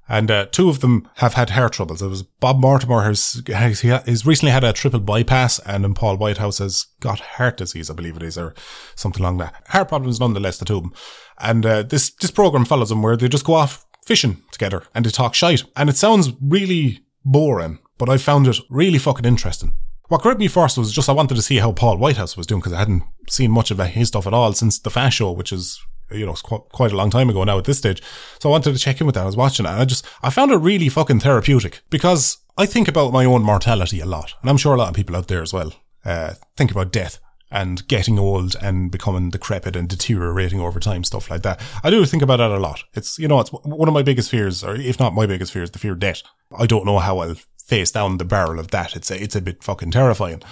And 0.08 0.30
uh, 0.30 0.46
two 0.46 0.68
of 0.68 0.80
them 0.80 1.08
have 1.16 1.34
had 1.34 1.50
hair 1.50 1.68
troubles. 1.68 2.02
It 2.02 2.08
was 2.08 2.22
Bob 2.22 2.60
Mortimer 2.60 3.02
has 3.02 3.42
he's 3.46 4.26
recently 4.26 4.52
had 4.52 4.64
a 4.64 4.72
triple 4.72 5.00
bypass, 5.00 5.58
and 5.60 5.82
then 5.82 5.94
Paul 5.94 6.18
Whitehouse 6.18 6.58
has 6.58 6.86
got 7.00 7.20
heart 7.20 7.56
disease, 7.56 7.90
I 7.90 7.94
believe 7.94 8.16
it 8.16 8.22
is, 8.22 8.36
or 8.36 8.54
something 8.94 9.22
along 9.22 9.38
that. 9.38 9.54
Heart 9.68 9.88
problems, 9.88 10.20
nonetheless, 10.20 10.58
the 10.58 10.66
two 10.66 10.76
of 10.76 10.82
them. 10.82 10.92
And 11.38 11.64
uh, 11.64 11.82
this 11.84 12.10
this 12.10 12.30
program 12.30 12.66
follows 12.66 12.90
them 12.90 13.02
where 13.02 13.16
they 13.16 13.28
just 13.28 13.46
go 13.46 13.54
off 13.54 13.86
fishing 14.04 14.42
together 14.50 14.82
and 14.94 15.06
they 15.06 15.10
talk 15.10 15.34
shite, 15.34 15.64
and 15.74 15.88
it 15.88 15.96
sounds 15.96 16.32
really 16.40 17.00
boring, 17.24 17.78
but 17.96 18.10
I 18.10 18.18
found 18.18 18.46
it 18.46 18.58
really 18.68 18.98
fucking 18.98 19.24
interesting. 19.24 19.72
What 20.08 20.20
grabbed 20.20 20.40
me 20.40 20.48
first 20.48 20.76
was 20.76 20.92
just 20.92 21.08
I 21.08 21.12
wanted 21.12 21.34
to 21.36 21.42
see 21.42 21.56
how 21.56 21.72
Paul 21.72 21.96
Whitehouse 21.96 22.36
was 22.36 22.46
doing 22.46 22.60
because 22.60 22.74
I 22.74 22.80
hadn't 22.80 23.04
seen 23.28 23.50
much 23.50 23.70
of 23.70 23.78
his 23.78 24.08
stuff 24.08 24.26
at 24.26 24.34
all 24.34 24.52
since 24.52 24.78
the 24.78 24.90
Fast 24.90 25.16
Show, 25.16 25.32
which 25.32 25.50
is 25.50 25.80
you 26.10 26.26
know, 26.26 26.32
it's 26.32 26.42
quite, 26.42 26.92
a 26.92 26.96
long 26.96 27.10
time 27.10 27.30
ago 27.30 27.44
now 27.44 27.58
at 27.58 27.64
this 27.64 27.78
stage. 27.78 28.02
So 28.40 28.48
I 28.48 28.52
wanted 28.52 28.72
to 28.72 28.78
check 28.78 29.00
in 29.00 29.06
with 29.06 29.14
that. 29.14 29.22
I 29.22 29.26
was 29.26 29.36
watching 29.36 29.66
it 29.66 29.70
and 29.70 29.80
I 29.80 29.84
just, 29.84 30.06
I 30.22 30.30
found 30.30 30.52
it 30.52 30.56
really 30.56 30.88
fucking 30.88 31.20
therapeutic 31.20 31.82
because 31.90 32.38
I 32.56 32.66
think 32.66 32.88
about 32.88 33.12
my 33.12 33.24
own 33.24 33.42
mortality 33.42 34.00
a 34.00 34.06
lot. 34.06 34.34
And 34.40 34.50
I'm 34.50 34.56
sure 34.56 34.74
a 34.74 34.78
lot 34.78 34.88
of 34.88 34.94
people 34.94 35.16
out 35.16 35.28
there 35.28 35.42
as 35.42 35.52
well, 35.52 35.72
uh, 36.04 36.34
think 36.56 36.70
about 36.70 36.92
death 36.92 37.18
and 37.50 37.86
getting 37.88 38.18
old 38.18 38.56
and 38.60 38.90
becoming 38.90 39.30
decrepit 39.30 39.76
and 39.76 39.88
deteriorating 39.88 40.60
over 40.60 40.80
time, 40.80 41.04
stuff 41.04 41.30
like 41.30 41.42
that. 41.42 41.60
I 41.82 41.90
do 41.90 42.04
think 42.04 42.22
about 42.22 42.38
that 42.38 42.50
a 42.50 42.58
lot. 42.58 42.82
It's, 42.94 43.18
you 43.18 43.28
know, 43.28 43.40
it's 43.40 43.50
one 43.50 43.88
of 43.88 43.94
my 43.94 44.02
biggest 44.02 44.30
fears, 44.30 44.64
or 44.64 44.74
if 44.74 44.98
not 44.98 45.14
my 45.14 45.26
biggest 45.26 45.52
fears, 45.52 45.70
the 45.70 45.78
fear 45.78 45.92
of 45.92 46.00
death. 46.00 46.22
I 46.56 46.66
don't 46.66 46.84
know 46.84 46.98
how 46.98 47.18
I'll 47.18 47.36
face 47.64 47.92
down 47.92 48.18
the 48.18 48.24
barrel 48.24 48.58
of 48.58 48.70
that. 48.72 48.96
It's 48.96 49.10
a, 49.10 49.22
it's 49.22 49.36
a 49.36 49.40
bit 49.40 49.62
fucking 49.62 49.92
terrifying. 49.92 50.42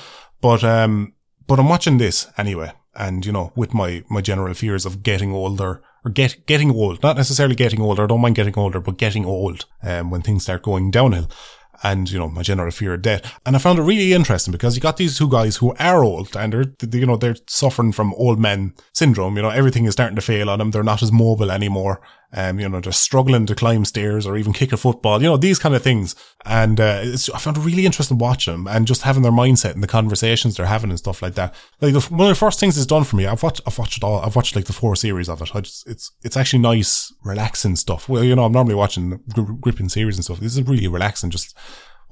But, 0.41 0.63
um, 0.63 1.15
but 1.47 1.59
I'm 1.59 1.69
watching 1.69 1.99
this 1.99 2.29
anyway. 2.39 2.73
And, 2.95 3.25
you 3.25 3.33
know, 3.33 3.53
with 3.57 3.73
my, 3.73 4.05
my 4.11 4.21
general 4.21 4.53
fears 4.55 4.85
of 4.85 5.03
getting 5.03 5.33
older 5.33 5.83
or 6.05 6.11
get, 6.11 6.47
getting 6.47 6.71
old, 6.71 7.03
not 7.03 7.17
necessarily 7.17 7.55
getting 7.55 7.81
older. 7.81 8.05
I 8.05 8.07
don't 8.07 8.21
mind 8.21 8.35
getting 8.35 8.59
older, 8.59 8.81
but 8.81 8.99
getting 8.99 9.25
old, 9.25 9.65
um, 9.83 10.11
when 10.11 10.21
things 10.21 10.43
start 10.43 10.63
going 10.63 10.91
downhill 10.91 11.31
and, 11.83 12.11
you 12.11 12.19
know, 12.19 12.29
my 12.29 12.43
general 12.43 12.71
fear 12.71 12.95
of 12.95 13.03
death. 13.03 13.39
And 13.45 13.57
I 13.57 13.59
found 13.59 13.79
it 13.79 13.83
really 13.83 14.13
interesting 14.13 14.53
because 14.53 14.77
you 14.77 14.83
got 14.83 14.99
these 14.99 15.19
two 15.19 15.29
guys 15.29 15.57
who 15.57 15.75
are 15.79 16.05
old 16.05 16.37
and 16.37 16.53
they're, 16.53 16.91
you 16.93 17.07
know, 17.07 17.17
they're 17.17 17.37
suffering 17.47 17.93
from 17.93 18.15
old 18.15 18.39
men 18.39 18.75
syndrome. 18.93 19.37
You 19.37 19.43
know, 19.43 19.51
everything 19.51 19.87
is 19.87 19.95
starting 19.95 20.17
to 20.17 20.23
fail 20.23 20.51
on 20.51 20.59
them. 20.59 20.71
They're 20.71 20.83
not 20.83 21.03
as 21.03 21.11
mobile 21.13 21.51
anymore. 21.51 22.01
Um, 22.35 22.59
you 22.59 22.69
know, 22.69 22.81
they're 22.81 22.93
struggling 22.93 23.45
to 23.47 23.55
climb 23.55 23.85
stairs 23.85 24.27
or 24.27 24.39
even 24.39 24.53
kick 24.53 24.73
a 24.73 24.77
football, 24.79 25.21
you 25.21 25.29
know, 25.29 25.37
these 25.37 25.59
kind 25.59 25.75
of 25.75 25.83
things. 25.83 26.17
And, 26.47 26.81
uh, 26.81 27.05
I 27.35 27.39
found 27.39 27.59
it 27.59 27.61
really 27.61 27.85
interesting 27.85 28.17
watching 28.17 28.55
them 28.55 28.67
and 28.67 28.87
just 28.87 29.03
having 29.03 29.23
their 29.23 29.33
mindset 29.33 29.75
and 29.75 29.83
the 29.83 29.87
conversations 29.87 30.57
they're 30.57 30.67
having 30.67 30.91
and 30.91 30.99
stuff 30.99 31.21
like 31.21 31.35
that. 31.35 31.55
Like 31.81 31.93
the, 31.93 32.01
one 32.01 32.29
of 32.29 32.35
the 32.35 32.35
first 32.35 32.59
things 32.59 32.79
it's 32.79 32.87
done 32.87 33.05
for 33.05 33.17
me, 33.17 33.27
I've 33.27 33.43
watched, 33.43 33.61
I've 33.67 33.79
watched 33.79 33.99
it 33.99 34.05
all, 34.05 34.21
I've 34.21 34.35
watched 34.35 34.57
like 34.57 34.65
the 34.65 34.73
four 34.73 34.97
series 34.97 35.29
of 35.29 35.43
it. 35.43 35.51
Just, 35.63 35.87
it's, 35.87 36.11
it's 36.23 36.37
actually 36.37 36.61
nice, 36.61 37.13
relaxing 37.23 37.77
stuff. 37.77 38.09
Well, 38.09 38.25
you 38.25 38.35
know, 38.35 38.45
I'm 38.45 38.53
normally 38.53 38.77
watching 38.77 39.21
gripping 39.61 39.91
series 39.91 40.17
and 40.17 40.25
stuff. 40.25 40.41
This 40.41 40.57
is 40.57 40.67
really 40.67 40.89
relaxing, 40.89 41.31
just 41.31 41.55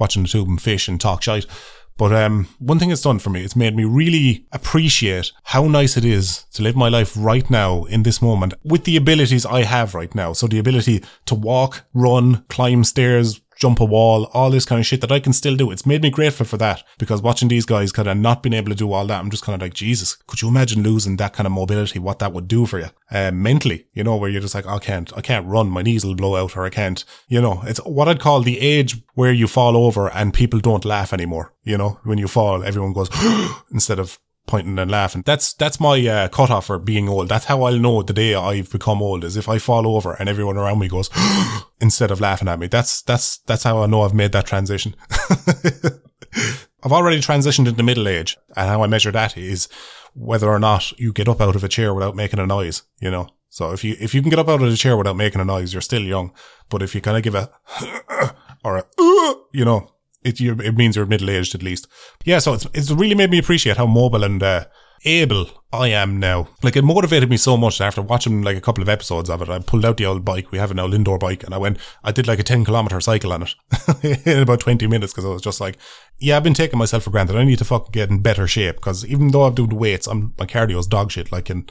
watching 0.00 0.24
the 0.24 0.38
of 0.38 0.46
them 0.46 0.58
fish 0.58 0.88
and 0.88 1.00
talk 1.00 1.22
shite. 1.22 1.46
But 2.00 2.14
um, 2.14 2.48
one 2.58 2.78
thing 2.78 2.90
it's 2.90 3.02
done 3.02 3.18
for 3.18 3.28
me, 3.28 3.44
it's 3.44 3.54
made 3.54 3.76
me 3.76 3.84
really 3.84 4.46
appreciate 4.52 5.32
how 5.44 5.64
nice 5.68 5.98
it 5.98 6.04
is 6.04 6.44
to 6.54 6.62
live 6.62 6.74
my 6.74 6.88
life 6.88 7.12
right 7.14 7.48
now 7.50 7.84
in 7.84 8.04
this 8.04 8.22
moment 8.22 8.54
with 8.64 8.84
the 8.84 8.96
abilities 8.96 9.44
I 9.44 9.64
have 9.64 9.94
right 9.94 10.14
now. 10.14 10.32
So 10.32 10.46
the 10.46 10.58
ability 10.58 11.04
to 11.26 11.34
walk, 11.34 11.84
run, 11.92 12.42
climb 12.48 12.84
stairs, 12.84 13.42
jump 13.60 13.78
a 13.78 13.84
wall, 13.84 14.24
all 14.32 14.50
this 14.50 14.64
kind 14.64 14.80
of 14.80 14.86
shit 14.86 15.02
that 15.02 15.12
I 15.12 15.20
can 15.20 15.34
still 15.34 15.54
do. 15.54 15.70
It's 15.70 15.86
made 15.86 16.02
me 16.02 16.10
grateful 16.10 16.46
for 16.46 16.56
that 16.56 16.82
because 16.98 17.20
watching 17.20 17.48
these 17.48 17.66
guys 17.66 17.92
kind 17.92 18.08
of 18.08 18.16
not 18.16 18.42
being 18.42 18.54
able 18.54 18.70
to 18.70 18.74
do 18.74 18.90
all 18.90 19.06
that, 19.06 19.20
I'm 19.20 19.30
just 19.30 19.44
kind 19.44 19.54
of 19.54 19.60
like, 19.60 19.74
Jesus, 19.74 20.16
could 20.26 20.40
you 20.40 20.48
imagine 20.48 20.82
losing 20.82 21.16
that 21.16 21.34
kind 21.34 21.46
of 21.46 21.52
mobility? 21.52 21.98
What 21.98 22.18
that 22.20 22.32
would 22.32 22.48
do 22.48 22.64
for 22.64 22.78
you, 22.80 22.88
uh, 23.10 23.30
mentally, 23.30 23.86
you 23.92 24.02
know, 24.02 24.16
where 24.16 24.30
you're 24.30 24.40
just 24.40 24.54
like, 24.54 24.66
I 24.66 24.78
can't, 24.78 25.16
I 25.16 25.20
can't 25.20 25.46
run. 25.46 25.68
My 25.68 25.82
knees 25.82 26.04
will 26.04 26.14
blow 26.14 26.36
out 26.36 26.56
or 26.56 26.64
I 26.64 26.70
can't, 26.70 27.04
you 27.28 27.40
know, 27.40 27.62
it's 27.64 27.80
what 27.84 28.08
I'd 28.08 28.18
call 28.18 28.40
the 28.40 28.58
age 28.58 28.96
where 29.14 29.32
you 29.32 29.46
fall 29.46 29.76
over 29.76 30.10
and 30.10 30.32
people 30.32 30.58
don't 30.58 30.84
laugh 30.86 31.12
anymore. 31.12 31.52
You 31.62 31.76
know, 31.76 32.00
when 32.04 32.18
you 32.18 32.28
fall, 32.28 32.64
everyone 32.64 32.94
goes 32.94 33.10
instead 33.70 33.98
of 33.98 34.18
pointing 34.50 34.78
and 34.78 34.90
laughing. 34.90 35.22
That's 35.24 35.54
that's 35.54 35.80
my 35.80 36.06
uh, 36.06 36.28
cutoff 36.28 36.66
for 36.66 36.78
being 36.78 37.08
old. 37.08 37.28
That's 37.28 37.46
how 37.46 37.62
I'll 37.62 37.78
know 37.78 38.02
the 38.02 38.12
day 38.12 38.34
I've 38.34 38.70
become 38.70 39.00
old 39.00 39.24
is 39.24 39.36
if 39.36 39.48
I 39.48 39.58
fall 39.58 39.86
over 39.86 40.14
and 40.14 40.28
everyone 40.28 40.58
around 40.58 40.80
me 40.80 40.88
goes 40.88 41.08
instead 41.80 42.10
of 42.10 42.20
laughing 42.20 42.48
at 42.48 42.58
me. 42.58 42.66
That's 42.66 43.02
that's 43.02 43.38
that's 43.38 43.62
how 43.62 43.82
I 43.82 43.86
know 43.86 44.02
I've 44.02 44.14
made 44.14 44.32
that 44.32 44.46
transition. 44.46 44.94
I've 46.82 46.92
already 46.92 47.18
transitioned 47.18 47.68
into 47.68 47.82
middle 47.82 48.08
age, 48.08 48.36
and 48.56 48.68
how 48.68 48.82
I 48.82 48.86
measure 48.86 49.12
that 49.12 49.36
is 49.36 49.68
whether 50.14 50.48
or 50.48 50.58
not 50.58 50.98
you 50.98 51.12
get 51.12 51.28
up 51.28 51.40
out 51.40 51.56
of 51.56 51.64
a 51.64 51.68
chair 51.68 51.94
without 51.94 52.16
making 52.16 52.40
a 52.40 52.46
noise. 52.46 52.82
You 53.00 53.10
know, 53.10 53.28
so 53.48 53.72
if 53.72 53.84
you 53.84 53.96
if 54.00 54.14
you 54.14 54.20
can 54.20 54.30
get 54.30 54.38
up 54.38 54.48
out 54.48 54.62
of 54.62 54.70
the 54.70 54.76
chair 54.76 54.96
without 54.96 55.16
making 55.16 55.40
a 55.40 55.44
noise, 55.44 55.72
you're 55.72 55.82
still 55.82 56.02
young. 56.02 56.32
But 56.68 56.82
if 56.82 56.94
you 56.94 57.00
kind 57.00 57.16
of 57.16 57.22
give 57.22 57.34
a 57.34 57.50
or 58.64 58.78
a 58.78 58.84
you 59.52 59.64
know 59.64 59.92
it, 60.22 60.40
it 60.40 60.76
means 60.76 60.96
you're 60.96 61.06
middle 61.06 61.30
aged 61.30 61.54
at 61.54 61.62
least. 61.62 61.86
Yeah, 62.24 62.38
so 62.38 62.54
it's, 62.54 62.66
it's 62.74 62.90
really 62.90 63.14
made 63.14 63.30
me 63.30 63.38
appreciate 63.38 63.76
how 63.76 63.86
mobile 63.86 64.24
and 64.24 64.42
uh, 64.42 64.66
able 65.04 65.46
I 65.72 65.88
am 65.88 66.18
now. 66.18 66.48
Like 66.62 66.76
it 66.76 66.82
motivated 66.82 67.30
me 67.30 67.36
so 67.36 67.56
much 67.56 67.80
after 67.80 68.02
watching 68.02 68.42
like 68.42 68.56
a 68.56 68.60
couple 68.60 68.82
of 68.82 68.88
episodes 68.88 69.30
of 69.30 69.40
it. 69.40 69.48
I 69.48 69.60
pulled 69.60 69.84
out 69.84 69.96
the 69.96 70.06
old 70.06 70.24
bike. 70.24 70.50
We 70.50 70.58
have 70.58 70.72
an 70.72 70.80
old 70.80 70.94
indoor 70.94 71.16
bike 71.16 71.44
and 71.44 71.54
I 71.54 71.58
went, 71.58 71.78
I 72.02 72.10
did 72.12 72.26
like 72.26 72.40
a 72.40 72.42
10 72.42 72.64
kilometer 72.64 73.00
cycle 73.00 73.32
on 73.32 73.42
it 73.44 73.54
in 74.26 74.42
about 74.42 74.60
20 74.60 74.86
minutes 74.88 75.12
because 75.12 75.24
I 75.24 75.28
was 75.28 75.42
just 75.42 75.60
like, 75.60 75.78
yeah, 76.18 76.36
I've 76.36 76.42
been 76.42 76.54
taking 76.54 76.78
myself 76.78 77.04
for 77.04 77.10
granted. 77.10 77.36
I 77.36 77.44
need 77.44 77.58
to 77.58 77.64
fucking 77.64 77.92
get 77.92 78.10
in 78.10 78.20
better 78.20 78.46
shape 78.46 78.76
because 78.76 79.06
even 79.06 79.28
though 79.28 79.44
I'm 79.44 79.54
doing 79.54 79.76
weights, 79.76 80.08
I'm, 80.08 80.34
my 80.38 80.46
cardio's 80.46 80.88
dog 80.88 81.12
shit. 81.12 81.30
Like, 81.30 81.50
and 81.50 81.70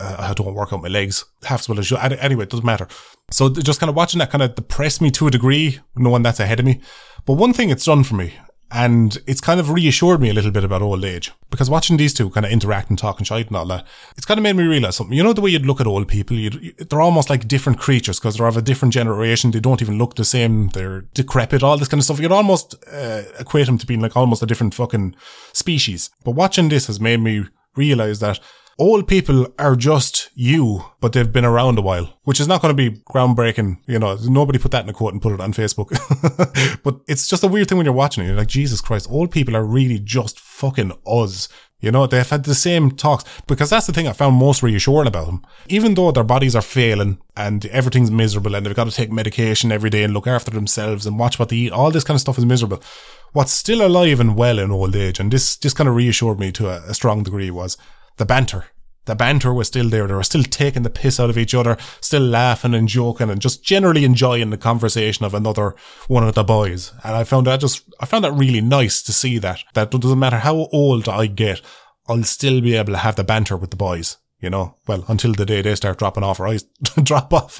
uh, 0.00 0.16
I 0.18 0.34
don't 0.34 0.54
work 0.54 0.72
out 0.72 0.82
my 0.82 0.88
legs 0.88 1.24
half 1.44 1.60
as 1.60 1.68
well 1.68 1.78
as 1.78 1.90
you. 1.90 1.98
Anyway, 1.98 2.44
it 2.44 2.50
doesn't 2.50 2.66
matter. 2.66 2.88
So 3.30 3.50
just 3.50 3.80
kind 3.80 3.90
of 3.90 3.96
watching 3.96 4.18
that 4.20 4.30
kind 4.30 4.42
of 4.42 4.54
depressed 4.54 5.02
me 5.02 5.10
to 5.12 5.26
a 5.26 5.30
degree, 5.30 5.80
knowing 5.94 6.22
that's 6.22 6.40
ahead 6.40 6.60
of 6.60 6.66
me. 6.66 6.80
But 7.26 7.34
one 7.34 7.52
thing 7.52 7.70
it's 7.70 7.84
done 7.84 8.04
for 8.04 8.14
me, 8.14 8.34
and 8.70 9.18
it's 9.26 9.40
kind 9.40 9.60
of 9.60 9.70
reassured 9.70 10.20
me 10.20 10.30
a 10.30 10.32
little 10.32 10.50
bit 10.50 10.64
about 10.64 10.82
old 10.82 11.04
age 11.04 11.32
because 11.50 11.70
watching 11.70 11.96
these 11.96 12.12
two 12.12 12.30
kind 12.30 12.44
of 12.44 12.50
interact 12.50 12.90
and 12.90 12.98
talk 12.98 13.18
and 13.18 13.26
shite 13.26 13.46
and 13.48 13.56
all 13.56 13.66
that, 13.66 13.86
it's 14.16 14.26
kind 14.26 14.38
of 14.38 14.42
made 14.42 14.56
me 14.56 14.64
realize 14.64 14.96
something. 14.96 15.16
You 15.16 15.22
know, 15.22 15.32
the 15.32 15.40
way 15.40 15.50
you'd 15.50 15.66
look 15.66 15.80
at 15.80 15.86
old 15.86 16.08
people, 16.08 16.36
they're 16.78 17.00
almost 17.00 17.30
like 17.30 17.46
different 17.46 17.78
creatures 17.78 18.18
because 18.18 18.36
they're 18.36 18.46
of 18.46 18.56
a 18.56 18.62
different 18.62 18.94
generation. 18.94 19.50
They 19.50 19.60
don't 19.60 19.82
even 19.82 19.98
look 19.98 20.16
the 20.16 20.24
same. 20.24 20.68
They're 20.68 21.02
decrepit, 21.14 21.62
all 21.62 21.78
this 21.78 21.88
kind 21.88 22.00
of 22.00 22.04
stuff. 22.04 22.18
You'd 22.18 22.32
almost 22.32 22.74
uh, 22.92 23.22
equate 23.38 23.66
them 23.66 23.78
to 23.78 23.86
being 23.86 24.00
like 24.00 24.16
almost 24.16 24.42
a 24.42 24.46
different 24.46 24.74
fucking 24.74 25.14
species. 25.52 26.10
But 26.24 26.32
watching 26.32 26.68
this 26.68 26.88
has 26.88 27.00
made 27.00 27.20
me 27.20 27.46
realize 27.76 28.20
that 28.20 28.40
old 28.78 29.08
people 29.08 29.52
are 29.58 29.76
just 29.76 30.30
you, 30.34 30.84
but 31.00 31.12
they've 31.12 31.32
been 31.32 31.44
around 31.44 31.78
a 31.78 31.82
while, 31.82 32.18
which 32.24 32.40
is 32.40 32.48
not 32.48 32.60
going 32.60 32.76
to 32.76 32.90
be 32.90 32.98
groundbreaking. 33.00 33.78
You 33.86 33.98
know, 33.98 34.16
nobody 34.24 34.58
put 34.58 34.70
that 34.72 34.84
in 34.84 34.90
a 34.90 34.92
quote 34.92 35.12
and 35.12 35.22
put 35.22 35.32
it 35.32 35.40
on 35.40 35.52
Facebook. 35.52 35.90
but 36.82 37.00
it's 37.08 37.28
just 37.28 37.42
a 37.42 37.48
weird 37.48 37.68
thing 37.68 37.78
when 37.78 37.86
you're 37.86 37.94
watching 37.94 38.24
it. 38.24 38.28
You're 38.28 38.36
like, 38.36 38.48
Jesus 38.48 38.80
Christ, 38.80 39.10
old 39.10 39.30
people 39.30 39.56
are 39.56 39.64
really 39.64 39.98
just 39.98 40.38
fucking 40.38 40.92
us. 41.06 41.48
You 41.78 41.90
know, 41.92 42.06
they've 42.06 42.28
had 42.28 42.44
the 42.44 42.54
same 42.54 42.90
talks 42.90 43.24
because 43.46 43.68
that's 43.68 43.86
the 43.86 43.92
thing 43.92 44.08
I 44.08 44.12
found 44.12 44.36
most 44.36 44.62
reassuring 44.62 45.06
about 45.06 45.26
them. 45.26 45.44
Even 45.68 45.94
though 45.94 46.10
their 46.10 46.24
bodies 46.24 46.56
are 46.56 46.62
failing 46.62 47.18
and 47.36 47.66
everything's 47.66 48.10
miserable 48.10 48.54
and 48.54 48.64
they've 48.64 48.74
got 48.74 48.84
to 48.84 48.90
take 48.90 49.12
medication 49.12 49.70
every 49.70 49.90
day 49.90 50.02
and 50.02 50.14
look 50.14 50.26
after 50.26 50.50
themselves 50.50 51.06
and 51.06 51.18
watch 51.18 51.38
what 51.38 51.50
they 51.50 51.56
eat, 51.56 51.72
all 51.72 51.90
this 51.90 52.04
kind 52.04 52.16
of 52.16 52.22
stuff 52.22 52.38
is 52.38 52.46
miserable. 52.46 52.82
What's 53.32 53.52
still 53.52 53.86
alive 53.86 54.20
and 54.20 54.36
well 54.36 54.58
in 54.58 54.70
old 54.70 54.96
age, 54.96 55.20
and 55.20 55.30
this 55.30 55.58
just 55.58 55.76
kind 55.76 55.88
of 55.88 55.94
reassured 55.94 56.40
me 56.40 56.50
to 56.52 56.70
a, 56.70 56.76
a 56.88 56.94
strong 56.94 57.22
degree 57.22 57.50
was 57.50 57.76
the 58.16 58.26
banter. 58.26 58.66
The 59.06 59.14
banter 59.14 59.54
was 59.54 59.68
still 59.68 59.88
there. 59.88 60.08
They 60.08 60.14
were 60.14 60.24
still 60.24 60.42
taking 60.42 60.82
the 60.82 60.90
piss 60.90 61.20
out 61.20 61.30
of 61.30 61.38
each 61.38 61.54
other, 61.54 61.76
still 62.00 62.22
laughing 62.22 62.74
and 62.74 62.88
joking 62.88 63.30
and 63.30 63.40
just 63.40 63.62
generally 63.62 64.04
enjoying 64.04 64.50
the 64.50 64.58
conversation 64.58 65.24
of 65.24 65.32
another 65.32 65.76
one 66.08 66.26
of 66.26 66.34
the 66.34 66.42
boys. 66.42 66.92
And 67.04 67.14
I 67.14 67.22
found 67.22 67.46
that 67.46 67.60
just, 67.60 67.84
I 68.00 68.06
found 68.06 68.24
that 68.24 68.32
really 68.32 68.60
nice 68.60 69.02
to 69.02 69.12
see 69.12 69.38
that. 69.38 69.60
That 69.74 69.92
doesn't 69.92 70.18
matter 70.18 70.38
how 70.38 70.68
old 70.72 71.08
I 71.08 71.26
get, 71.26 71.60
I'll 72.08 72.24
still 72.24 72.60
be 72.60 72.74
able 72.74 72.94
to 72.94 72.98
have 72.98 73.14
the 73.14 73.24
banter 73.24 73.56
with 73.56 73.70
the 73.70 73.76
boys 73.76 74.16
you 74.38 74.50
know, 74.50 74.76
well, 74.86 75.04
until 75.08 75.32
the 75.32 75.46
day 75.46 75.62
they 75.62 75.74
start 75.74 75.98
dropping 75.98 76.22
off 76.22 76.40
or 76.40 76.46
I 76.46 76.58
drop 77.02 77.32
off. 77.32 77.58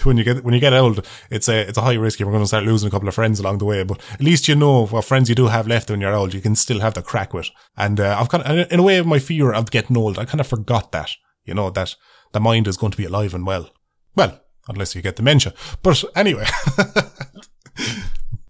when 0.04 0.16
you 0.16 0.24
get, 0.24 0.42
when 0.42 0.54
you 0.54 0.60
get 0.60 0.72
old, 0.72 1.06
it's 1.30 1.48
a, 1.48 1.68
it's 1.68 1.78
a 1.78 1.82
high 1.82 1.94
risk. 1.94 2.18
You're 2.18 2.30
going 2.30 2.42
to 2.42 2.48
start 2.48 2.64
losing 2.64 2.88
a 2.88 2.90
couple 2.90 3.08
of 3.08 3.14
friends 3.14 3.38
along 3.38 3.58
the 3.58 3.64
way, 3.64 3.84
but 3.84 4.00
at 4.12 4.20
least 4.20 4.48
you 4.48 4.56
know 4.56 4.86
what 4.86 5.04
friends 5.04 5.28
you 5.28 5.34
do 5.34 5.46
have 5.46 5.68
left 5.68 5.90
when 5.90 6.00
you're 6.00 6.14
old. 6.14 6.34
You 6.34 6.40
can 6.40 6.56
still 6.56 6.80
have 6.80 6.94
the 6.94 7.02
crack 7.02 7.32
with. 7.32 7.50
And, 7.76 8.00
uh, 8.00 8.16
I've 8.18 8.28
kind 8.28 8.44
of, 8.44 8.72
in 8.72 8.80
a 8.80 8.82
way, 8.82 9.00
my 9.02 9.18
fear 9.18 9.52
of 9.52 9.70
getting 9.70 9.96
old, 9.96 10.18
I 10.18 10.24
kind 10.24 10.40
of 10.40 10.48
forgot 10.48 10.90
that, 10.92 11.12
you 11.44 11.54
know, 11.54 11.70
that 11.70 11.94
the 12.32 12.40
mind 12.40 12.66
is 12.66 12.76
going 12.76 12.92
to 12.92 12.98
be 12.98 13.04
alive 13.04 13.34
and 13.34 13.46
well. 13.46 13.70
Well, 14.16 14.40
unless 14.68 14.94
you 14.94 15.02
get 15.02 15.16
dementia. 15.16 15.54
But 15.82 16.02
anyway. 16.16 16.46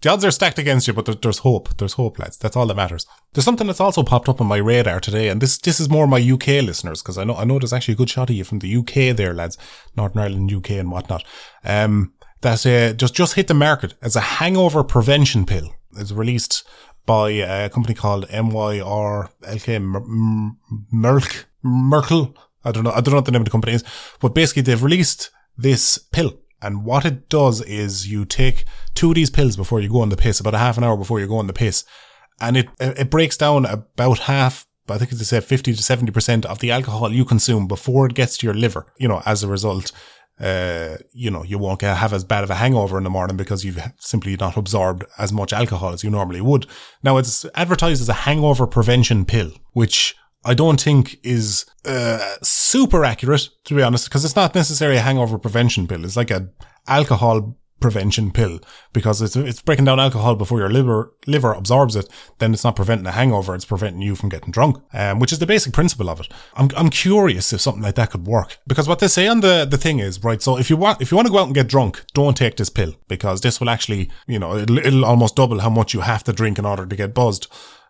The 0.01 0.09
odds 0.09 0.23
are 0.23 0.31
stacked 0.31 0.59
against 0.59 0.87
you, 0.87 0.93
but 0.93 1.21
there's 1.21 1.39
hope. 1.39 1.75
There's 1.77 1.93
hope, 1.93 2.19
lads. 2.19 2.37
That's 2.37 2.55
all 2.55 2.67
that 2.67 2.75
matters. 2.75 3.07
There's 3.33 3.45
something 3.45 3.65
that's 3.65 3.79
also 3.79 4.03
popped 4.03 4.29
up 4.29 4.39
on 4.39 4.47
my 4.47 4.57
radar 4.57 4.99
today, 4.99 5.27
and 5.27 5.41
this 5.41 5.57
this 5.57 5.79
is 5.79 5.89
more 5.89 6.05
my 6.05 6.21
UK 6.21 6.63
listeners 6.63 7.01
because 7.01 7.17
I 7.17 7.23
know 7.23 7.35
I 7.35 7.45
know 7.45 7.57
there's 7.57 7.73
actually 7.73 7.93
a 7.93 7.97
good 7.97 8.09
shot 8.09 8.29
of 8.29 8.35
you 8.35 8.43
from 8.43 8.59
the 8.59 8.75
UK 8.75 9.15
there, 9.15 9.33
lads, 9.33 9.57
Northern 9.95 10.21
Ireland, 10.21 10.53
UK, 10.53 10.71
and 10.71 10.91
whatnot. 10.91 11.23
Um, 11.63 12.13
that 12.41 12.65
uh, 12.65 12.93
just 12.93 13.15
just 13.15 13.33
hit 13.33 13.47
the 13.47 13.55
market 13.55 13.95
as 14.01 14.15
a 14.15 14.21
hangover 14.21 14.83
prevention 14.83 15.45
pill. 15.45 15.73
It's 15.97 16.11
released 16.11 16.63
by 17.07 17.31
a 17.31 17.69
company 17.69 17.95
called 17.95 18.27
Myrkl 18.27 19.29
Merck 20.93 21.45
Merkel. 21.63 22.35
I 22.63 22.71
don't 22.71 22.83
know. 22.83 22.91
I 22.91 23.01
don't 23.01 23.13
know 23.13 23.17
what 23.17 23.25
the 23.25 23.31
name 23.31 23.41
of 23.41 23.45
the 23.45 23.51
company 23.51 23.73
is, 23.73 23.83
but 24.19 24.35
basically 24.35 24.61
they've 24.61 24.83
released 24.83 25.31
this 25.57 25.97
pill 25.97 26.37
and 26.61 26.83
what 26.83 27.05
it 27.05 27.29
does 27.29 27.61
is 27.61 28.07
you 28.07 28.25
take 28.25 28.65
two 28.95 29.09
of 29.09 29.15
these 29.15 29.29
pills 29.29 29.55
before 29.55 29.79
you 29.79 29.89
go 29.89 30.01
on 30.01 30.09
the 30.09 30.17
piss, 30.17 30.39
about 30.39 30.55
a 30.55 30.59
half 30.59 30.77
an 30.77 30.83
hour 30.83 30.97
before 30.97 31.19
you 31.19 31.27
go 31.27 31.37
on 31.37 31.47
the 31.47 31.53
piss. 31.53 31.83
And 32.39 32.57
it, 32.57 32.67
it 32.79 33.09
breaks 33.09 33.37
down 33.37 33.65
about 33.65 34.19
half, 34.19 34.67
I 34.89 34.97
think 34.97 35.11
it's 35.11 35.27
said 35.27 35.43
50 35.43 35.73
to 35.73 35.81
70% 35.81 36.45
of 36.45 36.59
the 36.59 36.71
alcohol 36.71 37.11
you 37.11 37.25
consume 37.25 37.67
before 37.67 38.05
it 38.07 38.13
gets 38.13 38.37
to 38.37 38.47
your 38.47 38.53
liver. 38.53 38.87
You 38.97 39.07
know, 39.07 39.21
as 39.25 39.43
a 39.43 39.47
result, 39.47 39.91
uh, 40.39 40.97
you 41.11 41.31
know, 41.31 41.43
you 41.43 41.57
won't 41.57 41.81
have 41.81 42.13
as 42.13 42.23
bad 42.23 42.43
of 42.43 42.49
a 42.49 42.55
hangover 42.55 42.97
in 42.97 43.03
the 43.03 43.09
morning 43.09 43.37
because 43.37 43.65
you've 43.65 43.81
simply 43.97 44.35
not 44.35 44.57
absorbed 44.57 45.03
as 45.17 45.33
much 45.33 45.51
alcohol 45.51 45.93
as 45.93 46.03
you 46.03 46.09
normally 46.09 46.41
would. 46.41 46.67
Now 47.03 47.17
it's 47.17 47.45
advertised 47.55 48.01
as 48.01 48.09
a 48.09 48.13
hangover 48.13 48.67
prevention 48.67 49.25
pill, 49.25 49.51
which 49.73 50.15
I 50.45 50.53
don't 50.53 50.79
think 50.79 51.19
is 51.23 51.65
uh, 51.85 52.35
super 52.67 53.05
accurate, 53.05 53.49
to 53.65 53.75
be 53.75 53.83
honest, 53.83 54.05
because 54.05 54.25
it's 54.25 54.35
not 54.35 54.55
necessarily 54.55 54.97
a 54.97 55.01
hangover 55.01 55.37
prevention 55.37 55.87
pill. 55.87 56.03
It's 56.03 56.17
like 56.17 56.31
a 56.31 56.49
alcohol 56.87 57.57
prevention 57.79 58.31
pill 58.31 58.59
because 58.91 59.21
it's 59.21 59.35
it's 59.35 59.61
breaking 59.61 59.85
down 59.85 59.99
alcohol 59.99 60.35
before 60.35 60.59
your 60.59 60.69
liver 60.69 61.13
liver 61.27 61.53
absorbs 61.53 61.95
it. 61.95 62.09
Then 62.39 62.53
it's 62.53 62.63
not 62.63 62.75
preventing 62.75 63.07
a 63.07 63.11
hangover; 63.11 63.53
it's 63.55 63.65
preventing 63.65 64.01
you 64.01 64.15
from 64.15 64.29
getting 64.29 64.51
drunk, 64.51 64.77
um, 64.93 65.19
which 65.19 65.31
is 65.31 65.39
the 65.39 65.45
basic 65.45 65.73
principle 65.73 66.09
of 66.09 66.19
it. 66.19 66.27
I'm 66.55 66.69
I'm 66.75 66.89
curious 66.89 67.53
if 67.53 67.61
something 67.61 67.83
like 67.83 67.95
that 67.95 68.11
could 68.11 68.25
work 68.25 68.57
because 68.67 68.87
what 68.87 68.99
they 68.99 69.07
say 69.07 69.27
on 69.27 69.41
the 69.41 69.65
the 69.69 69.77
thing 69.77 69.99
is 69.99 70.23
right. 70.23 70.41
So 70.41 70.57
if 70.57 70.69
you 70.69 70.77
want 70.77 71.01
if 71.01 71.11
you 71.11 71.17
want 71.17 71.27
to 71.27 71.31
go 71.31 71.39
out 71.39 71.47
and 71.47 71.55
get 71.55 71.67
drunk, 71.67 72.03
don't 72.13 72.37
take 72.37 72.57
this 72.57 72.69
pill 72.69 72.93
because 73.07 73.41
this 73.41 73.59
will 73.59 73.69
actually 73.69 74.09
you 74.27 74.39
know 74.39 74.57
it'll, 74.57 74.79
it'll 74.79 75.05
almost 75.05 75.35
double 75.35 75.59
how 75.59 75.69
much 75.69 75.93
you 75.93 76.01
have 76.01 76.23
to 76.23 76.33
drink 76.33 76.57
in 76.57 76.65
order 76.65 76.85
to 76.85 76.95
get 76.95 77.13
buzzed. 77.13 77.47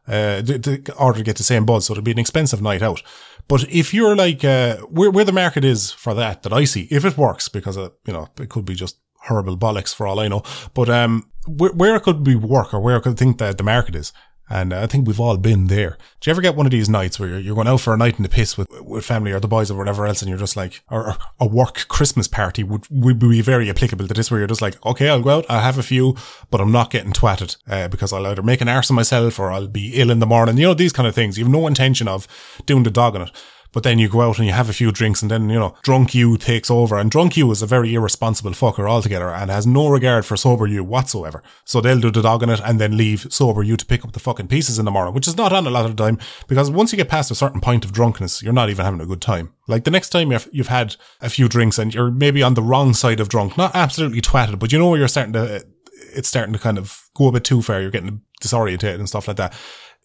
Uh, 0.09 0.41
to 0.41 0.93
order 0.97 1.17
to 1.17 1.23
get 1.25 1.35
the 1.35 1.43
same 1.43 1.65
buzz, 1.65 1.85
so 1.85 1.91
it'll 1.91 2.01
be 2.01 2.11
an 2.11 2.19
expensive 2.19 2.61
night 2.61 2.81
out. 2.81 3.03
But 3.47 3.69
if 3.69 3.93
you're 3.93 4.15
like, 4.15 4.43
uh, 4.43 4.77
where, 4.87 5.09
where 5.11 5.25
the 5.25 5.31
market 5.31 5.63
is 5.63 5.91
for 5.91 6.13
that, 6.13 6.43
that 6.43 6.53
I 6.53 6.65
see, 6.65 6.87
if 6.91 7.05
it 7.05 7.17
works, 7.17 7.47
because, 7.47 7.77
uh, 7.77 7.89
you 8.05 8.13
know, 8.13 8.27
it 8.39 8.49
could 8.49 8.65
be 8.65 8.75
just 8.75 8.99
horrible 9.21 9.57
bollocks 9.57 9.93
for 9.93 10.07
all 10.07 10.19
I 10.19 10.27
know. 10.27 10.43
But 10.73 10.89
um, 10.89 11.29
where, 11.47 11.71
where 11.71 11.95
it 11.95 12.03
could 12.03 12.23
be 12.23 12.35
work 12.35 12.73
or 12.73 12.79
where 12.79 12.97
I 12.97 12.99
could 12.99 13.17
think 13.17 13.37
that 13.37 13.57
the 13.57 13.63
market 13.63 13.95
is. 13.95 14.11
And 14.49 14.73
I 14.73 14.87
think 14.87 15.07
we've 15.07 15.19
all 15.19 15.37
been 15.37 15.67
there. 15.67 15.97
Do 16.21 16.29
you 16.29 16.31
ever 16.31 16.41
get 16.41 16.55
one 16.55 16.65
of 16.65 16.71
these 16.71 16.89
nights 16.89 17.19
where 17.19 17.29
you're, 17.29 17.39
you're 17.39 17.55
going 17.55 17.67
out 17.67 17.81
for 17.81 17.93
a 17.93 17.97
night 17.97 18.17
in 18.17 18.23
the 18.23 18.29
piss 18.29 18.57
with, 18.57 18.67
with 18.81 19.05
family 19.05 19.31
or 19.31 19.39
the 19.39 19.47
boys 19.47 19.69
or 19.69 19.77
whatever 19.77 20.05
else 20.05 20.21
and 20.21 20.29
you're 20.29 20.37
just 20.37 20.55
like, 20.55 20.81
or 20.89 21.17
a 21.39 21.45
work 21.45 21.87
Christmas 21.87 22.27
party 22.27 22.63
would, 22.63 22.87
would 22.89 23.19
be 23.19 23.41
very 23.41 23.69
applicable 23.69 24.07
to 24.07 24.13
this 24.13 24.31
where 24.31 24.39
you're 24.39 24.47
just 24.47 24.61
like, 24.61 24.83
okay, 24.85 25.09
I'll 25.09 25.21
go 25.21 25.37
out, 25.37 25.45
I'll 25.49 25.61
have 25.61 25.77
a 25.77 25.83
few, 25.83 26.15
but 26.49 26.61
I'm 26.61 26.71
not 26.71 26.91
getting 26.91 27.13
twatted, 27.13 27.57
uh, 27.67 27.87
because 27.89 28.13
I'll 28.13 28.25
either 28.27 28.43
make 28.43 28.61
an 28.61 28.69
arse 28.69 28.89
of 28.89 28.95
myself 28.95 29.39
or 29.39 29.51
I'll 29.51 29.67
be 29.67 29.99
ill 29.99 30.11
in 30.11 30.19
the 30.19 30.25
morning. 30.25 30.57
You 30.57 30.67
know, 30.67 30.73
these 30.73 30.93
kind 30.93 31.07
of 31.07 31.15
things. 31.15 31.37
You 31.37 31.45
have 31.45 31.51
no 31.51 31.67
intention 31.67 32.07
of 32.07 32.27
doing 32.65 32.83
the 32.83 32.91
dog 32.91 33.15
on 33.15 33.23
it. 33.23 33.31
But 33.71 33.83
then 33.83 33.99
you 33.99 34.09
go 34.09 34.21
out 34.21 34.37
and 34.37 34.47
you 34.47 34.53
have 34.53 34.69
a 34.69 34.73
few 34.73 34.91
drinks 34.91 35.21
and 35.21 35.29
then, 35.29 35.49
you 35.49 35.59
know, 35.59 35.75
drunk 35.83 36.15
you 36.15 36.37
takes 36.37 36.71
over. 36.71 36.97
And 36.97 37.11
drunk 37.11 37.37
you 37.37 37.49
is 37.51 37.61
a 37.61 37.67
very 37.67 37.93
irresponsible 37.93 38.51
fucker 38.51 38.89
altogether 38.89 39.29
and 39.29 39.51
has 39.51 39.67
no 39.67 39.87
regard 39.87 40.25
for 40.25 40.37
sober 40.37 40.67
you 40.67 40.83
whatsoever. 40.83 41.43
So 41.65 41.81
they'll 41.81 41.99
do 41.99 42.11
the 42.11 42.21
dog 42.21 42.43
on 42.43 42.49
it 42.49 42.61
and 42.63 42.79
then 42.79 42.97
leave 42.97 43.27
sober 43.29 43.63
you 43.63 43.77
to 43.77 43.85
pick 43.85 44.05
up 44.05 44.13
the 44.13 44.19
fucking 44.19 44.47
pieces 44.47 44.79
in 44.79 44.85
the 44.85 44.91
morning, 44.91 45.13
which 45.13 45.27
is 45.27 45.37
not 45.37 45.53
on 45.53 45.67
a 45.67 45.69
lot 45.69 45.85
of 45.85 45.95
the 45.95 46.03
time 46.03 46.17
because 46.47 46.71
once 46.71 46.91
you 46.91 46.97
get 46.97 47.09
past 47.09 47.31
a 47.31 47.35
certain 47.35 47.61
point 47.61 47.85
of 47.85 47.91
drunkenness, 47.91 48.41
you're 48.41 48.53
not 48.53 48.69
even 48.69 48.85
having 48.85 49.01
a 49.01 49.05
good 49.05 49.21
time. 49.21 49.53
Like 49.67 49.83
the 49.83 49.91
next 49.91 50.09
time 50.09 50.31
you've, 50.31 50.67
had 50.67 50.95
a 51.21 51.29
few 51.29 51.47
drinks 51.47 51.77
and 51.77 51.93
you're 51.93 52.11
maybe 52.11 52.43
on 52.43 52.53
the 52.53 52.61
wrong 52.61 52.93
side 52.93 53.19
of 53.19 53.29
drunk, 53.29 53.57
not 53.57 53.73
absolutely 53.73 54.21
twatted, 54.21 54.59
but 54.59 54.71
you 54.71 54.79
know 54.79 54.89
where 54.89 54.99
you're 54.99 55.07
starting 55.07 55.33
to, 55.33 55.65
it's 56.13 56.27
starting 56.27 56.53
to 56.53 56.59
kind 56.59 56.77
of 56.77 57.03
go 57.15 57.27
a 57.27 57.31
bit 57.31 57.43
too 57.43 57.61
far. 57.61 57.81
You're 57.81 57.91
getting 57.91 58.21
disorientated 58.41 58.95
and 58.95 59.07
stuff 59.07 59.27
like 59.27 59.37
that 59.37 59.53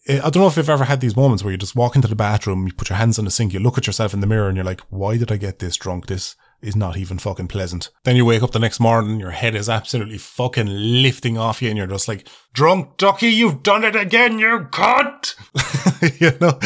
I 0.07 0.29
don't 0.29 0.37
know 0.37 0.47
if 0.47 0.57
you've 0.57 0.69
ever 0.69 0.83
had 0.83 0.99
these 0.99 1.15
moments 1.15 1.43
where 1.43 1.51
you 1.51 1.57
just 1.57 1.77
walk 1.77 1.95
into 1.95 2.09
the 2.09 2.15
bathroom, 2.15 2.67
you 2.67 2.73
put 2.73 2.89
your 2.89 2.97
hands 2.97 3.17
on 3.17 3.25
the 3.25 3.31
sink, 3.31 3.53
you 3.53 3.59
look 3.59 3.77
at 3.77 3.87
yourself 3.87 4.13
in 4.13 4.19
the 4.19 4.27
mirror 4.27 4.49
and 4.49 4.57
you're 4.57 4.65
like, 4.65 4.81
why 4.89 5.15
did 5.17 5.31
I 5.31 5.37
get 5.37 5.59
this 5.59 5.77
drunk? 5.77 6.07
This 6.07 6.35
is 6.61 6.75
not 6.75 6.97
even 6.97 7.17
fucking 7.17 7.47
pleasant. 7.47 7.89
Then 8.03 8.17
you 8.17 8.25
wake 8.25 8.43
up 8.43 8.51
the 8.51 8.59
next 8.59 8.81
morning, 8.81 9.19
your 9.19 9.31
head 9.31 9.55
is 9.55 9.69
absolutely 9.69 10.17
fucking 10.17 10.67
lifting 10.67 11.37
off 11.37 11.61
you 11.61 11.69
and 11.69 11.77
you're 11.77 11.87
just 11.87 12.09
like, 12.09 12.27
drunk 12.51 12.97
ducky, 12.97 13.29
you've 13.29 13.63
done 13.63 13.85
it 13.85 13.95
again, 13.95 14.39
you 14.39 14.67
cunt! 14.71 15.35
you 16.19 16.37
know? 16.39 16.59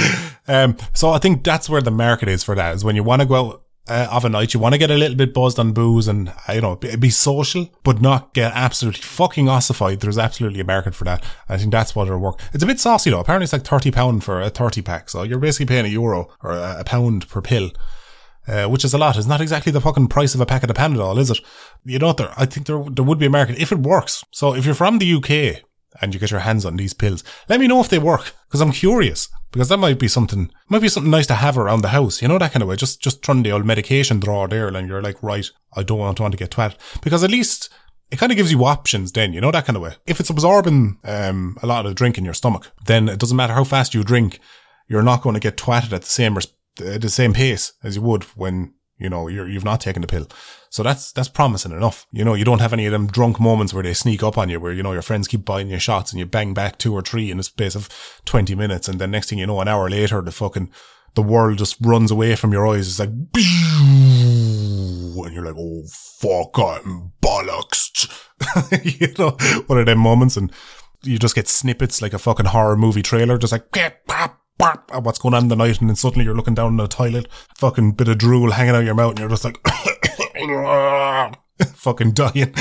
Um, 0.47 0.76
so 0.93 1.12
I 1.12 1.19
think 1.19 1.43
that's 1.43 1.69
where 1.69 1.82
the 1.82 1.91
market 1.91 2.30
is 2.30 2.43
for 2.43 2.56
that, 2.56 2.73
is 2.73 2.84
when 2.84 2.95
you 2.95 3.04
want 3.04 3.21
to 3.21 3.28
go 3.28 3.36
out 3.36 3.63
uh, 3.88 4.08
of 4.12 4.26
a 4.26 4.30
night. 4.30 4.54
You 4.54 4.60
want 4.60 4.73
to 4.73 4.80
get 4.80 4.91
a 4.91 4.95
little 4.95 5.15
bit 5.15 5.34
buzzed 5.34 5.60
on 5.60 5.71
booze 5.71 6.08
and, 6.08 6.30
uh, 6.47 6.54
you 6.54 6.62
know, 6.62 6.76
be, 6.76 6.95
be, 6.95 7.10
social, 7.10 7.69
but 7.84 8.02
not 8.02 8.34
get 8.34 8.52
absolutely 8.54 9.02
fucking 9.02 9.50
ossified. 9.50 10.00
There's 10.00 10.17
absolutely 10.17 10.60
a 10.60 10.65
market 10.65 10.95
for 10.95 11.04
that. 11.06 11.23
I 11.50 11.58
think 11.58 11.71
that's 11.71 11.95
what 11.95 12.08
it'll 12.08 12.19
work. 12.19 12.39
It's 12.54 12.63
a 12.63 12.67
bit 12.67 12.80
saucy 12.80 13.10
though. 13.10 13.19
Apparently 13.19 13.45
it's 13.45 13.54
like 13.54 13.65
30 13.65 13.91
pound 13.91 14.23
for 14.23 14.41
a 14.41 14.50
30 14.50 14.82
pack. 14.82 15.10
So 15.10 15.23
you're 15.23 15.39
basically 15.39 15.65
paying 15.65 15.86
a 15.86 15.89
euro 15.89 16.30
or 16.41 16.52
a, 16.52 16.84
pound 16.86 17.28
per 17.30 17.41
pill. 17.41 17.71
Uh, 18.47 18.65
which 18.65 18.86
is 18.86 18.93
a 18.93 18.97
lot. 18.97 19.17
It's 19.17 19.28
not 19.28 19.41
exactly 19.41 19.73
the 19.73 19.82
fucking 19.82 20.08
price 20.08 20.34
of 20.34 20.39
a 20.39 20.45
packet 20.45 20.69
of 20.69 20.78
Panadol, 20.78 21.19
is 21.19 21.30
it? 21.30 21.39
You 21.84 22.00
know, 22.00 22.13
there, 22.13 22.32
I 22.38 22.45
think 22.45 22.65
there, 22.65 22.82
there 22.82 23.04
would 23.04 23.19
be 23.19 23.26
a 23.26 23.30
market 23.30 23.58
if 23.58 23.73
it 23.73 23.80
works. 23.80 24.23
So 24.32 24.56
if 24.56 24.65
you're 24.65 24.73
from 24.73 25.00
the 25.00 25.15
UK 25.15 25.66
and 26.02 26.13
you 26.13 26.19
get 26.19 26.32
your 26.32 26.41
hands 26.41 26.65
on 26.65 26.78
these 26.78 26.93
pills, 26.93 27.23
let 27.50 27.60
me 27.60 27.67
know 27.67 27.82
if 27.82 27.89
they 27.89 28.00
work 28.00 28.34
because 28.47 28.62
I'm 28.62 28.71
curious 28.71 29.30
because 29.52 29.69
that 29.69 29.78
might 29.78 30.00
be 30.00 30.08
something, 30.08 30.52
might 30.69 30.82
be 30.82 30.89
something 30.89 31.12
nice 31.12 31.28
to 31.28 31.36
have 31.36 31.58
around 31.58 31.82
the 31.82 31.89
house, 31.89 32.21
you 32.21 32.28
know, 32.28 32.38
that 32.38 32.52
kind 32.52 32.63
of 32.63 32.69
way. 32.69 32.76
Just, 32.76 33.02
just 33.02 33.23
turn 33.23 33.43
the 33.43 33.52
old 33.52 33.65
medication 33.65 34.19
drawer 34.19 34.47
there 34.47 34.67
and 34.67 34.88
you're 34.88 35.02
like, 35.02 35.21
right, 35.23 35.50
I 35.76 35.84
don't 35.84 36.00
want 36.00 36.17
to 36.17 36.23
want 36.23 36.34
to 36.34 36.38
get 36.38 36.52
twat 36.52 36.76
because 37.02 37.23
at 37.23 37.32
least 37.32 37.69
it 38.12 38.19
kind 38.19 38.32
of 38.32 38.38
gives 38.38 38.52
you 38.52 38.63
options 38.65 39.12
then, 39.12 39.34
you 39.34 39.41
know, 39.41 39.52
that 39.52 39.65
kind 39.65 39.76
of 39.76 39.84
way. 39.84 39.95
If 40.06 40.19
it's 40.19 40.30
absorbing, 40.30 41.00
um, 41.04 41.58
a 41.62 41.67
lot 41.67 41.86
of 41.86 41.91
the 41.91 41.95
drink 41.95 42.17
in 42.17 42.26
your 42.26 42.34
stomach, 42.34 42.71
then 42.86 43.10
it 43.10 43.19
doesn't 43.19 43.38
matter 43.38 43.54
how 43.54 43.63
fast 43.63 43.93
you 43.93 44.04
drink, 44.04 44.39
you're 44.88 45.04
not 45.04 45.21
going 45.21 45.34
to 45.34 45.39
get 45.39 45.58
twatted 45.58 45.93
at 45.93 46.02
the 46.02 46.08
same, 46.08 46.38
at 46.38 47.02
the 47.02 47.10
same 47.10 47.34
pace 47.34 47.73
as 47.84 47.95
you 47.95 48.02
would 48.02 48.23
when, 48.36 48.73
you 48.97 49.10
know, 49.10 49.28
you're, 49.28 49.47
you've 49.47 49.65
not 49.65 49.82
taken 49.82 50.02
the 50.02 50.08
pill. 50.08 50.28
So 50.69 50.84
that's, 50.84 51.12
that's 51.12 51.30
promising 51.30 51.71
enough. 51.71 52.06
You 52.12 52.23
know, 52.25 52.34
you 52.34 52.45
don't 52.45 52.60
have 52.60 52.73
any 52.73 52.86
of 52.86 52.91
them 52.91 53.08
drunk 53.08 53.39
moments 53.39 53.73
where 53.73 53.84
they 53.84 53.93
sneak 53.93 54.21
up 54.23 54.38
on 54.38 54.49
you, 54.49 54.60
where, 54.60 54.73
you 54.73 54.84
know, 54.84 54.93
your 54.93 55.01
friends 55.01 55.27
keep 55.27 55.45
buying 55.45 55.69
you 55.69 55.80
shots 55.80 56.12
and 56.12 56.19
you 56.19 56.25
bang 56.25 56.53
back 56.53 56.77
two 56.77 56.93
or 56.93 57.01
three 57.01 57.32
in 57.32 57.38
the 57.38 57.43
space 57.43 57.75
of 57.75 57.89
20 58.25 58.56
minutes. 58.56 58.88
And 58.88 58.99
then 58.99 59.12
next 59.12 59.30
thing 59.30 59.39
you 59.39 59.47
know, 59.47 59.62
an 59.62 59.67
hour 59.67 59.89
later, 59.89 60.21
the 60.21 60.32
fucking, 60.32 60.69
the 61.15 61.21
world 61.23 61.58
just 61.58 61.77
runs 61.82 62.12
away 62.12 62.36
from 62.36 62.51
your 62.51 62.67
eyes. 62.67 62.88
It's 62.88 62.99
like, 62.99 63.10
and 65.25 65.34
you're 65.34 65.45
like, 65.45 65.56
oh, 65.58 65.84
fuck, 65.88 66.58
I'm 66.60 67.12
bollocks. 67.21 68.08
you 68.99 69.13
know, 69.17 69.32
one 69.67 69.80
of 69.80 69.86
them 69.86 69.99
moments 69.99 70.38
and 70.38 70.51
you 71.03 71.17
just 71.17 71.36
get 71.36 71.47
snippets 71.47 72.01
like 72.01 72.13
a 72.13 72.19
fucking 72.19 72.47
horror 72.47 72.75
movie 72.75 73.01
trailer, 73.01 73.38
just 73.38 73.53
like, 73.53 73.71
what's 75.01 75.19
going 75.19 75.34
on 75.34 75.47
the 75.47 75.56
night, 75.56 75.80
and 75.80 75.89
then 75.89 75.95
suddenly 75.95 76.25
you're 76.25 76.36
looking 76.36 76.56
down 76.56 76.69
in 76.69 76.77
the 76.77 76.88
toilet, 76.88 77.27
fucking 77.56 77.93
bit 77.93 78.08
of 78.08 78.17
drool 78.17 78.51
hanging 78.51 78.75
out 78.75 78.84
your 78.84 78.95
mouth, 78.95 79.12
and 79.12 79.19
you're 79.19 79.30
just 79.30 79.45
like, 79.45 79.60
fucking 81.76 82.12
dying. 82.12 82.54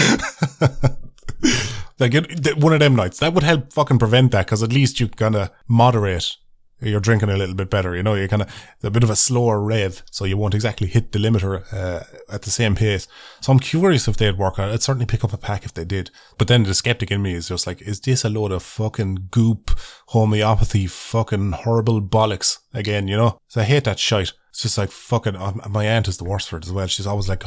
like 1.98 2.14
it, 2.14 2.58
one 2.58 2.72
of 2.72 2.80
them 2.80 2.96
nights 2.96 3.18
that 3.18 3.34
would 3.34 3.44
help 3.44 3.72
fucking 3.72 3.98
prevent 3.98 4.32
that 4.32 4.46
because 4.46 4.62
at 4.62 4.72
least 4.72 5.00
you 5.00 5.08
kind 5.08 5.36
of 5.36 5.50
moderate 5.68 6.36
you're 6.80 7.00
drinking 7.00 7.30
a 7.30 7.36
little 7.36 7.54
bit 7.54 7.70
better. 7.70 7.96
You 7.96 8.02
know, 8.02 8.14
you're 8.14 8.28
kind 8.28 8.42
of 8.42 8.54
a 8.82 8.90
bit 8.90 9.02
of 9.02 9.08
a 9.08 9.16
slower 9.16 9.60
rev, 9.60 10.02
so 10.10 10.24
you 10.24 10.36
won't 10.36 10.54
exactly 10.54 10.86
hit 10.86 11.12
the 11.12 11.18
limiter 11.18 11.64
uh, 11.72 12.04
at 12.30 12.42
the 12.42 12.50
same 12.50 12.74
pace. 12.74 13.08
So 13.40 13.52
I'm 13.52 13.58
curious 13.58 14.06
if 14.06 14.16
they'd 14.16 14.36
work. 14.36 14.58
Out. 14.58 14.70
I'd 14.70 14.82
certainly 14.82 15.06
pick 15.06 15.24
up 15.24 15.32
a 15.32 15.38
pack 15.38 15.64
if 15.64 15.72
they 15.72 15.84
did. 15.84 16.10
But 16.36 16.48
then 16.48 16.64
the 16.64 16.74
skeptic 16.74 17.10
in 17.10 17.22
me 17.22 17.32
is 17.32 17.48
just 17.48 17.66
like, 17.66 17.80
is 17.80 18.00
this 18.00 18.24
a 18.24 18.28
load 18.28 18.52
of 18.52 18.62
fucking 18.62 19.28
goop, 19.30 19.70
homeopathy, 20.08 20.86
fucking 20.86 21.52
horrible 21.52 22.02
bollocks 22.02 22.58
again? 22.74 23.08
You 23.08 23.16
know, 23.16 23.38
so 23.48 23.62
I 23.62 23.64
hate 23.64 23.84
that 23.84 23.98
shite. 23.98 24.32
It's 24.50 24.62
just 24.62 24.78
like 24.78 24.90
fucking. 24.90 25.36
Uh, 25.36 25.54
my 25.70 25.86
aunt 25.86 26.08
is 26.08 26.18
the 26.18 26.24
worst 26.24 26.50
for 26.50 26.58
it 26.58 26.66
as 26.66 26.72
well. 26.72 26.86
She's 26.86 27.06
always 27.06 27.28
like 27.28 27.44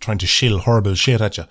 trying 0.00 0.18
to 0.18 0.26
shill 0.26 0.58
horrible 0.58 0.94
shit 0.94 1.20
at 1.20 1.38
you. 1.38 1.44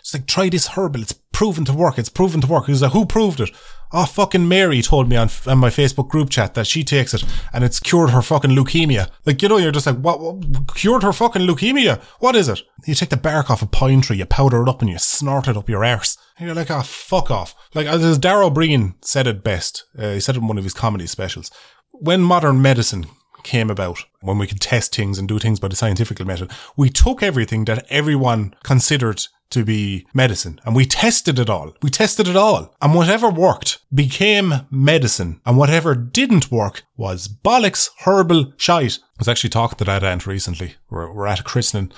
It's 0.00 0.14
like, 0.14 0.26
try 0.26 0.48
this 0.48 0.68
herbal. 0.68 1.02
It's 1.02 1.12
proven 1.12 1.64
to 1.66 1.72
work. 1.74 1.98
It's 1.98 2.08
proven 2.08 2.40
to 2.40 2.46
work. 2.46 2.66
He's 2.66 2.80
like, 2.80 2.92
who 2.92 3.04
proved 3.04 3.40
it? 3.40 3.50
Oh, 3.92 4.04
fucking 4.04 4.48
Mary 4.48 4.82
told 4.82 5.08
me 5.08 5.16
on, 5.16 5.28
on 5.46 5.58
my 5.58 5.70
Facebook 5.70 6.08
group 6.08 6.30
chat 6.30 6.54
that 6.54 6.66
she 6.66 6.84
takes 6.84 7.14
it 7.14 7.24
and 7.52 7.64
it's 7.64 7.80
cured 7.80 8.10
her 8.10 8.22
fucking 8.22 8.50
leukemia. 8.50 9.10
Like, 9.24 9.42
you 9.42 9.48
know, 9.48 9.56
you're 9.56 9.72
just 9.72 9.86
like, 9.86 9.98
what, 9.98 10.20
what 10.20 10.74
cured 10.74 11.02
her 11.02 11.12
fucking 11.12 11.42
leukemia? 11.42 12.02
What 12.20 12.36
is 12.36 12.48
it? 12.48 12.62
You 12.86 12.94
take 12.94 13.10
the 13.10 13.16
bark 13.16 13.50
off 13.50 13.62
a 13.62 13.66
pine 13.66 14.00
tree, 14.00 14.18
you 14.18 14.26
powder 14.26 14.62
it 14.62 14.68
up 14.68 14.80
and 14.80 14.90
you 14.90 14.98
snort 14.98 15.48
it 15.48 15.56
up 15.56 15.68
your 15.68 15.84
arse. 15.84 16.16
And 16.38 16.46
you're 16.46 16.56
like, 16.56 16.70
oh, 16.70 16.82
fuck 16.82 17.30
off. 17.30 17.54
Like, 17.74 17.86
as 17.86 18.18
Dara 18.18 18.50
Breen 18.50 18.94
said 19.00 19.26
it 19.26 19.44
best, 19.44 19.84
uh, 19.98 20.12
he 20.12 20.20
said 20.20 20.36
it 20.36 20.40
in 20.40 20.48
one 20.48 20.58
of 20.58 20.64
his 20.64 20.74
comedy 20.74 21.06
specials. 21.06 21.50
When 21.92 22.22
modern 22.22 22.62
medicine 22.62 23.06
came 23.48 23.70
about, 23.70 24.04
when 24.20 24.38
we 24.38 24.46
could 24.46 24.60
test 24.60 24.94
things 24.94 25.18
and 25.18 25.26
do 25.26 25.38
things 25.38 25.58
by 25.58 25.68
the 25.68 25.76
scientific 25.76 26.24
method, 26.24 26.50
we 26.76 26.90
took 26.90 27.22
everything 27.22 27.64
that 27.64 27.86
everyone 27.90 28.54
considered 28.62 29.24
to 29.50 29.64
be 29.64 30.06
medicine. 30.12 30.60
And 30.64 30.76
we 30.76 30.84
tested 30.84 31.38
it 31.38 31.48
all. 31.48 31.72
We 31.82 31.90
tested 31.90 32.28
it 32.28 32.36
all. 32.36 32.74
And 32.82 32.94
whatever 32.94 33.30
worked 33.30 33.78
became 33.92 34.66
medicine. 34.70 35.40
And 35.46 35.56
whatever 35.56 35.94
didn't 35.94 36.50
work 36.50 36.82
was 36.96 37.28
bollocks, 37.28 37.88
herbal 38.04 38.52
shite. 38.58 38.98
I 39.02 39.18
was 39.18 39.28
actually 39.28 39.50
talking 39.50 39.78
to 39.78 39.84
that 39.84 40.04
aunt 40.04 40.26
recently. 40.26 40.74
We're, 40.90 41.10
we're 41.12 41.26
at 41.26 41.40
a 41.40 41.44
christening 41.44 41.92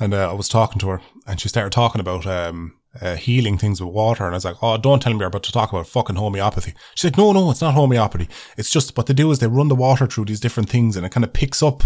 and 0.00 0.14
uh, 0.14 0.30
I 0.30 0.34
was 0.34 0.48
talking 0.48 0.78
to 0.80 0.88
her 0.88 1.00
and 1.26 1.40
she 1.40 1.48
started 1.48 1.72
talking 1.72 2.00
about, 2.00 2.26
um, 2.26 2.78
uh, 3.00 3.16
healing 3.16 3.58
things 3.58 3.80
with 3.80 3.92
water. 3.92 4.24
And 4.24 4.34
I 4.34 4.36
was 4.36 4.44
like, 4.44 4.62
oh, 4.62 4.76
don't 4.76 5.00
tell 5.00 5.12
me 5.12 5.20
you're 5.20 5.28
about 5.28 5.42
to 5.44 5.52
talk 5.52 5.72
about 5.72 5.86
fucking 5.86 6.16
homeopathy. 6.16 6.74
She's 6.94 7.10
like, 7.10 7.18
no, 7.18 7.32
no, 7.32 7.50
it's 7.50 7.60
not 7.60 7.74
homeopathy. 7.74 8.28
It's 8.56 8.70
just 8.70 8.96
what 8.96 9.06
they 9.06 9.14
do 9.14 9.30
is 9.30 9.38
they 9.38 9.46
run 9.46 9.68
the 9.68 9.74
water 9.74 10.06
through 10.06 10.26
these 10.26 10.40
different 10.40 10.68
things 10.68 10.96
and 10.96 11.04
it 11.04 11.12
kind 11.12 11.24
of 11.24 11.32
picks 11.32 11.62
up 11.62 11.84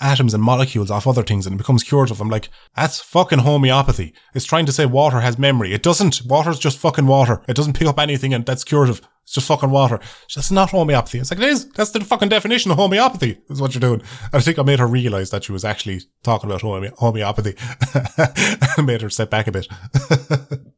atoms 0.00 0.34
and 0.34 0.42
molecules 0.42 0.90
off 0.90 1.06
other 1.06 1.22
things 1.22 1.46
and 1.46 1.54
it 1.54 1.58
becomes 1.58 1.84
curative. 1.84 2.20
I'm 2.20 2.28
like, 2.28 2.48
that's 2.74 3.00
fucking 3.00 3.40
homeopathy. 3.40 4.12
It's 4.34 4.44
trying 4.44 4.66
to 4.66 4.72
say 4.72 4.86
water 4.86 5.20
has 5.20 5.38
memory. 5.38 5.72
It 5.72 5.82
doesn't. 5.82 6.22
Water's 6.26 6.58
just 6.58 6.78
fucking 6.78 7.06
water. 7.06 7.42
It 7.48 7.56
doesn't 7.56 7.76
pick 7.76 7.88
up 7.88 7.98
anything 7.98 8.34
and 8.34 8.44
that's 8.44 8.64
curative. 8.64 9.00
It's 9.22 9.34
just 9.34 9.46
fucking 9.46 9.70
water. 9.70 10.00
That's 10.34 10.50
not 10.50 10.70
homeopathy. 10.70 11.18
It's 11.18 11.30
like, 11.30 11.40
it 11.40 11.48
is. 11.48 11.68
That's 11.70 11.90
the 11.90 12.00
fucking 12.00 12.28
definition 12.28 12.70
of 12.70 12.76
homeopathy 12.76 13.38
is 13.48 13.60
what 13.60 13.74
you're 13.74 13.80
doing. 13.80 14.00
And 14.00 14.34
I 14.34 14.40
think 14.40 14.58
I 14.58 14.62
made 14.62 14.80
her 14.80 14.86
realize 14.86 15.30
that 15.30 15.44
she 15.44 15.52
was 15.52 15.64
actually 15.64 16.00
talking 16.22 16.50
about 16.50 16.62
home- 16.62 16.92
homeopathy. 16.96 17.54
I 18.76 18.82
made 18.82 19.02
her 19.02 19.10
step 19.10 19.30
back 19.30 19.46
a 19.46 19.52
bit. 19.52 19.68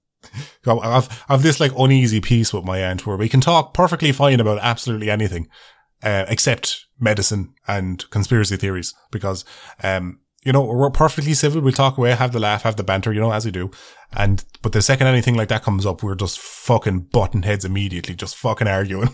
I've, 0.66 1.24
I've 1.28 1.42
this 1.42 1.61
like 1.61 1.72
uneasy 1.78 2.20
peace 2.20 2.53
with 2.53 2.64
my 2.64 2.78
aunt 2.78 3.07
where 3.07 3.16
we 3.16 3.28
can 3.28 3.40
talk 3.40 3.74
perfectly 3.74 4.12
fine 4.12 4.40
about 4.40 4.59
absolutely 4.61 5.11
anything 5.11 5.49
uh, 6.03 6.24
except 6.28 6.86
medicine 6.99 7.55
and 7.66 8.09
conspiracy 8.11 8.57
theories 8.57 8.95
because, 9.11 9.45
um, 9.82 10.20
you 10.45 10.53
know, 10.53 10.62
we're 10.62 10.90
perfectly 10.90 11.34
civil. 11.34 11.62
We'll 11.62 11.72
talk 11.72 11.97
away, 11.97 12.14
have 12.14 12.32
the 12.32 12.38
laugh, 12.38 12.62
have 12.62 12.76
the 12.76 12.84
banter, 12.84 13.12
you 13.12 13.20
know, 13.20 13.32
as 13.32 13.47
we 13.47 13.51
do. 13.51 13.70
And, 14.12 14.45
but 14.62 14.72
the 14.72 14.82
second 14.82 15.07
anything 15.07 15.36
like 15.36 15.49
that 15.49 15.62
comes 15.62 15.86
up, 15.86 16.03
we're 16.03 16.14
just 16.14 16.38
fucking 16.38 17.01
button 17.12 17.42
heads 17.42 17.64
immediately, 17.64 18.14
just 18.14 18.36
fucking 18.36 18.68
arguing. 18.68 19.09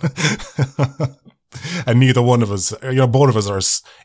and 1.87 2.01
neither 2.01 2.21
one 2.21 2.43
of 2.43 2.51
us, 2.51 2.75
you 2.83 2.95
know, 2.95 3.07
both 3.07 3.31
of 3.31 3.37
us 3.37 3.49
are 3.49 3.61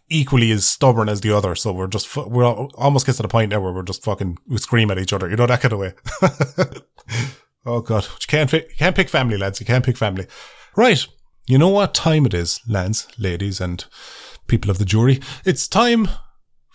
equally 0.10 0.52
as 0.52 0.68
stubborn 0.68 1.10
as 1.10 1.22
the 1.22 1.36
other. 1.36 1.56
So 1.56 1.74
we're 1.74 1.88
just, 1.88 2.16
we're 2.16 2.46
almost 2.46 3.08
get 3.08 3.16
to 3.16 3.24
the 3.24 3.28
point 3.28 3.50
now 3.50 3.60
where 3.60 3.74
we're 3.74 3.84
just 3.84 4.04
fucking, 4.04 4.38
we 4.48 4.58
scream 4.58 4.92
at 4.92 5.00
each 5.00 5.14
other, 5.14 5.28
you 5.28 5.36
know, 5.36 5.48
that 5.48 5.62
kind 5.62 5.74
of 5.74 5.80
way. 5.80 5.94
oh 7.66 7.82
God. 7.82 8.04
You 8.06 8.28
can't, 8.28 8.54
you 8.54 8.62
can't 8.78 8.96
pick 8.96 9.10
family, 9.10 9.38
lads. 9.38 9.60
You 9.60 9.66
can't 9.66 9.86
pick 9.86 9.98
family. 9.98 10.28
Right. 10.76 11.06
You 11.48 11.58
know 11.58 11.70
what 11.70 11.96
time 11.96 12.26
it 12.28 12.34
is, 12.34 12.62
lads, 12.68 13.08
ladies, 13.18 13.60
and 13.60 13.84
people 14.48 14.70
of 14.70 14.78
the 14.78 14.86
jury? 14.86 15.20
It's 15.44 15.68
time 15.68 16.08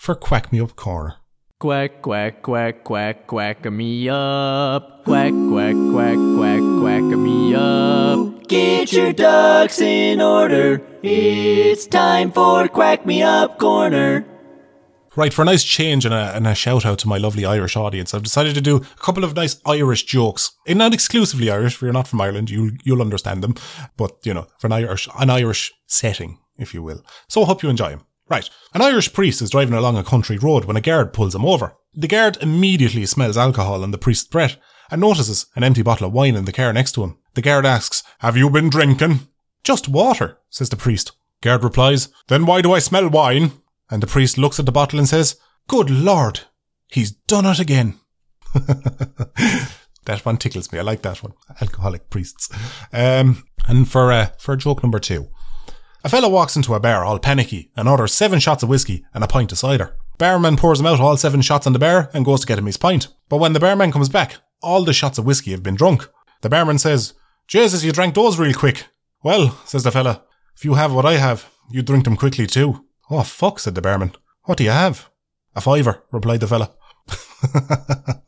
for 0.00 0.14
Quack 0.14 0.50
Me 0.50 0.58
Up 0.58 0.76
Corner. 0.76 1.16
Quack, 1.58 2.00
quack, 2.00 2.42
quack, 2.42 2.84
quack, 2.84 3.26
quack 3.26 3.70
me 3.70 4.08
up. 4.08 5.04
Quack, 5.04 5.30
quack, 5.30 5.76
quack, 5.92 6.16
quack, 6.16 6.62
quack 6.80 7.18
me 7.18 7.54
up. 7.54 8.48
Get 8.48 8.94
your 8.94 9.12
ducks 9.12 9.78
in 9.78 10.22
order. 10.22 10.80
It's 11.02 11.86
time 11.86 12.32
for 12.32 12.66
Quack 12.68 13.04
Me 13.04 13.22
Up 13.22 13.58
Corner. 13.58 14.24
Right, 15.16 15.34
for 15.34 15.42
a 15.42 15.44
nice 15.44 15.64
change 15.64 16.06
and 16.06 16.14
a, 16.14 16.34
and 16.34 16.46
a 16.46 16.54
shout 16.54 16.86
out 16.86 16.98
to 17.00 17.08
my 17.08 17.18
lovely 17.18 17.44
Irish 17.44 17.76
audience, 17.76 18.14
I've 18.14 18.22
decided 18.22 18.54
to 18.54 18.62
do 18.62 18.76
a 18.76 19.02
couple 19.02 19.22
of 19.22 19.36
nice 19.36 19.60
Irish 19.66 20.04
jokes. 20.04 20.52
And 20.66 20.78
not 20.78 20.94
exclusively 20.94 21.50
Irish, 21.50 21.74
if 21.74 21.82
you're 21.82 21.92
not 21.92 22.08
from 22.08 22.22
Ireland, 22.22 22.48
you, 22.48 22.78
you'll 22.84 23.02
understand 23.02 23.42
them. 23.42 23.54
But, 23.98 24.16
you 24.24 24.32
know, 24.32 24.46
for 24.60 24.68
an 24.68 24.72
Irish, 24.72 25.08
an 25.18 25.28
Irish 25.28 25.74
setting, 25.86 26.38
if 26.56 26.72
you 26.72 26.82
will. 26.82 27.04
So 27.28 27.42
I 27.42 27.44
hope 27.44 27.62
you 27.62 27.68
enjoy 27.68 27.90
them. 27.90 28.06
Right. 28.30 28.48
An 28.72 28.80
Irish 28.80 29.12
priest 29.12 29.42
is 29.42 29.50
driving 29.50 29.74
along 29.74 29.98
a 29.98 30.04
country 30.04 30.38
road 30.38 30.64
when 30.64 30.76
a 30.76 30.80
guard 30.80 31.12
pulls 31.12 31.34
him 31.34 31.44
over. 31.44 31.74
The 31.92 32.06
guard 32.06 32.38
immediately 32.40 33.04
smells 33.04 33.36
alcohol 33.36 33.82
on 33.82 33.90
the 33.90 33.98
priest's 33.98 34.28
breath 34.28 34.56
and 34.88 35.00
notices 35.00 35.46
an 35.56 35.64
empty 35.64 35.82
bottle 35.82 36.06
of 36.06 36.12
wine 36.12 36.36
in 36.36 36.44
the 36.44 36.52
car 36.52 36.72
next 36.72 36.92
to 36.92 37.02
him. 37.02 37.18
The 37.34 37.42
guard 37.42 37.66
asks, 37.66 38.04
Have 38.20 38.36
you 38.36 38.48
been 38.48 38.70
drinking? 38.70 39.26
Just 39.64 39.88
water, 39.88 40.38
says 40.48 40.68
the 40.68 40.76
priest. 40.76 41.10
Guard 41.42 41.64
replies, 41.64 42.08
Then 42.28 42.46
why 42.46 42.62
do 42.62 42.72
I 42.72 42.78
smell 42.78 43.08
wine? 43.08 43.50
And 43.90 44.00
the 44.00 44.06
priest 44.06 44.38
looks 44.38 44.60
at 44.60 44.66
the 44.66 44.72
bottle 44.72 45.00
and 45.00 45.08
says, 45.08 45.36
Good 45.66 45.90
Lord, 45.90 46.42
he's 46.88 47.10
done 47.10 47.46
it 47.46 47.58
again. 47.58 47.98
that 48.54 50.20
one 50.22 50.36
tickles 50.36 50.70
me. 50.72 50.78
I 50.78 50.82
like 50.82 51.02
that 51.02 51.22
one. 51.24 51.34
Alcoholic 51.60 52.10
priests. 52.10 52.48
Um, 52.92 53.44
and 53.66 53.88
for, 53.88 54.12
uh, 54.12 54.28
for 54.38 54.52
a 54.52 54.56
joke 54.56 54.84
number 54.84 55.00
two. 55.00 55.28
A 56.02 56.08
fella 56.08 56.28
walks 56.28 56.56
into 56.56 56.74
a 56.74 56.80
bar 56.80 57.04
all 57.04 57.18
panicky 57.18 57.70
and 57.76 57.88
orders 57.88 58.14
seven 58.14 58.40
shots 58.40 58.62
of 58.62 58.68
whiskey 58.68 59.04
and 59.12 59.22
a 59.22 59.26
pint 59.26 59.52
of 59.52 59.58
cider. 59.58 59.96
Barman 60.16 60.56
pours 60.56 60.80
him 60.80 60.86
out 60.86 61.00
all 61.00 61.16
seven 61.16 61.42
shots 61.42 61.66
on 61.66 61.74
the 61.74 61.78
bar 61.78 62.10
and 62.14 62.24
goes 62.24 62.40
to 62.40 62.46
get 62.46 62.58
him 62.58 62.66
his 62.66 62.76
pint. 62.76 63.08
But 63.28 63.36
when 63.36 63.52
the 63.52 63.60
barman 63.60 63.92
comes 63.92 64.08
back, 64.08 64.36
all 64.62 64.84
the 64.84 64.92
shots 64.92 65.18
of 65.18 65.26
whiskey 65.26 65.50
have 65.50 65.62
been 65.62 65.74
drunk. 65.74 66.08
The 66.40 66.48
barman 66.48 66.78
says, 66.78 67.14
Jesus, 67.46 67.84
you 67.84 67.92
drank 67.92 68.14
those 68.14 68.38
real 68.38 68.54
quick. 68.54 68.86
Well, 69.22 69.58
says 69.66 69.82
the 69.82 69.90
fella, 69.90 70.22
if 70.56 70.64
you 70.64 70.74
have 70.74 70.92
what 70.92 71.04
I 71.04 71.14
have, 71.14 71.50
you 71.70 71.82
drink 71.82 72.04
them 72.04 72.16
quickly 72.16 72.46
too. 72.46 72.84
Oh, 73.10 73.22
fuck, 73.22 73.58
said 73.58 73.74
the 73.74 73.82
barman. 73.82 74.12
What 74.44 74.58
do 74.58 74.64
you 74.64 74.70
have? 74.70 75.10
A 75.54 75.60
fiver, 75.60 76.02
replied 76.12 76.40
the 76.40 76.46
fella. 76.46 76.70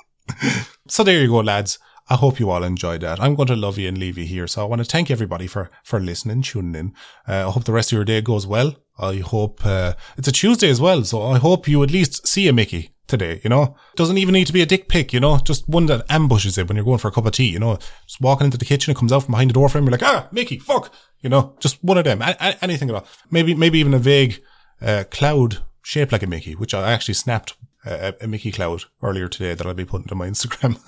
so 0.89 1.05
there 1.05 1.21
you 1.23 1.29
go, 1.29 1.41
lads. 1.41 1.79
I 2.09 2.17
hope 2.17 2.41
you 2.41 2.51
all 2.51 2.65
enjoyed 2.65 3.01
that. 3.03 3.21
I'm 3.21 3.35
going 3.35 3.49
to 3.49 3.57
love 3.57 3.79
you 3.79 3.89
and 3.89 3.97
leave 3.97 4.19
you 4.19 4.25
here. 4.25 4.47
So 4.47 4.63
I 4.63 4.65
want 4.65 4.81
to 4.81 4.85
thank 4.85 5.11
everybody 5.11 5.47
for, 5.47 5.71
for 5.85 6.01
listening, 6.01 6.43
tuning 6.43 6.75
in. 6.75 6.95
Uh, 7.29 7.49
I 7.49 7.51
hope 7.51 7.65
the 7.65 7.73
rest 7.73 7.93
of 7.93 7.97
your 7.97 8.05
day 8.05 8.21
goes 8.21 8.47
well. 8.47 8.77
I 8.99 9.17
hope, 9.17 9.65
uh, 9.65 9.95
it's 10.17 10.29
a 10.29 10.33
Tuesday 10.33 10.69
as 10.69 10.81
well. 10.81 11.05
So 11.05 11.23
I 11.23 11.39
hope 11.39 11.69
you 11.69 11.83
at 11.83 11.91
least 11.91 12.27
see 12.27 12.49
a 12.49 12.53
Mickey 12.53 12.95
today, 13.07 13.41
you 13.43 13.51
know? 13.51 13.77
Doesn't 13.97 14.19
even 14.19 14.33
need 14.35 14.47
to 14.49 14.53
be 14.53 14.63
a 14.63 14.67
dick 14.67 14.89
pic, 14.89 15.13
you 15.13 15.21
know? 15.21 15.39
Just 15.39 15.69
one 15.69 15.87
that 15.87 16.05
ambushes 16.11 16.59
it 16.59 16.69
when 16.69 16.77
you're 16.77 16.85
going 16.85 16.99
for 16.99 17.09
a 17.09 17.13
cup 17.13 17.27
of 17.27 17.33
tea, 17.33 17.49
you 17.49 17.59
know? 17.59 17.77
Just 18.07 18.21
walking 18.21 18.47
into 18.47 18.59
the 18.59 18.65
kitchen, 18.65 18.91
it 18.91 18.97
comes 18.97 19.13
out 19.13 19.25
from 19.25 19.33
behind 19.33 19.51
the 19.51 19.55
door 19.55 19.69
frame, 19.69 19.85
you're 19.85 19.93
like, 19.93 20.03
ah, 20.03 20.29
Mickey, 20.33 20.59
fuck! 20.59 20.93
You 21.21 21.31
know? 21.31 21.57
Just 21.61 21.83
one 21.83 21.99
of 21.99 22.05
them. 22.05 22.21
A- 22.21 22.37
a- 22.41 22.63
anything 22.63 22.91
at 22.91 22.97
all. 22.97 23.07
Maybe, 23.31 23.55
maybe 23.55 23.79
even 23.79 23.95
a 23.95 23.99
vague, 23.99 24.43
uh, 24.81 25.05
cloud 25.11 25.59
shaped 25.83 26.13
like 26.13 26.23
a 26.23 26.27
Mickey, 26.27 26.55
which 26.55 26.75
I 26.75 26.93
actually 26.93 27.15
snapped 27.15 27.57
a, 27.85 28.15
a, 28.21 28.27
Mickey 28.27 28.53
cloud 28.53 28.85
earlier 29.03 29.29
today 29.29 29.55
that 29.55 29.67
I'll 29.67 29.75
be 29.75 29.85
putting 29.85 30.09
to 30.09 30.15
my 30.15 30.29
Instagram. 30.29 30.79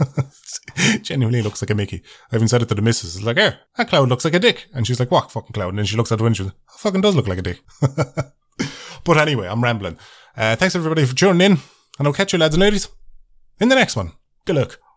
genuinely 1.02 1.42
looks 1.42 1.62
like 1.62 1.70
a 1.70 1.74
Mickey. 1.74 2.02
I 2.30 2.36
even 2.36 2.48
said 2.48 2.62
it 2.62 2.68
to 2.68 2.74
the 2.74 2.82
missus. 2.82 3.16
It's 3.16 3.24
like, 3.24 3.36
"Here, 3.36 3.58
that 3.76 3.88
cloud 3.88 4.08
looks 4.08 4.24
like 4.24 4.34
a 4.34 4.38
dick." 4.38 4.66
And 4.74 4.86
she's 4.86 5.00
like, 5.00 5.10
"What 5.10 5.32
fucking 5.32 5.52
cloud?" 5.52 5.70
And 5.70 5.78
then 5.78 5.86
she 5.86 5.96
looks 5.96 6.12
at 6.12 6.18
the 6.18 6.24
window. 6.24 6.36
She's 6.36 6.46
like, 6.46 6.56
"Fucking 6.78 7.00
does 7.00 7.16
look 7.16 7.28
like 7.28 7.38
a 7.38 7.42
dick." 7.42 7.60
but 9.04 9.18
anyway, 9.18 9.48
I'm 9.48 9.62
rambling. 9.62 9.98
Uh, 10.36 10.56
thanks 10.56 10.76
everybody 10.76 11.04
for 11.04 11.14
tuning 11.14 11.52
in, 11.52 11.58
and 11.98 12.06
I'll 12.06 12.14
catch 12.14 12.32
you 12.32 12.38
lads 12.38 12.54
and 12.54 12.62
ladies 12.62 12.88
in 13.60 13.68
the 13.68 13.76
next 13.76 13.96
one. 13.96 14.12
Good 14.44 14.56
luck. 14.56 14.83